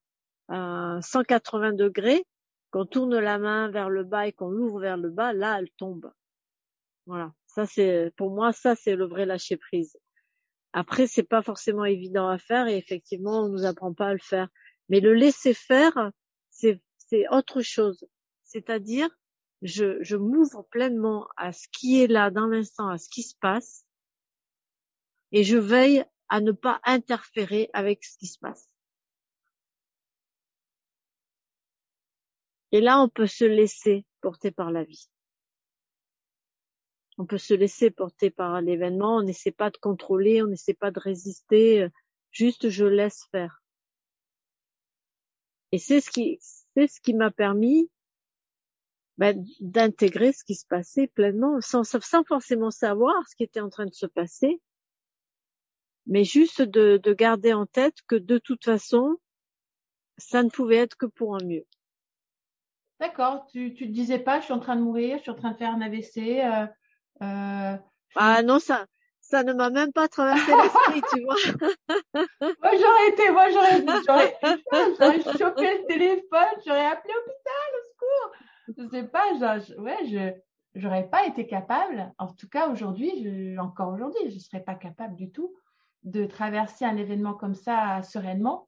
180 0.49 1.73
degrés, 1.73 2.25
qu'on 2.71 2.85
tourne 2.85 3.17
la 3.17 3.39
main 3.39 3.69
vers 3.69 3.89
le 3.89 4.03
bas 4.03 4.27
et 4.27 4.33
qu'on 4.33 4.49
l'ouvre 4.49 4.79
vers 4.79 4.97
le 4.97 5.09
bas, 5.09 5.33
là, 5.33 5.59
elle 5.59 5.69
tombe. 5.71 6.11
Voilà. 7.05 7.33
Ça, 7.47 7.65
c'est, 7.65 8.13
pour 8.15 8.31
moi, 8.31 8.53
ça, 8.53 8.75
c'est 8.75 8.95
le 8.95 9.07
vrai 9.07 9.25
lâcher 9.25 9.57
prise. 9.57 9.97
Après, 10.73 11.07
c'est 11.07 11.23
pas 11.23 11.41
forcément 11.41 11.85
évident 11.85 12.27
à 12.27 12.37
faire 12.37 12.67
et 12.67 12.77
effectivement, 12.77 13.41
on 13.45 13.49
nous 13.49 13.65
apprend 13.65 13.93
pas 13.93 14.07
à 14.07 14.13
le 14.13 14.19
faire. 14.19 14.49
Mais 14.87 14.99
le 14.99 15.13
laisser 15.13 15.53
faire, 15.53 16.11
c'est, 16.49 16.81
autre 17.31 17.61
chose. 17.61 18.05
C'est-à-dire, 18.43 19.09
je 19.63 20.15
m'ouvre 20.15 20.63
pleinement 20.69 21.27
à 21.37 21.51
ce 21.51 21.67
qui 21.71 22.01
est 22.01 22.07
là 22.07 22.29
dans 22.29 22.45
l'instant, 22.45 22.87
à 22.87 22.99
ce 22.99 23.09
qui 23.09 23.23
se 23.23 23.35
passe, 23.41 23.85
et 25.31 25.43
je 25.43 25.57
veille 25.57 26.03
à 26.29 26.41
ne 26.41 26.51
pas 26.51 26.79
interférer 26.83 27.69
avec 27.73 28.03
ce 28.03 28.17
qui 28.17 28.27
se 28.27 28.39
passe. 28.39 28.69
Et 32.71 32.81
là, 32.81 33.01
on 33.01 33.09
peut 33.09 33.27
se 33.27 33.45
laisser 33.45 34.05
porter 34.21 34.51
par 34.51 34.71
la 34.71 34.83
vie. 34.83 35.09
On 37.17 37.25
peut 37.25 37.37
se 37.37 37.53
laisser 37.53 37.91
porter 37.91 38.29
par 38.29 38.61
l'événement, 38.61 39.17
on 39.17 39.23
n'essaie 39.23 39.51
pas 39.51 39.69
de 39.69 39.77
contrôler, 39.77 40.41
on 40.41 40.47
n'essaie 40.47 40.73
pas 40.73 40.91
de 40.91 40.99
résister, 40.99 41.87
juste 42.31 42.69
je 42.69 42.85
laisse 42.85 43.25
faire. 43.31 43.61
Et 45.71 45.79
c'est 45.79 45.99
ce 45.99 46.09
qui, 46.09 46.39
c'est 46.39 46.87
ce 46.87 47.01
qui 47.01 47.13
m'a 47.13 47.29
permis 47.29 47.89
ben, 49.17 49.45
d'intégrer 49.59 50.31
ce 50.31 50.45
qui 50.45 50.55
se 50.55 50.65
passait 50.65 51.07
pleinement, 51.07 51.59
sans, 51.59 51.83
forcément 52.25 52.71
savoir 52.71 53.27
ce 53.27 53.35
qui 53.35 53.43
était 53.43 53.59
en 53.59 53.69
train 53.69 53.85
de 53.85 53.93
se 53.93 54.05
passer, 54.05 54.61
mais 56.05 56.23
juste 56.23 56.61
de 56.61 57.13
garder 57.13 57.51
en 57.51 57.65
tête 57.65 57.97
que 58.07 58.15
de 58.15 58.37
toute 58.37 58.63
façon, 58.63 59.17
ça 60.17 60.41
ne 60.41 60.49
pouvait 60.49 60.77
être 60.77 60.95
que 60.95 61.05
pour 61.05 61.35
un 61.35 61.43
mieux. 61.43 61.65
D'accord. 62.99 63.45
Tu, 63.51 63.73
tu 63.73 63.87
te 63.87 63.91
disais 63.91 64.19
pas, 64.19 64.39
je 64.39 64.45
suis 64.45 64.53
en 64.53 64.59
train 64.59 64.75
de 64.75 64.81
mourir, 64.81 65.17
je 65.17 65.23
suis 65.23 65.31
en 65.31 65.35
train 65.35 65.51
de 65.51 65.57
faire 65.57 65.73
un 65.73 65.81
AVC. 65.81 66.17
Euh, 66.17 66.67
euh, 67.21 67.77
ah 68.15 68.43
non, 68.43 68.59
ça, 68.59 68.85
ça 69.21 69.43
ne 69.43 69.53
m'a 69.53 69.69
même 69.69 69.93
pas 69.93 70.07
traversé 70.07 70.51
l'esprit, 70.51 71.01
tu 71.13 71.23
vois. 71.23 71.35
moi, 72.13 72.71
j'aurais 72.73 73.09
été, 73.09 73.31
moi, 73.31 73.49
j'aurais, 73.51 73.85
j'aurais, 74.07 74.37
j'aurais 74.99 75.37
chopé 75.37 75.77
le 75.77 75.85
téléphone, 75.87 76.61
j'aurais 76.65 76.85
appelé 76.85 77.13
l'hôpital, 77.13 77.69
au 77.73 77.85
secours. 77.87 78.31
Je 78.77 78.89
sais 78.89 79.07
pas, 79.07 79.59
je, 79.59 79.79
ouais, 79.79 80.05
je, 80.05 80.79
j'aurais 80.79 81.07
pas 81.07 81.25
été 81.25 81.47
capable. 81.47 82.11
En 82.17 82.27
tout 82.27 82.49
cas, 82.49 82.69
aujourd'hui, 82.69 83.11
je, 83.23 83.57
encore 83.59 83.93
aujourd'hui, 83.93 84.29
je 84.29 84.39
serais 84.39 84.63
pas 84.63 84.75
capable 84.75 85.15
du 85.15 85.31
tout 85.31 85.55
de 86.03 86.25
traverser 86.25 86.85
un 86.85 86.97
événement 86.97 87.33
comme 87.33 87.55
ça 87.55 88.01
sereinement, 88.03 88.67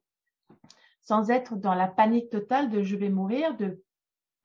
sans 1.00 1.30
être 1.30 1.56
dans 1.56 1.74
la 1.74 1.88
panique 1.88 2.30
totale 2.30 2.70
de 2.70 2.82
je 2.82 2.96
vais 2.96 3.08
mourir, 3.08 3.56
de 3.56 3.82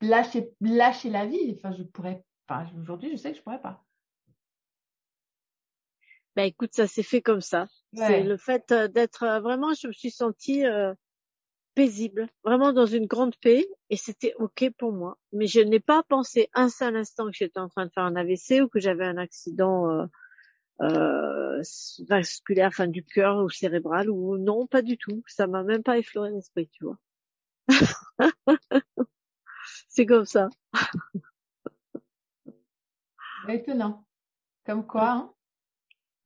lâcher, 0.01 0.51
lâcher 0.61 1.09
la 1.09 1.25
vie. 1.25 1.55
Enfin, 1.57 1.75
je 1.77 1.83
pourrais 1.83 2.23
pas. 2.47 2.65
Aujourd'hui, 2.79 3.11
je 3.11 3.15
sais 3.15 3.31
que 3.31 3.37
je 3.37 3.43
pourrais 3.43 3.61
pas. 3.61 3.83
Ben 6.35 6.43
écoute, 6.43 6.73
ça 6.73 6.87
s'est 6.87 7.03
fait 7.03 7.21
comme 7.21 7.41
ça. 7.41 7.67
C'est 7.93 8.21
le 8.21 8.37
fait 8.37 8.71
euh, 8.71 8.87
d'être 8.87 9.23
euh, 9.23 9.39
vraiment, 9.39 9.73
je 9.73 9.87
me 9.87 9.91
suis 9.91 10.11
sentie 10.11 10.65
euh, 10.65 10.93
paisible, 11.77 12.27
vraiment 12.43 12.73
dans 12.73 12.87
une 12.87 13.05
grande 13.05 13.35
paix, 13.37 13.67
et 13.91 13.97
c'était 13.97 14.33
ok 14.39 14.71
pour 14.79 14.91
moi. 14.91 15.19
Mais 15.31 15.45
je 15.45 15.59
n'ai 15.59 15.79
pas 15.79 16.01
pensé 16.01 16.49
un 16.55 16.69
seul 16.69 16.95
instant 16.95 17.25
que 17.27 17.37
j'étais 17.37 17.59
en 17.59 17.69
train 17.69 17.85
de 17.85 17.91
faire 17.91 18.03
un 18.03 18.15
AVC 18.15 18.61
ou 18.63 18.67
que 18.67 18.79
j'avais 18.79 19.05
un 19.05 19.17
accident 19.17 19.87
euh, 19.91 20.05
euh, 20.81 21.61
vasculaire, 22.09 22.69
enfin 22.69 22.87
du 22.87 23.03
cœur 23.03 23.43
ou 23.43 23.49
cérébral 23.49 24.09
ou 24.09 24.39
non, 24.39 24.65
pas 24.65 24.81
du 24.81 24.97
tout. 24.97 25.23
Ça 25.27 25.45
m'a 25.45 25.63
même 25.63 25.83
pas 25.83 25.99
effleuré 25.99 26.31
l'esprit, 26.31 26.67
tu 26.69 26.83
vois. 26.83 26.97
C'est 29.97 30.05
comme 30.05 30.25
ça. 30.25 30.49
Étonnant. 33.49 34.05
Comme 34.63 34.85
quoi, 34.85 35.09
hein 35.09 35.33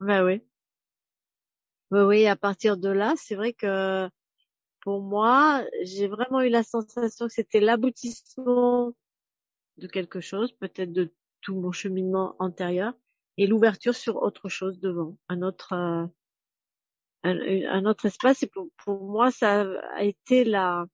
Ben 0.02 0.26
oui. 0.26 0.42
Oui, 1.92 2.02
oui, 2.02 2.28
à 2.28 2.36
partir 2.36 2.76
de 2.76 2.90
là, 2.90 3.14
c'est 3.16 3.36
vrai 3.36 3.54
que 3.54 4.10
pour 4.82 5.02
moi, 5.02 5.64
j'ai 5.84 6.10
vraiment 6.10 6.42
eu 6.42 6.50
la 6.50 6.64
sensation 6.64 7.28
que 7.28 7.34
c'était 7.34 7.62
l'aboutissement 7.62 8.92
de 9.78 9.88
quelque 9.88 10.20
chose, 10.20 10.52
peut-être 10.52 10.92
de 10.92 11.14
tout 11.40 11.56
mon 11.56 11.72
cheminement 11.72 12.36
antérieur, 12.40 12.94
et 13.38 13.48
l'ouverture 13.48 13.96
sur 13.96 14.18
autre 14.18 14.50
chose 14.50 14.82
devant, 14.82 15.16
un 15.30 15.44
autre, 15.44 15.72
euh, 15.72 16.08
un, 17.24 17.86
autre 17.86 18.06
espace. 18.06 18.44
Et 18.44 18.48
pour, 18.48 18.68
pour 18.84 19.02
moi, 19.02 19.32
ça 19.32 19.62
a 19.94 20.04
été 20.04 20.44
la, 20.44 20.88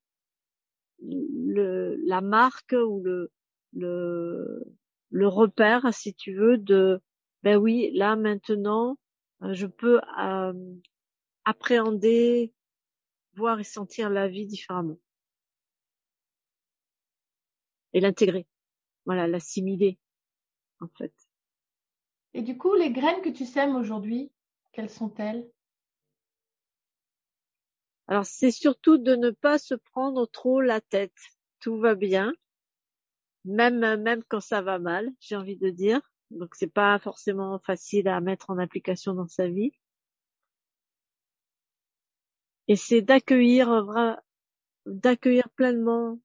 le, 1.01 1.95
la 2.05 2.21
marque 2.21 2.73
ou 2.73 3.01
le, 3.03 3.31
le, 3.73 4.63
le 5.09 5.27
repère, 5.27 5.93
si 5.93 6.13
tu 6.13 6.35
veux, 6.35 6.57
de 6.57 7.01
ben 7.43 7.57
oui, 7.57 7.91
là 7.93 8.15
maintenant, 8.15 8.97
euh, 9.43 9.53
je 9.53 9.67
peux 9.67 10.01
euh, 10.19 10.53
appréhender, 11.45 12.53
voir 13.35 13.59
et 13.59 13.63
sentir 13.63 14.09
la 14.09 14.27
vie 14.27 14.47
différemment. 14.47 14.99
Et 17.93 17.99
l'intégrer. 17.99 18.47
Voilà, 19.05 19.27
l'assimiler, 19.27 19.97
en 20.81 20.87
fait. 20.97 21.13
Et 22.33 22.41
du 22.41 22.57
coup, 22.57 22.75
les 22.75 22.91
graines 22.91 23.21
que 23.21 23.29
tu 23.29 23.45
sèmes 23.45 23.75
aujourd'hui, 23.75 24.31
quelles 24.73 24.89
sont-elles? 24.89 25.49
Alors 28.07 28.25
c'est 28.25 28.51
surtout 28.51 28.97
de 28.97 29.15
ne 29.15 29.31
pas 29.31 29.57
se 29.57 29.75
prendre 29.75 30.25
trop 30.27 30.61
la 30.61 30.81
tête. 30.81 31.13
Tout 31.59 31.77
va 31.77 31.95
bien, 31.95 32.33
même 33.45 33.79
même 34.01 34.23
quand 34.27 34.41
ça 34.41 34.61
va 34.61 34.79
mal, 34.79 35.09
j'ai 35.19 35.35
envie 35.35 35.57
de 35.57 35.69
dire. 35.69 36.01
Donc 36.31 36.55
c'est 36.55 36.67
pas 36.71 36.99
forcément 36.99 37.59
facile 37.59 38.07
à 38.07 38.19
mettre 38.21 38.49
en 38.49 38.57
application 38.57 39.13
dans 39.13 39.27
sa 39.27 39.47
vie. 39.47 39.71
Et 42.67 42.75
c'est 42.75 43.01
d'accueillir 43.01 44.17
d'accueillir 44.85 45.49
pleinement 45.49 46.19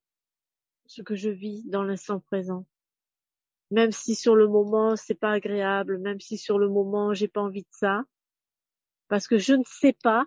ce 0.87 1.03
que 1.03 1.14
je 1.16 1.30
vis 1.30 1.64
dans 1.68 1.83
l'instant 1.83 2.20
présent. 2.20 2.66
Même 3.70 3.93
si 3.93 4.14
sur 4.14 4.37
le 4.37 4.47
moment 4.49 4.97
c'est 4.97 5.14
pas 5.14 5.33
agréable, 5.33 5.99
même 5.99 6.20
si 6.20 6.39
sur 6.39 6.59
le 6.59 6.68
moment 6.68 7.14
j'ai 7.14 7.28
pas 7.28 7.41
envie 7.41 7.62
de 7.62 7.68
ça, 7.70 8.05
parce 9.09 9.26
que 9.26 9.39
je 9.39 9.55
ne 9.55 9.64
sais 9.64 9.95
pas 10.03 10.26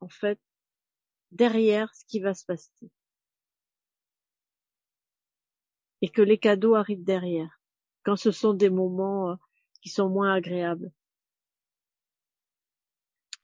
en 0.00 0.08
fait 0.08 0.38
derrière 1.32 1.94
ce 1.94 2.04
qui 2.06 2.20
va 2.20 2.34
se 2.34 2.44
passer. 2.44 2.90
Et 6.02 6.08
que 6.08 6.22
les 6.22 6.38
cadeaux 6.38 6.74
arrivent 6.74 7.04
derrière, 7.04 7.60
quand 8.04 8.16
ce 8.16 8.30
sont 8.30 8.54
des 8.54 8.70
moments 8.70 9.32
euh, 9.32 9.34
qui 9.82 9.90
sont 9.90 10.08
moins 10.08 10.32
agréables. 10.32 10.90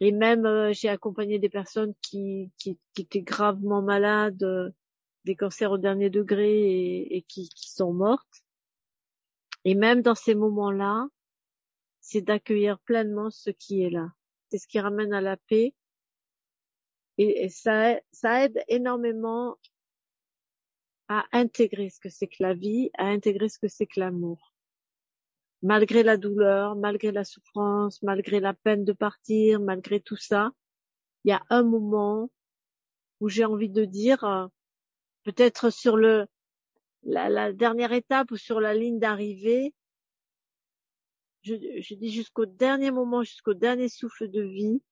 Et 0.01 0.13
même, 0.13 0.47
euh, 0.47 0.73
j'ai 0.73 0.89
accompagné 0.89 1.39
des 1.39 1.49
personnes 1.49 1.95
qui, 2.03 2.51
qui, 2.59 2.79
étaient 2.99 3.23
gravement 3.23 3.83
malades, 3.83 4.43
euh, 4.43 4.71
des 5.25 5.37
cancers 5.37 5.73
au 5.73 5.79
dernier 5.79 6.11
degré 6.11 7.01
et, 7.01 7.23
qui 7.23 7.51
sont 7.55 7.93
mortes. 7.93 8.45
Et 9.65 9.75
même 9.75 10.01
dans 10.01 10.15
ces 10.15 10.35
moments-là, 10.35 11.09
c'est 12.01 12.21
d'accueillir 12.21 12.79
pleinement 12.79 13.31
ce 13.31 13.51
qui 13.51 13.83
est 13.83 13.91
là. 13.91 14.13
C'est 14.49 14.59
ce 14.59 14.69
qui 14.69 14.79
ramène 14.79 15.13
à 15.13 15.21
la 15.21 15.37
paix 15.37 15.75
et, 17.19 17.49
ça, 17.49 18.01
aide 18.25 18.63
énormément 18.69 19.57
à 21.09 21.25
intégrer 21.33 21.89
ce 21.89 22.01
que 22.01 22.09
c'est 22.09 22.27
que 22.27 22.43
la 22.43 22.55
vie, 22.55 22.91
à 22.99 23.07
intégrer 23.07 23.49
ce 23.49 23.59
que 23.59 23.69
c'est 23.69 23.87
que 23.87 24.01
l'amour. 24.01 24.53
Malgré 25.63 26.03
la 26.03 26.17
douleur, 26.17 26.77
malgré 26.77 27.13
la 27.13 27.25
souffrance, 27.25 28.03
malgré 28.03 28.41
la 28.41 28.55
peine 28.55 28.85
de 28.85 28.93
partir, 28.93 29.61
malgré 29.61 30.01
tout 30.01 30.17
ça, 30.17 30.51
il 31.25 31.31
y 31.31 31.33
a 31.33 31.43
un 31.49 31.63
moment 31.63 32.31
où 33.21 33.29
j'ai 33.29 33.45
envie 33.45 33.71
de 33.71 33.85
dire, 33.85 34.23
euh, 34.25 34.47
peut-être 35.25 35.71
sur 35.71 35.97
le 35.97 36.27
la, 37.03 37.53
dernière 37.53 37.93
étape 37.93 38.31
ou 38.33 38.37
sur 38.37 38.61
la 38.61 38.75
ligne 38.75 38.99
d'arrivée, 38.99 39.73
je 41.43 41.95
dis 41.95 42.11
jusqu'au 42.11 42.47
dernier 42.47 42.91
moment, 42.91 43.23
jusqu'au 43.23 43.55
dernier 43.55 43.89
souffle 43.89 44.29
de 44.29 44.43
vie, 44.43 44.83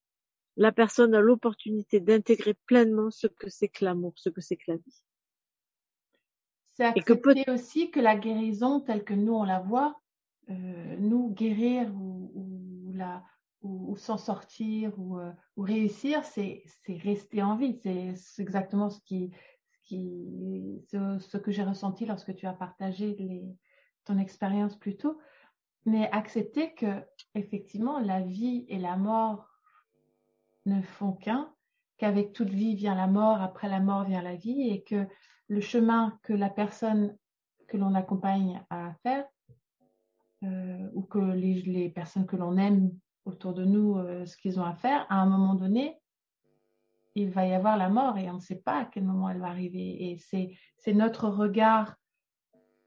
la 0.57 0.73
personne 0.73 1.15
a 1.15 1.21
l'opportunité 1.21 2.01
d'intégrer 2.01 2.55
pleinement 2.55 3.11
ce 3.11 3.27
que 3.27 3.49
c'est 3.49 3.69
que 3.69 3.85
l'amour, 3.85 4.13
ce 4.17 4.29
que 4.29 4.41
c'est 4.41 4.57
que 4.57 4.71
la 4.71 4.77
vie. 4.77 5.03
C'est 6.75 6.85
accepter 6.85 7.49
aussi 7.51 7.91
que 7.91 8.01
la 8.01 8.17
guérison 8.17 8.81
telle 8.81 9.05
que 9.05 9.15
nous 9.15 9.35
on 9.35 9.45
la 9.45 9.61
voit, 9.61 10.01
euh, 10.51 10.97
nous 10.99 11.31
guérir 11.31 11.95
ou, 11.95 12.33
ou 12.35 12.93
la 12.93 13.23
ou, 13.63 13.97
s'en 13.97 14.19
sortir 14.19 14.93
ou, 14.99 15.19
euh, 15.19 15.33
ou 15.57 15.63
réussir, 15.63 16.23
c'est 16.25 16.63
c'est 16.85 16.97
rester 16.99 17.43
en 17.43 17.57
vie. 17.57 17.79
C'est 17.83 18.43
exactement 18.43 18.91
ce 18.91 19.01
qui 19.01 19.31
ce 19.71 19.79
qui 19.89 20.85
ce, 20.91 21.19
ce 21.19 21.39
que 21.39 21.51
j'ai 21.51 21.63
ressenti 21.63 22.05
lorsque 22.05 22.35
tu 22.35 22.47
as 22.47 22.53
partagé 22.53 23.15
les, 23.19 23.57
ton 24.05 24.19
expérience 24.19 24.77
plus 24.77 24.97
tôt. 24.97 25.19
Mais 25.87 26.11
accepter 26.13 26.75
que 26.75 27.03
effectivement 27.35 27.99
la 28.01 28.21
vie 28.21 28.67
et 28.69 28.79
la 28.79 28.97
mort 28.97 29.54
ne 30.67 30.83
font 30.83 31.13
qu'un, 31.13 31.53
qu'avec 31.99 32.33
toute 32.33 32.51
vie 32.51 32.75
vient 32.75 32.95
la 32.95 33.07
mort, 33.07 33.41
après 33.41 33.69
la 33.69 33.81
mort 33.81 34.05
vient 34.05 34.23
la 34.23 34.37
vie, 34.37 34.71
et 34.71 34.83
que 34.83 35.07
le 35.49 35.61
chemin 35.61 36.19
que 36.23 36.33
la 36.33 36.51
personne 36.51 37.17
que 37.69 37.77
l'on 37.77 37.95
accompagne 37.95 38.63
à 38.71 38.95
faire, 39.03 39.25
euh, 40.43 40.91
ou 40.95 41.03
que 41.03 41.19
les, 41.19 41.63
les, 41.63 41.89
personnes 41.89 42.27
que 42.27 42.37
l'on 42.37 42.57
aime 42.57 42.93
autour 43.25 43.55
de 43.55 43.65
nous, 43.65 43.97
euh, 43.97 44.27
ce 44.27 44.37
qu'ils 44.37 44.61
ont 44.61 44.65
à 44.65 44.75
faire, 44.75 45.07
à 45.09 45.17
un 45.17 45.27
moment 45.27 45.55
donné, 45.55 45.99
il 47.15 47.31
va 47.31 47.47
y 47.47 47.55
avoir 47.55 47.77
la 47.77 47.89
mort 47.89 48.19
et 48.19 48.29
on 48.29 48.35
ne 48.35 48.41
sait 48.41 48.61
pas 48.61 48.81
à 48.81 48.85
quel 48.85 49.05
moment 49.05 49.31
elle 49.31 49.41
va 49.41 49.47
arriver. 49.47 50.11
Et 50.11 50.19
c'est 50.19 50.93
notre 50.93 51.29
regard 51.29 51.95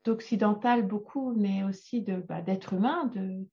d'occidental 0.04 0.86
beaucoup, 0.86 1.34
mais 1.34 1.64
aussi 1.64 2.02
bah, 2.28 2.42
d'être 2.42 2.74
humain, 2.74 3.06
de, 3.06 3.46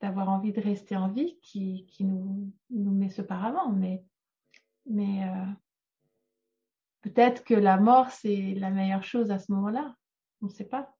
d'avoir 0.00 0.28
envie 0.28 0.52
de 0.52 0.60
rester 0.60 0.96
en 0.96 1.08
vie 1.08 1.38
qui, 1.42 1.86
qui 1.86 2.04
nous, 2.04 2.52
nous 2.70 2.92
met 2.92 3.08
ce 3.08 3.22
paravent. 3.22 3.72
Mais, 3.72 4.02
mais 4.86 5.24
euh, 5.24 5.44
peut-être 7.02 7.44
que 7.44 7.54
la 7.54 7.78
mort, 7.78 8.10
c'est 8.10 8.54
la 8.54 8.70
meilleure 8.70 9.04
chose 9.04 9.30
à 9.30 9.38
ce 9.38 9.50
moment-là. 9.52 9.94
On 10.40 10.46
ne 10.46 10.50
sait 10.50 10.64
pas. 10.64 10.94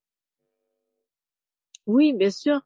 Oui, 1.86 2.12
bien 2.12 2.30
sûr. 2.30 2.60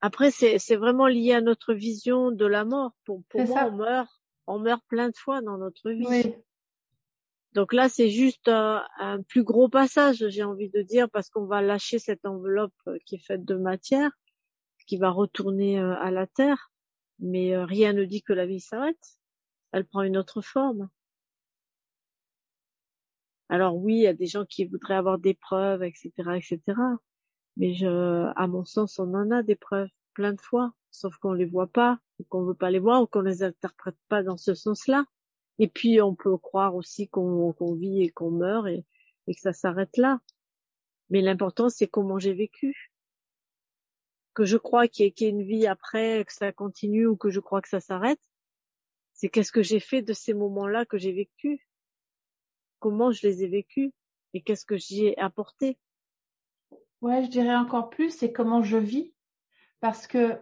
Après, 0.00 0.30
c'est, 0.30 0.58
c'est 0.58 0.76
vraiment 0.76 1.06
lié 1.06 1.32
à 1.32 1.40
notre 1.40 1.72
vision 1.72 2.30
de 2.30 2.44
la 2.44 2.64
mort. 2.64 2.92
Pour, 3.04 3.22
pour 3.28 3.46
moi, 3.46 3.64
on 3.66 3.76
meurt, 3.76 4.22
on 4.46 4.58
meurt 4.58 4.84
plein 4.88 5.08
de 5.08 5.16
fois 5.16 5.40
dans 5.40 5.56
notre 5.56 5.90
vie. 5.90 6.06
Oui. 6.06 6.34
Donc 7.52 7.72
là, 7.72 7.88
c'est 7.88 8.10
juste 8.10 8.48
un, 8.48 8.84
un, 8.98 9.22
plus 9.22 9.44
gros 9.44 9.68
passage, 9.68 10.26
j'ai 10.28 10.42
envie 10.42 10.68
de 10.68 10.82
dire, 10.82 11.08
parce 11.08 11.30
qu'on 11.30 11.46
va 11.46 11.62
lâcher 11.62 12.00
cette 12.00 12.26
enveloppe 12.26 12.74
qui 13.06 13.14
est 13.14 13.24
faite 13.24 13.44
de 13.44 13.54
matière 13.54 14.10
qui 14.86 14.98
va 14.98 15.10
retourner 15.10 15.78
euh, 15.80 15.94
à 16.00 16.10
la 16.10 16.26
terre. 16.26 16.72
mais 17.18 17.54
euh, 17.54 17.64
rien 17.64 17.92
ne 17.92 18.04
dit 18.04 18.22
que 18.22 18.32
la 18.32 18.46
vie 18.46 18.60
s'arrête. 18.60 19.18
Elle 19.72 19.86
prend 19.86 20.02
une 20.02 20.16
autre 20.16 20.40
forme. 20.42 20.88
Alors 23.48 23.76
oui, 23.76 23.96
il 23.96 24.02
y 24.02 24.06
a 24.06 24.14
des 24.14 24.26
gens 24.26 24.44
qui 24.44 24.64
voudraient 24.64 24.94
avoir 24.94 25.18
des 25.18 25.34
preuves, 25.34 25.82
etc., 25.82 26.12
etc. 26.36 26.60
Mais 27.56 27.74
je, 27.74 28.30
à 28.36 28.46
mon 28.46 28.64
sens, 28.64 28.98
on 28.98 29.14
en 29.14 29.30
a 29.30 29.42
des 29.42 29.54
preuves 29.56 29.88
plein 30.14 30.32
de 30.32 30.40
fois, 30.40 30.72
sauf 30.90 31.16
qu'on 31.18 31.32
les 31.32 31.44
voit 31.44 31.66
pas, 31.66 31.98
ou 32.18 32.24
qu'on 32.24 32.44
veut 32.44 32.54
pas 32.54 32.70
les 32.70 32.78
voir, 32.78 33.02
ou 33.02 33.06
qu'on 33.06 33.20
les 33.20 33.42
interprète 33.42 33.96
pas 34.08 34.22
dans 34.22 34.36
ce 34.36 34.54
sens-là. 34.54 35.04
Et 35.58 35.68
puis 35.68 36.00
on 36.00 36.14
peut 36.14 36.36
croire 36.38 36.74
aussi 36.74 37.08
qu'on 37.08 37.54
vit 37.74 38.02
et 38.02 38.10
qu'on 38.10 38.30
meurt 38.30 38.66
et, 38.68 38.84
que 39.26 39.40
ça 39.40 39.52
s'arrête 39.52 39.96
là. 39.96 40.20
Mais 41.10 41.20
l'important 41.20 41.68
c'est 41.68 41.86
comment 41.86 42.18
j'ai 42.18 42.34
vécu. 42.34 42.92
Que 44.34 44.44
je 44.44 44.56
crois 44.56 44.88
qu'il 44.88 45.06
y, 45.06 45.24
ait 45.24 45.28
une 45.28 45.44
vie 45.44 45.66
après, 45.66 46.24
que 46.24 46.32
ça 46.32 46.52
continue 46.52 47.06
ou 47.06 47.16
que 47.16 47.30
je 47.30 47.40
crois 47.40 47.62
que 47.62 47.68
ça 47.68 47.80
s'arrête. 47.80 48.20
C'est 49.12 49.28
qu'est-ce 49.28 49.52
que 49.52 49.62
j'ai 49.62 49.80
fait 49.80 50.02
de 50.02 50.12
ces 50.12 50.34
moments-là 50.34 50.84
que 50.84 50.98
j'ai 50.98 51.12
vécu. 51.12 51.66
Comment 52.80 53.12
je 53.12 53.26
les 53.26 53.44
ai 53.44 53.48
vécus? 53.48 53.92
Et 54.34 54.42
qu'est-ce 54.42 54.66
que 54.66 54.76
j'y 54.76 55.06
ai 55.06 55.18
apporté? 55.18 55.78
Ouais, 57.00 57.22
je 57.22 57.28
dirais 57.28 57.54
encore 57.54 57.90
plus, 57.90 58.10
c'est 58.10 58.32
comment 58.32 58.62
je 58.62 58.76
vis. 58.76 59.14
Parce 59.80 60.06
que 60.06 60.40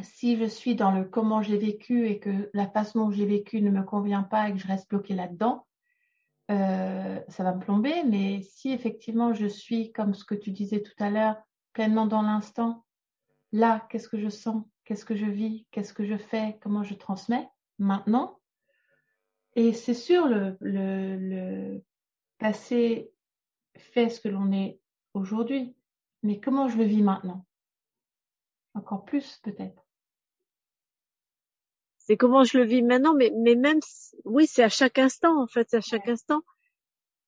si 0.00 0.36
je 0.36 0.44
suis 0.44 0.74
dans 0.74 0.92
le 0.92 1.04
comment 1.04 1.42
j'ai 1.42 1.58
vécu 1.58 2.06
et 2.06 2.18
que 2.18 2.50
la 2.54 2.68
façon 2.68 3.00
dont 3.00 3.10
j'ai 3.10 3.26
vécu 3.26 3.60
ne 3.60 3.70
me 3.70 3.82
convient 3.82 4.22
pas 4.22 4.48
et 4.48 4.52
que 4.52 4.58
je 4.58 4.66
reste 4.66 4.88
bloquée 4.88 5.14
là-dedans, 5.14 5.66
euh, 6.50 7.20
ça 7.28 7.44
va 7.44 7.54
me 7.54 7.60
plomber. 7.60 8.04
Mais 8.04 8.42
si 8.42 8.70
effectivement 8.70 9.34
je 9.34 9.46
suis, 9.46 9.92
comme 9.92 10.14
ce 10.14 10.24
que 10.24 10.34
tu 10.34 10.50
disais 10.50 10.82
tout 10.82 11.02
à 11.02 11.10
l'heure, 11.10 11.36
pleinement 11.72 12.06
dans 12.06 12.22
l'instant, 12.22 12.84
là, 13.52 13.86
qu'est-ce 13.90 14.08
que 14.08 14.18
je 14.18 14.28
sens, 14.28 14.64
qu'est-ce 14.84 15.04
que 15.04 15.14
je 15.14 15.26
vis, 15.26 15.66
qu'est-ce 15.70 15.92
que 15.92 16.04
je 16.04 16.16
fais, 16.16 16.58
comment 16.62 16.82
je 16.82 16.94
transmets? 16.94 17.48
Maintenant. 17.78 18.38
Et 19.54 19.72
c'est 19.72 19.94
sûr, 19.94 20.26
le, 20.26 20.56
le, 20.60 21.16
le 21.16 21.84
passé 22.38 23.12
fait 23.76 24.08
ce 24.08 24.20
que 24.20 24.28
l'on 24.28 24.52
est 24.52 24.80
aujourd'hui, 25.14 25.74
mais 26.22 26.40
comment 26.40 26.68
je 26.68 26.78
le 26.78 26.84
vis 26.84 27.02
maintenant? 27.02 27.44
Encore 28.74 29.04
plus 29.04 29.38
peut-être. 29.42 29.82
C'est 31.98 32.16
comment 32.16 32.44
je 32.44 32.58
le 32.58 32.64
vis 32.64 32.82
maintenant, 32.82 33.14
mais, 33.14 33.32
mais 33.36 33.54
même, 33.54 33.80
oui, 34.24 34.46
c'est 34.46 34.64
à 34.64 34.68
chaque 34.68 34.98
instant, 34.98 35.40
en 35.40 35.46
fait, 35.46 35.68
c'est 35.70 35.76
à 35.76 35.82
chaque 35.82 36.08
instant. 36.08 36.42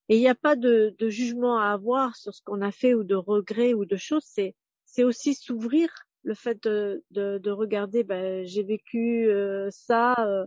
Et 0.08 0.16
il 0.16 0.20
n'y 0.20 0.28
a 0.28 0.34
pas 0.34 0.56
de, 0.56 0.94
de, 0.98 1.08
jugement 1.08 1.58
à 1.58 1.68
avoir 1.68 2.16
sur 2.16 2.34
ce 2.34 2.42
qu'on 2.42 2.60
a 2.60 2.72
fait 2.72 2.92
ou 2.92 3.04
de 3.04 3.14
regrets 3.14 3.72
ou 3.72 3.84
de 3.84 3.96
choses. 3.96 4.24
C'est, 4.26 4.54
c'est 4.84 5.04
aussi 5.04 5.34
s'ouvrir 5.34 5.88
le 6.24 6.34
fait 6.34 6.62
de, 6.64 7.04
de, 7.10 7.38
de 7.38 7.50
regarder, 7.50 8.04
ben, 8.04 8.44
j'ai 8.44 8.62
vécu 8.62 9.28
euh, 9.30 9.68
ça 9.70 10.14
euh, 10.26 10.46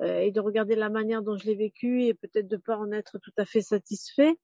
euh, 0.00 0.18
et 0.20 0.32
de 0.32 0.40
regarder 0.40 0.74
la 0.74 0.90
manière 0.90 1.22
dont 1.22 1.36
je 1.36 1.46
l'ai 1.46 1.54
vécu 1.54 2.04
et 2.04 2.14
peut-être 2.14 2.48
de 2.48 2.56
pas 2.56 2.76
en 2.76 2.92
être 2.92 3.18
tout 3.18 3.32
à 3.38 3.44
fait 3.44 3.62
satisfait. 3.62 4.36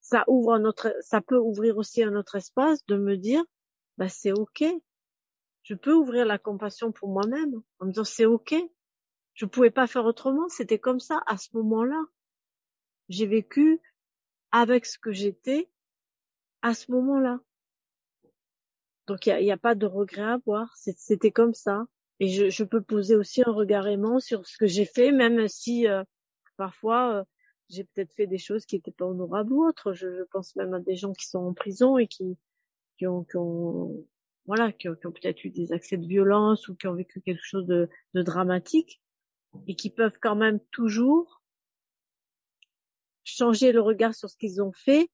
Ça 0.00 0.24
ouvre 0.28 0.54
un 0.54 0.64
autre, 0.64 0.94
ça 1.00 1.20
peut 1.20 1.38
ouvrir 1.38 1.76
aussi 1.78 2.02
un 2.02 2.16
autre 2.16 2.36
espace 2.36 2.84
de 2.86 2.96
me 2.96 3.16
dire, 3.16 3.42
ben, 3.98 4.08
c'est 4.08 4.32
ok 4.32 4.64
je 5.62 5.74
peux 5.74 5.94
ouvrir 5.94 6.26
la 6.26 6.38
compassion 6.38 6.92
pour 6.92 7.08
moi-même 7.08 7.62
en 7.78 7.86
me 7.86 7.90
disant 7.92 8.04
c'est 8.04 8.26
ok. 8.26 8.54
Je 9.34 9.46
pouvais 9.46 9.70
pas 9.70 9.86
faire 9.86 10.04
autrement. 10.04 10.48
C'était 10.48 10.78
comme 10.78 11.00
ça 11.00 11.22
à 11.26 11.38
ce 11.38 11.48
moment-là. 11.54 12.00
J'ai 13.08 13.26
vécu 13.26 13.80
avec 14.50 14.84
ce 14.86 14.98
que 14.98 15.12
j'étais 15.12 15.70
à 16.62 16.74
ce 16.74 16.90
moment-là. 16.92 17.40
Donc 19.12 19.26
il 19.26 19.44
n'y 19.44 19.52
a, 19.52 19.58
pas 19.58 19.74
de 19.74 19.84
regret 19.84 20.22
à 20.22 20.32
avoir. 20.32 20.74
C'était 20.74 21.32
comme 21.32 21.52
ça. 21.52 21.84
Et 22.18 22.28
je, 22.28 22.64
peux 22.64 22.80
poser 22.80 23.14
aussi 23.14 23.42
un 23.44 23.52
regard 23.52 23.86
aimant 23.86 24.20
sur 24.20 24.46
ce 24.46 24.56
que 24.56 24.66
j'ai 24.66 24.86
fait, 24.86 25.12
même 25.12 25.48
si 25.48 25.86
euh, 25.86 26.02
parfois 26.56 27.16
euh, 27.16 27.24
j'ai 27.68 27.84
peut-être 27.84 28.14
fait 28.14 28.26
des 28.26 28.38
choses 28.38 28.64
qui 28.64 28.76
n'étaient 28.76 28.90
pas 28.90 29.04
honorables 29.04 29.52
ou 29.52 29.66
autres. 29.66 29.92
Je, 29.92 30.24
pense 30.30 30.56
même 30.56 30.72
à 30.72 30.80
des 30.80 30.96
gens 30.96 31.12
qui 31.12 31.26
sont 31.26 31.40
en 31.40 31.52
prison 31.52 31.98
et 31.98 32.06
qui, 32.06 32.38
qui, 32.96 33.06
ont, 33.06 33.24
qui 33.24 33.36
ont 33.36 34.02
voilà, 34.46 34.72
qui 34.72 34.88
ont, 34.88 34.94
peut-être 34.94 35.44
eu 35.44 35.50
des 35.50 35.74
accès 35.74 35.98
de 35.98 36.06
violence 36.06 36.66
ou 36.68 36.74
qui 36.74 36.86
ont 36.86 36.94
vécu 36.94 37.20
quelque 37.20 37.44
chose 37.44 37.66
de 37.66 37.90
dramatique 38.14 39.02
et 39.66 39.76
qui 39.76 39.90
peuvent 39.90 40.16
quand 40.22 40.36
même 40.36 40.58
toujours 40.70 41.42
changer 43.24 43.72
le 43.72 43.82
regard 43.82 44.14
sur 44.14 44.30
ce 44.30 44.38
qu'ils 44.38 44.62
ont 44.62 44.72
fait 44.72 45.10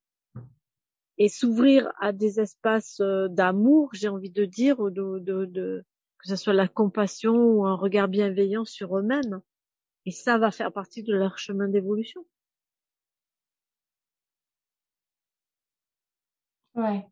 et 1.19 1.29
s'ouvrir 1.29 1.93
à 2.01 2.13
des 2.13 2.41
espaces 2.41 3.01
euh, 3.01 3.29
d'amour, 3.29 3.91
j'ai 3.93 4.09
envie 4.09 4.31
de 4.31 4.45
dire, 4.45 4.81
ou 4.81 4.91
de, 4.91 5.19
de, 5.19 5.45
de, 5.47 5.85
que 6.19 6.29
ce 6.29 6.37
soit 6.37 6.53
la 6.55 6.69
compassion 6.69 7.35
ou 7.35 7.67
un 7.67 7.75
regard 7.75 8.09
bienveillant 8.09 8.65
sur 8.65 8.97
eux-mêmes. 8.99 9.41
Et 10.07 10.13
ça 10.13 10.39
va 10.39 10.51
faire 10.51 10.73
partie 10.73 11.03
de 11.03 11.15
leur 11.15 11.39
chemin 11.39 11.69
d'évolution. 11.69 12.25
Ouais. 16.75 17.05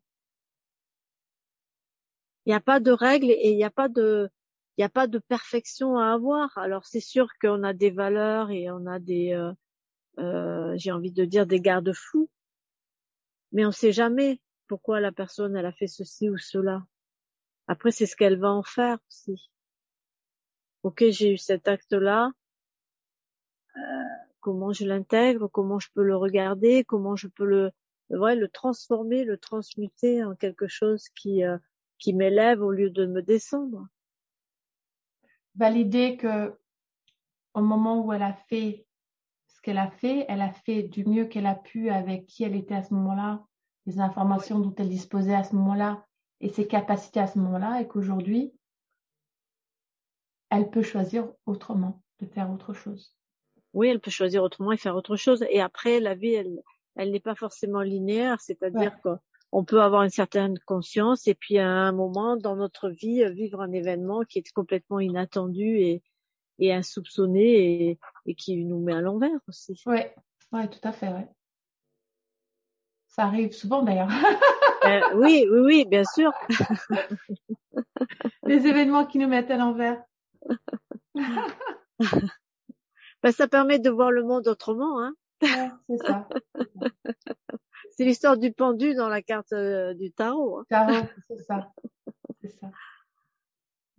Il 2.45 2.49
n'y 2.49 2.55
a 2.55 2.61
pas 2.61 2.79
de 2.79 2.91
règles 2.91 3.29
et 3.29 3.49
il 3.51 3.57
n'y 3.57 3.63
a 3.65 3.69
pas 3.69 3.89
de, 3.89 4.29
il 4.77 4.81
n'y 4.81 4.85
a 4.85 4.89
pas 4.89 5.07
de 5.07 5.19
perfection 5.19 5.97
à 5.97 6.13
avoir. 6.13 6.57
Alors 6.57 6.85
c'est 6.85 7.01
sûr 7.01 7.27
qu'on 7.41 7.63
a 7.63 7.73
des 7.73 7.91
valeurs 7.91 8.51
et 8.51 8.71
on 8.71 8.85
a 8.85 8.99
des, 8.99 9.33
euh, 9.33 9.51
euh, 10.19 10.73
j'ai 10.77 10.91
envie 10.91 11.11
de 11.11 11.25
dire 11.25 11.45
des 11.45 11.59
garde-fous, 11.59 12.29
mais 13.51 13.65
on 13.65 13.69
ne 13.69 13.73
sait 13.73 13.91
jamais 13.91 14.41
pourquoi 14.67 14.99
la 14.99 15.11
personne 15.11 15.55
elle 15.55 15.65
a 15.65 15.71
fait 15.71 15.87
ceci 15.87 16.29
ou 16.29 16.37
cela. 16.37 16.85
Après 17.67 17.91
c'est 17.91 18.05
ce 18.05 18.15
qu'elle 18.15 18.39
va 18.39 18.51
en 18.51 18.63
faire 18.63 18.97
aussi. 19.09 19.49
Ok, 20.83 21.03
j'ai 21.09 21.33
eu 21.33 21.37
cet 21.37 21.67
acte-là. 21.67 22.31
Euh, 23.75 23.79
comment 24.39 24.73
je 24.73 24.85
l'intègre, 24.85 25.47
comment 25.47 25.79
je 25.79 25.89
peux 25.93 26.03
le 26.03 26.15
regarder, 26.15 26.83
comment 26.83 27.15
je 27.15 27.27
peux 27.27 27.45
le, 27.45 27.71
ouais, 28.09 28.35
le 28.35 28.47
transformer, 28.47 29.23
le 29.23 29.37
transmuter 29.37 30.23
en 30.23 30.35
quelque 30.35 30.67
chose 30.67 31.09
qui 31.09 31.43
qui 31.97 32.13
m'élève 32.13 32.61
au 32.61 32.71
lieu 32.71 32.89
de 32.89 33.05
me 33.05 33.21
descendre? 33.21 33.87
Valider 35.55 36.17
que 36.17 36.53
au 37.53 37.61
moment 37.61 38.05
où 38.05 38.13
elle 38.13 38.23
a 38.23 38.33
fait 38.49 38.86
qu'elle 39.67 39.79
a 39.79 39.91
fait, 39.91 40.25
elle 40.29 40.39
a 40.39 40.53
fait 40.53 40.83
du 40.83 41.03
mieux 41.03 41.25
qu'elle 41.25 41.45
a 41.45 41.53
pu 41.53 41.89
avec 41.89 42.25
qui 42.25 42.45
elle 42.45 42.55
était 42.55 42.73
à 42.73 42.83
ce 42.83 42.93
moment-là, 42.93 43.43
les 43.85 43.99
informations 43.99 44.59
dont 44.59 44.73
elle 44.77 44.87
disposait 44.87 45.35
à 45.35 45.43
ce 45.43 45.57
moment-là 45.57 46.05
et 46.39 46.47
ses 46.47 46.67
capacités 46.67 47.19
à 47.19 47.27
ce 47.27 47.37
moment-là, 47.37 47.81
et 47.81 47.87
qu'aujourd'hui, 47.87 48.53
elle 50.49 50.69
peut 50.69 50.83
choisir 50.83 51.27
autrement, 51.45 52.01
de 52.21 52.27
faire 52.27 52.49
autre 52.49 52.73
chose. 52.73 53.13
Oui, 53.73 53.89
elle 53.89 53.99
peut 53.99 54.09
choisir 54.09 54.41
autrement 54.41 54.71
et 54.71 54.77
faire 54.77 54.95
autre 54.95 55.17
chose. 55.17 55.43
Et 55.49 55.59
après, 55.59 55.99
la 55.99 56.15
vie, 56.15 56.35
elle, 56.35 56.63
elle 56.95 57.11
n'est 57.11 57.19
pas 57.19 57.35
forcément 57.35 57.81
linéaire, 57.81 58.39
c'est-à-dire 58.39 58.95
que 59.03 59.09
on 59.51 59.65
peut 59.65 59.81
avoir 59.81 60.03
une 60.03 60.09
certaine 60.09 60.57
conscience 60.59 61.27
et 61.27 61.35
puis 61.35 61.57
à 61.57 61.67
un 61.67 61.91
moment 61.91 62.37
dans 62.37 62.55
notre 62.55 62.87
vie 62.87 63.21
vivre 63.33 63.59
un 63.59 63.73
événement 63.73 64.21
qui 64.21 64.39
est 64.39 64.51
complètement 64.53 65.01
inattendu 65.01 65.77
et, 65.79 66.03
et 66.59 66.73
insoupçonné 66.73 67.89
et, 67.89 67.99
et 68.25 68.35
qui 68.35 68.63
nous 68.65 68.79
met 68.79 68.93
à 68.93 69.01
l'envers 69.01 69.39
aussi. 69.47 69.81
Oui, 69.85 69.99
ouais, 70.51 70.67
tout 70.67 70.79
à 70.83 70.91
fait, 70.91 71.09
ouais. 71.09 71.27
Ça 73.07 73.23
arrive 73.23 73.51
souvent 73.51 73.81
d'ailleurs. 73.81 74.09
euh, 74.85 75.01
oui, 75.15 75.47
oui, 75.49 75.59
oui, 75.59 75.85
bien 75.85 76.03
sûr. 76.03 76.31
Les 78.43 78.67
événements 78.67 79.05
qui 79.05 79.17
nous 79.17 79.27
mettent 79.27 79.51
à 79.51 79.57
l'envers. 79.57 80.01
ben, 81.15 83.31
ça 83.31 83.47
permet 83.47 83.79
de 83.79 83.89
voir 83.89 84.11
le 84.11 84.23
monde 84.23 84.47
autrement, 84.47 85.01
hein. 85.01 85.13
Ouais, 85.41 85.69
c'est 85.87 85.97
ça. 85.97 86.27
C'est 87.97 88.05
l'histoire 88.05 88.37
du 88.37 88.51
pendu 88.51 88.93
dans 88.93 89.09
la 89.09 89.23
carte 89.23 89.53
euh, 89.53 89.95
du 89.95 90.11
tarot. 90.11 90.59
Hein. 90.59 90.65
Tarot, 90.69 91.07
c'est 91.27 91.37
ça. 91.37 91.71
C'est 92.41 92.51
ça. 92.59 92.67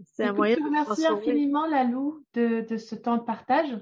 C'est 0.04 0.24
un 0.24 0.32
moyen. 0.32 0.56
Je 0.56 0.60
te 0.60 0.64
remercie 0.64 1.06
infiniment, 1.06 1.66
Lalou, 1.66 2.24
de, 2.34 2.60
de 2.60 2.76
ce 2.76 2.94
temps 2.94 3.16
de 3.16 3.22
partage. 3.22 3.78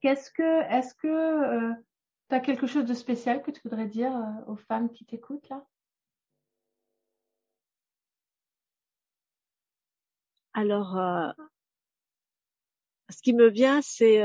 Qu'est-ce 0.00 0.30
que, 0.30 0.62
est-ce 0.70 0.94
que 0.94 1.08
euh, 1.08 1.74
tu 2.28 2.34
as 2.34 2.40
quelque 2.40 2.66
chose 2.66 2.84
de 2.84 2.94
spécial 2.94 3.42
que 3.42 3.50
tu 3.50 3.60
voudrais 3.64 3.86
dire 3.86 4.14
euh, 4.14 4.52
aux 4.52 4.56
femmes 4.56 4.92
qui 4.92 5.04
t'écoutent 5.04 5.48
là? 5.48 5.64
Alors, 10.52 10.98
euh, 10.98 11.30
ce 13.10 13.22
qui 13.22 13.32
me 13.32 13.48
vient, 13.48 13.80
c'est 13.80 14.22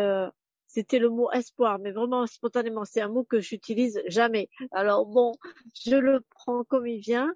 c'était 0.66 0.98
le 0.98 1.10
mot 1.10 1.32
espoir, 1.32 1.78
mais 1.78 1.92
vraiment 1.92 2.26
spontanément, 2.26 2.84
c'est 2.84 3.02
un 3.02 3.08
mot 3.08 3.24
que 3.24 3.40
j'utilise 3.40 4.02
jamais. 4.08 4.50
Alors 4.72 5.06
bon, 5.06 5.34
je 5.86 5.96
le 5.96 6.22
prends 6.32 6.64
comme 6.64 6.88
il 6.88 7.00
vient, 7.00 7.32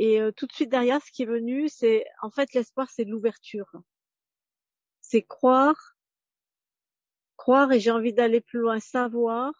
et 0.00 0.20
euh, 0.20 0.32
tout 0.32 0.46
de 0.46 0.52
suite 0.52 0.70
derrière, 0.70 1.02
ce 1.02 1.12
qui 1.12 1.24
est 1.24 1.26
venu, 1.26 1.68
c'est 1.68 2.06
en 2.22 2.30
fait 2.30 2.54
l'espoir, 2.54 2.88
c'est 2.90 3.04
l'ouverture, 3.04 3.70
c'est 5.02 5.22
croire, 5.22 5.96
croire, 7.36 7.70
et 7.70 7.80
j'ai 7.80 7.90
envie 7.90 8.14
d'aller 8.14 8.40
plus 8.40 8.60
loin, 8.60 8.80
savoir 8.80 9.52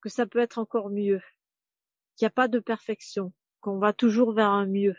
que 0.00 0.08
ça 0.08 0.26
peut 0.26 0.38
être 0.38 0.58
encore 0.58 0.88
mieux, 0.88 1.20
qu'il 2.16 2.24
n'y 2.24 2.28
a 2.28 2.30
pas 2.30 2.48
de 2.48 2.60
perfection, 2.60 3.34
qu'on 3.60 3.78
va 3.78 3.92
toujours 3.92 4.32
vers 4.32 4.50
un 4.50 4.66
mieux. 4.66 4.96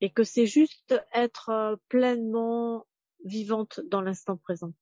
et 0.00 0.10
que 0.10 0.24
c'est 0.24 0.46
juste 0.46 0.94
être 1.12 1.48
euh, 1.48 1.76
pleinement 1.88 2.86
vivante 3.24 3.80
dans 3.86 4.02
l'instant 4.02 4.36
présent. 4.36 4.72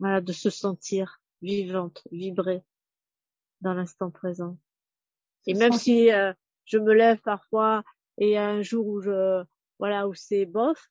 Voilà, 0.00 0.20
de 0.20 0.32
se 0.32 0.50
sentir 0.50 1.20
vivante, 1.42 2.02
vibrer 2.10 2.62
dans 3.60 3.74
l'instant 3.74 4.10
présent. 4.10 4.58
Et 5.46 5.54
même 5.54 5.72
si 5.72 6.12
euh, 6.12 6.32
je 6.64 6.78
me 6.78 6.92
lève 6.92 7.20
parfois 7.20 7.82
et 8.18 8.38
un 8.38 8.62
jour 8.62 8.86
où 8.86 9.00
je 9.00 9.44
voilà 9.78 10.06
où 10.08 10.14
c'est 10.14 10.44
bof, 10.44 10.90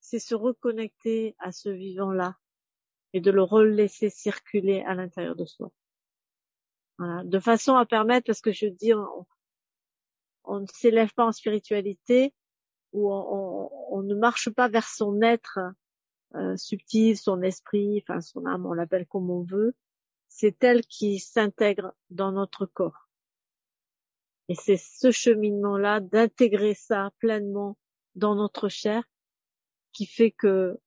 c'est 0.00 0.18
se 0.18 0.34
reconnecter 0.34 1.36
à 1.38 1.52
ce 1.52 1.68
vivant-là 1.68 2.36
et 3.12 3.20
de 3.20 3.30
le 3.30 3.42
relaisser 3.42 4.08
circuler 4.08 4.82
à 4.86 4.94
l'intérieur 4.94 5.36
de 5.36 5.44
soi. 5.44 5.70
Voilà, 6.98 7.24
de 7.24 7.38
façon 7.38 7.76
à 7.76 7.84
permettre, 7.84 8.26
parce 8.26 8.40
que 8.40 8.52
je 8.52 8.66
dis, 8.66 8.94
on, 8.94 9.26
on 10.44 10.60
ne 10.60 10.66
s'élève 10.66 11.12
pas 11.12 11.26
en 11.26 11.32
spiritualité 11.32 12.34
ou 12.92 13.12
on, 13.12 13.70
on, 13.90 14.02
ne 14.02 14.14
marche 14.14 14.48
pas 14.50 14.68
vers 14.68 14.88
son 14.88 15.20
être 15.20 15.58
euh, 16.36 16.56
subtil, 16.56 17.16
son 17.16 17.42
esprit, 17.42 18.02
enfin 18.02 18.20
son 18.20 18.46
âme, 18.46 18.66
on 18.66 18.72
l'appelle 18.72 19.06
comme 19.06 19.30
on 19.30 19.42
veut. 19.42 19.74
C'est 20.28 20.62
elle 20.64 20.82
qui 20.82 21.18
s'intègre 21.18 21.94
dans 22.10 22.32
notre 22.32 22.66
corps. 22.66 23.08
Et 24.48 24.54
c'est 24.54 24.76
ce 24.76 25.10
cheminement-là 25.10 26.00
d'intégrer 26.00 26.74
ça 26.74 27.10
pleinement 27.18 27.76
dans 28.14 28.34
notre 28.34 28.68
chair 28.68 29.02
qui 29.92 30.06
fait 30.06 30.30
que 30.30 30.78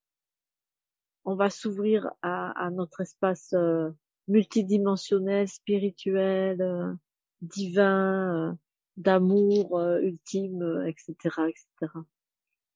on 1.26 1.36
va 1.36 1.50
s'ouvrir 1.50 2.10
à, 2.22 2.70
notre 2.72 3.02
espace 3.02 3.54
euh, 3.54 3.90
multidimensionnel, 4.28 5.48
spirituel, 5.48 6.62
euh, 6.62 6.94
divin, 7.42 8.50
euh, 8.50 8.54
d'amour 8.98 9.80
ultime, 10.02 10.86
etc., 10.88 11.14
etc. 11.48 11.94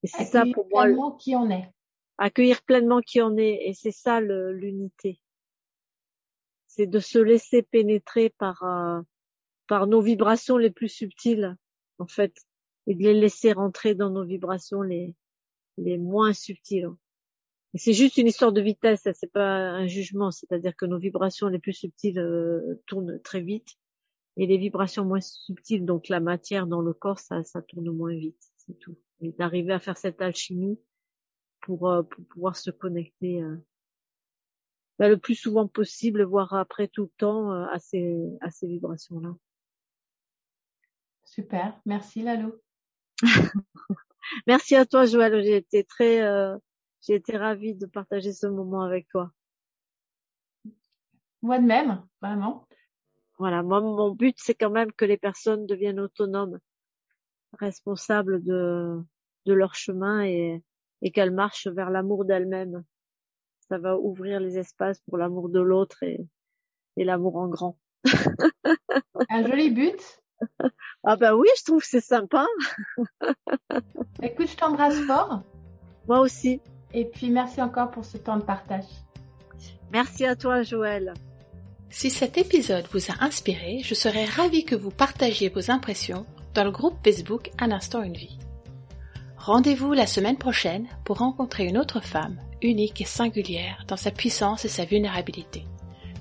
Et 0.04 0.08
c'est 0.08 0.26
ça 0.26 0.44
pour 0.54 0.68
moi. 0.70 1.18
Qui 1.20 1.36
en 1.36 1.50
est. 1.50 1.74
Accueillir 2.18 2.62
pleinement 2.62 3.02
qui 3.02 3.22
en 3.22 3.38
est, 3.38 3.68
et 3.68 3.74
c'est 3.74 3.92
ça 3.92 4.22
l'unité. 4.22 5.20
C'est 6.68 6.88
de 6.88 7.00
se 7.00 7.20
laisser 7.20 7.64
pénétrer 7.64 8.30
par 8.30 8.64
par 9.68 9.88
nos 9.88 10.02
vibrations 10.02 10.58
les 10.58 10.72
plus 10.72 10.90
subtiles, 10.90 11.56
en 11.98 12.08
fait, 12.08 12.36
et 12.88 12.96
de 12.96 13.04
les 13.04 13.14
laisser 13.14 13.54
rentrer 13.54 13.96
dans 13.96 14.10
nos 14.10 14.24
vibrations 14.24 14.82
les 14.82 15.16
les 15.78 15.98
moins 15.98 16.34
subtiles. 16.34 16.90
c'est 17.76 17.94
juste 17.94 18.18
une 18.18 18.28
histoire 18.28 18.54
de 18.54 18.62
vitesse, 18.62 19.08
c'est 19.14 19.32
pas 19.32 19.72
un 19.72 19.88
jugement, 19.88 20.30
c'est-à-dire 20.30 20.76
que 20.76 20.86
nos 20.86 21.00
vibrations 21.00 21.48
les 21.48 21.60
plus 21.60 21.74
subtiles 21.74 22.20
euh, 22.20 22.82
tournent 22.86 23.20
très 23.24 23.42
vite 23.42 23.76
et 24.38 24.46
les 24.48 24.58
vibrations 24.58 25.06
moins 25.06 25.22
subtiles, 25.22 25.86
donc 25.86 26.10
la 26.10 26.20
matière 26.20 26.68
dans 26.68 26.82
le 26.82 26.94
corps, 26.94 27.20
ça, 27.20 27.44
ça 27.44 27.62
tourne 27.62 27.90
moins 27.92 28.14
vite, 28.14 28.42
c'est 28.58 28.78
tout. 28.80 28.98
Et 29.22 29.32
d'arriver 29.32 29.74
à 29.74 29.80
faire 29.80 29.98
cette 29.98 30.22
alchimie 30.22 30.80
pour, 31.64 31.90
euh, 31.90 32.04
pour 32.04 32.24
pouvoir 32.26 32.56
se 32.56 32.70
connecter 32.70 33.42
euh, 33.42 33.58
bah, 35.00 35.10
le 35.10 35.18
plus 35.18 35.36
souvent 35.36 35.68
possible, 35.68 36.24
voire 36.24 36.54
après 36.54 36.88
tout 36.88 37.04
le 37.04 37.12
temps, 37.18 37.52
à 37.52 37.80
ces, 37.80 38.38
à 38.42 38.52
ces 38.52 38.68
vibrations-là. 38.68 39.36
Super, 41.26 41.82
merci 41.86 42.22
Lalo. 42.22 42.62
Merci 44.48 44.76
à 44.76 44.86
toi, 44.86 45.06
Joël. 45.06 45.44
J'ai 45.44 45.58
été 45.58 45.84
très, 45.84 46.22
euh, 46.22 46.58
j'ai 47.02 47.16
été 47.16 47.38
ravie 47.38 47.76
de 47.76 47.86
partager 47.86 48.34
ce 48.34 48.48
moment 48.48 48.82
avec 48.82 49.08
toi. 49.10 49.32
Moi 51.42 51.60
de 51.60 51.66
même, 51.66 52.06
vraiment. 52.22 52.68
Voilà, 53.38 53.64
moi, 53.64 53.82
mon 53.82 54.12
but, 54.12 54.36
c'est 54.40 54.54
quand 54.54 54.70
même 54.70 54.92
que 54.94 55.06
les 55.06 55.18
personnes 55.18 55.66
deviennent 55.66 56.00
autonomes, 56.00 56.60
responsables 57.60 58.44
de, 58.44 59.02
de 59.46 59.54
leur 59.54 59.76
chemin 59.76 60.24
et, 60.24 60.64
et 61.04 61.12
qu'elles 61.12 61.32
marchent 61.32 61.68
vers 61.68 61.92
l'amour 61.92 62.26
d'elles-mêmes. 62.26 62.84
Ça 63.70 63.78
va 63.78 63.98
ouvrir 63.98 64.40
les 64.40 64.58
espaces 64.58 65.00
pour 65.08 65.18
l'amour 65.18 65.50
de 65.50 65.60
l'autre 65.60 66.02
et, 66.02 66.26
et 66.98 67.04
l'amour 67.04 67.36
en 67.36 67.48
grand. 67.48 67.78
Un 69.30 69.46
joli 69.46 69.70
but. 69.70 70.22
Ah 71.04 71.16
ben 71.16 71.34
oui, 71.36 71.48
je 71.58 71.64
trouve 71.64 71.82
que 71.82 71.88
c'est 71.88 72.02
sympa. 72.02 72.46
Écoute, 74.24 74.50
je 74.50 74.56
t'embrasse 74.56 75.00
fort. 75.02 75.44
Moi 76.08 76.20
aussi. 76.20 76.60
Et 76.94 77.06
puis 77.06 77.30
merci 77.30 77.62
encore 77.62 77.92
pour 77.92 78.06
ce 78.06 78.18
temps 78.18 78.38
de 78.38 78.44
partage. 78.44 78.86
Merci 79.92 80.26
à 80.26 80.36
toi, 80.36 80.64
Joël. 80.64 81.14
Si 81.90 82.10
cet 82.10 82.38
épisode 82.38 82.88
vous 82.92 83.12
a 83.12 83.24
inspiré, 83.24 83.80
je 83.84 83.94
serais 83.94 84.26
ravie 84.26 84.66
que 84.66 84.76
vous 84.76 84.92
partagiez 84.92 85.50
vos 85.50 85.70
impressions 85.70 86.26
dans 86.56 86.64
le 86.64 86.72
groupe 86.72 86.96
Facebook 87.04 87.52
Un 87.60 87.72
instant 87.72 88.02
une 88.02 88.14
vie. 88.14 88.38
Rendez-vous 89.46 89.92
la 89.92 90.08
semaine 90.08 90.38
prochaine 90.38 90.88
pour 91.04 91.18
rencontrer 91.18 91.66
une 91.66 91.78
autre 91.78 92.00
femme, 92.00 92.38
unique 92.62 93.02
et 93.02 93.06
singulière 93.06 93.84
dans 93.90 93.98
sa 93.98 94.10
puissance 94.10 94.64
et 94.64 94.70
sa 94.70 94.86
vulnérabilité. 94.86 95.66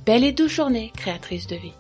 Belle 0.05 0.25
et 0.25 0.33
douce 0.33 0.51
journée, 0.51 0.91
créatrice 0.97 1.47
de 1.47 1.55
vie. 1.55 1.75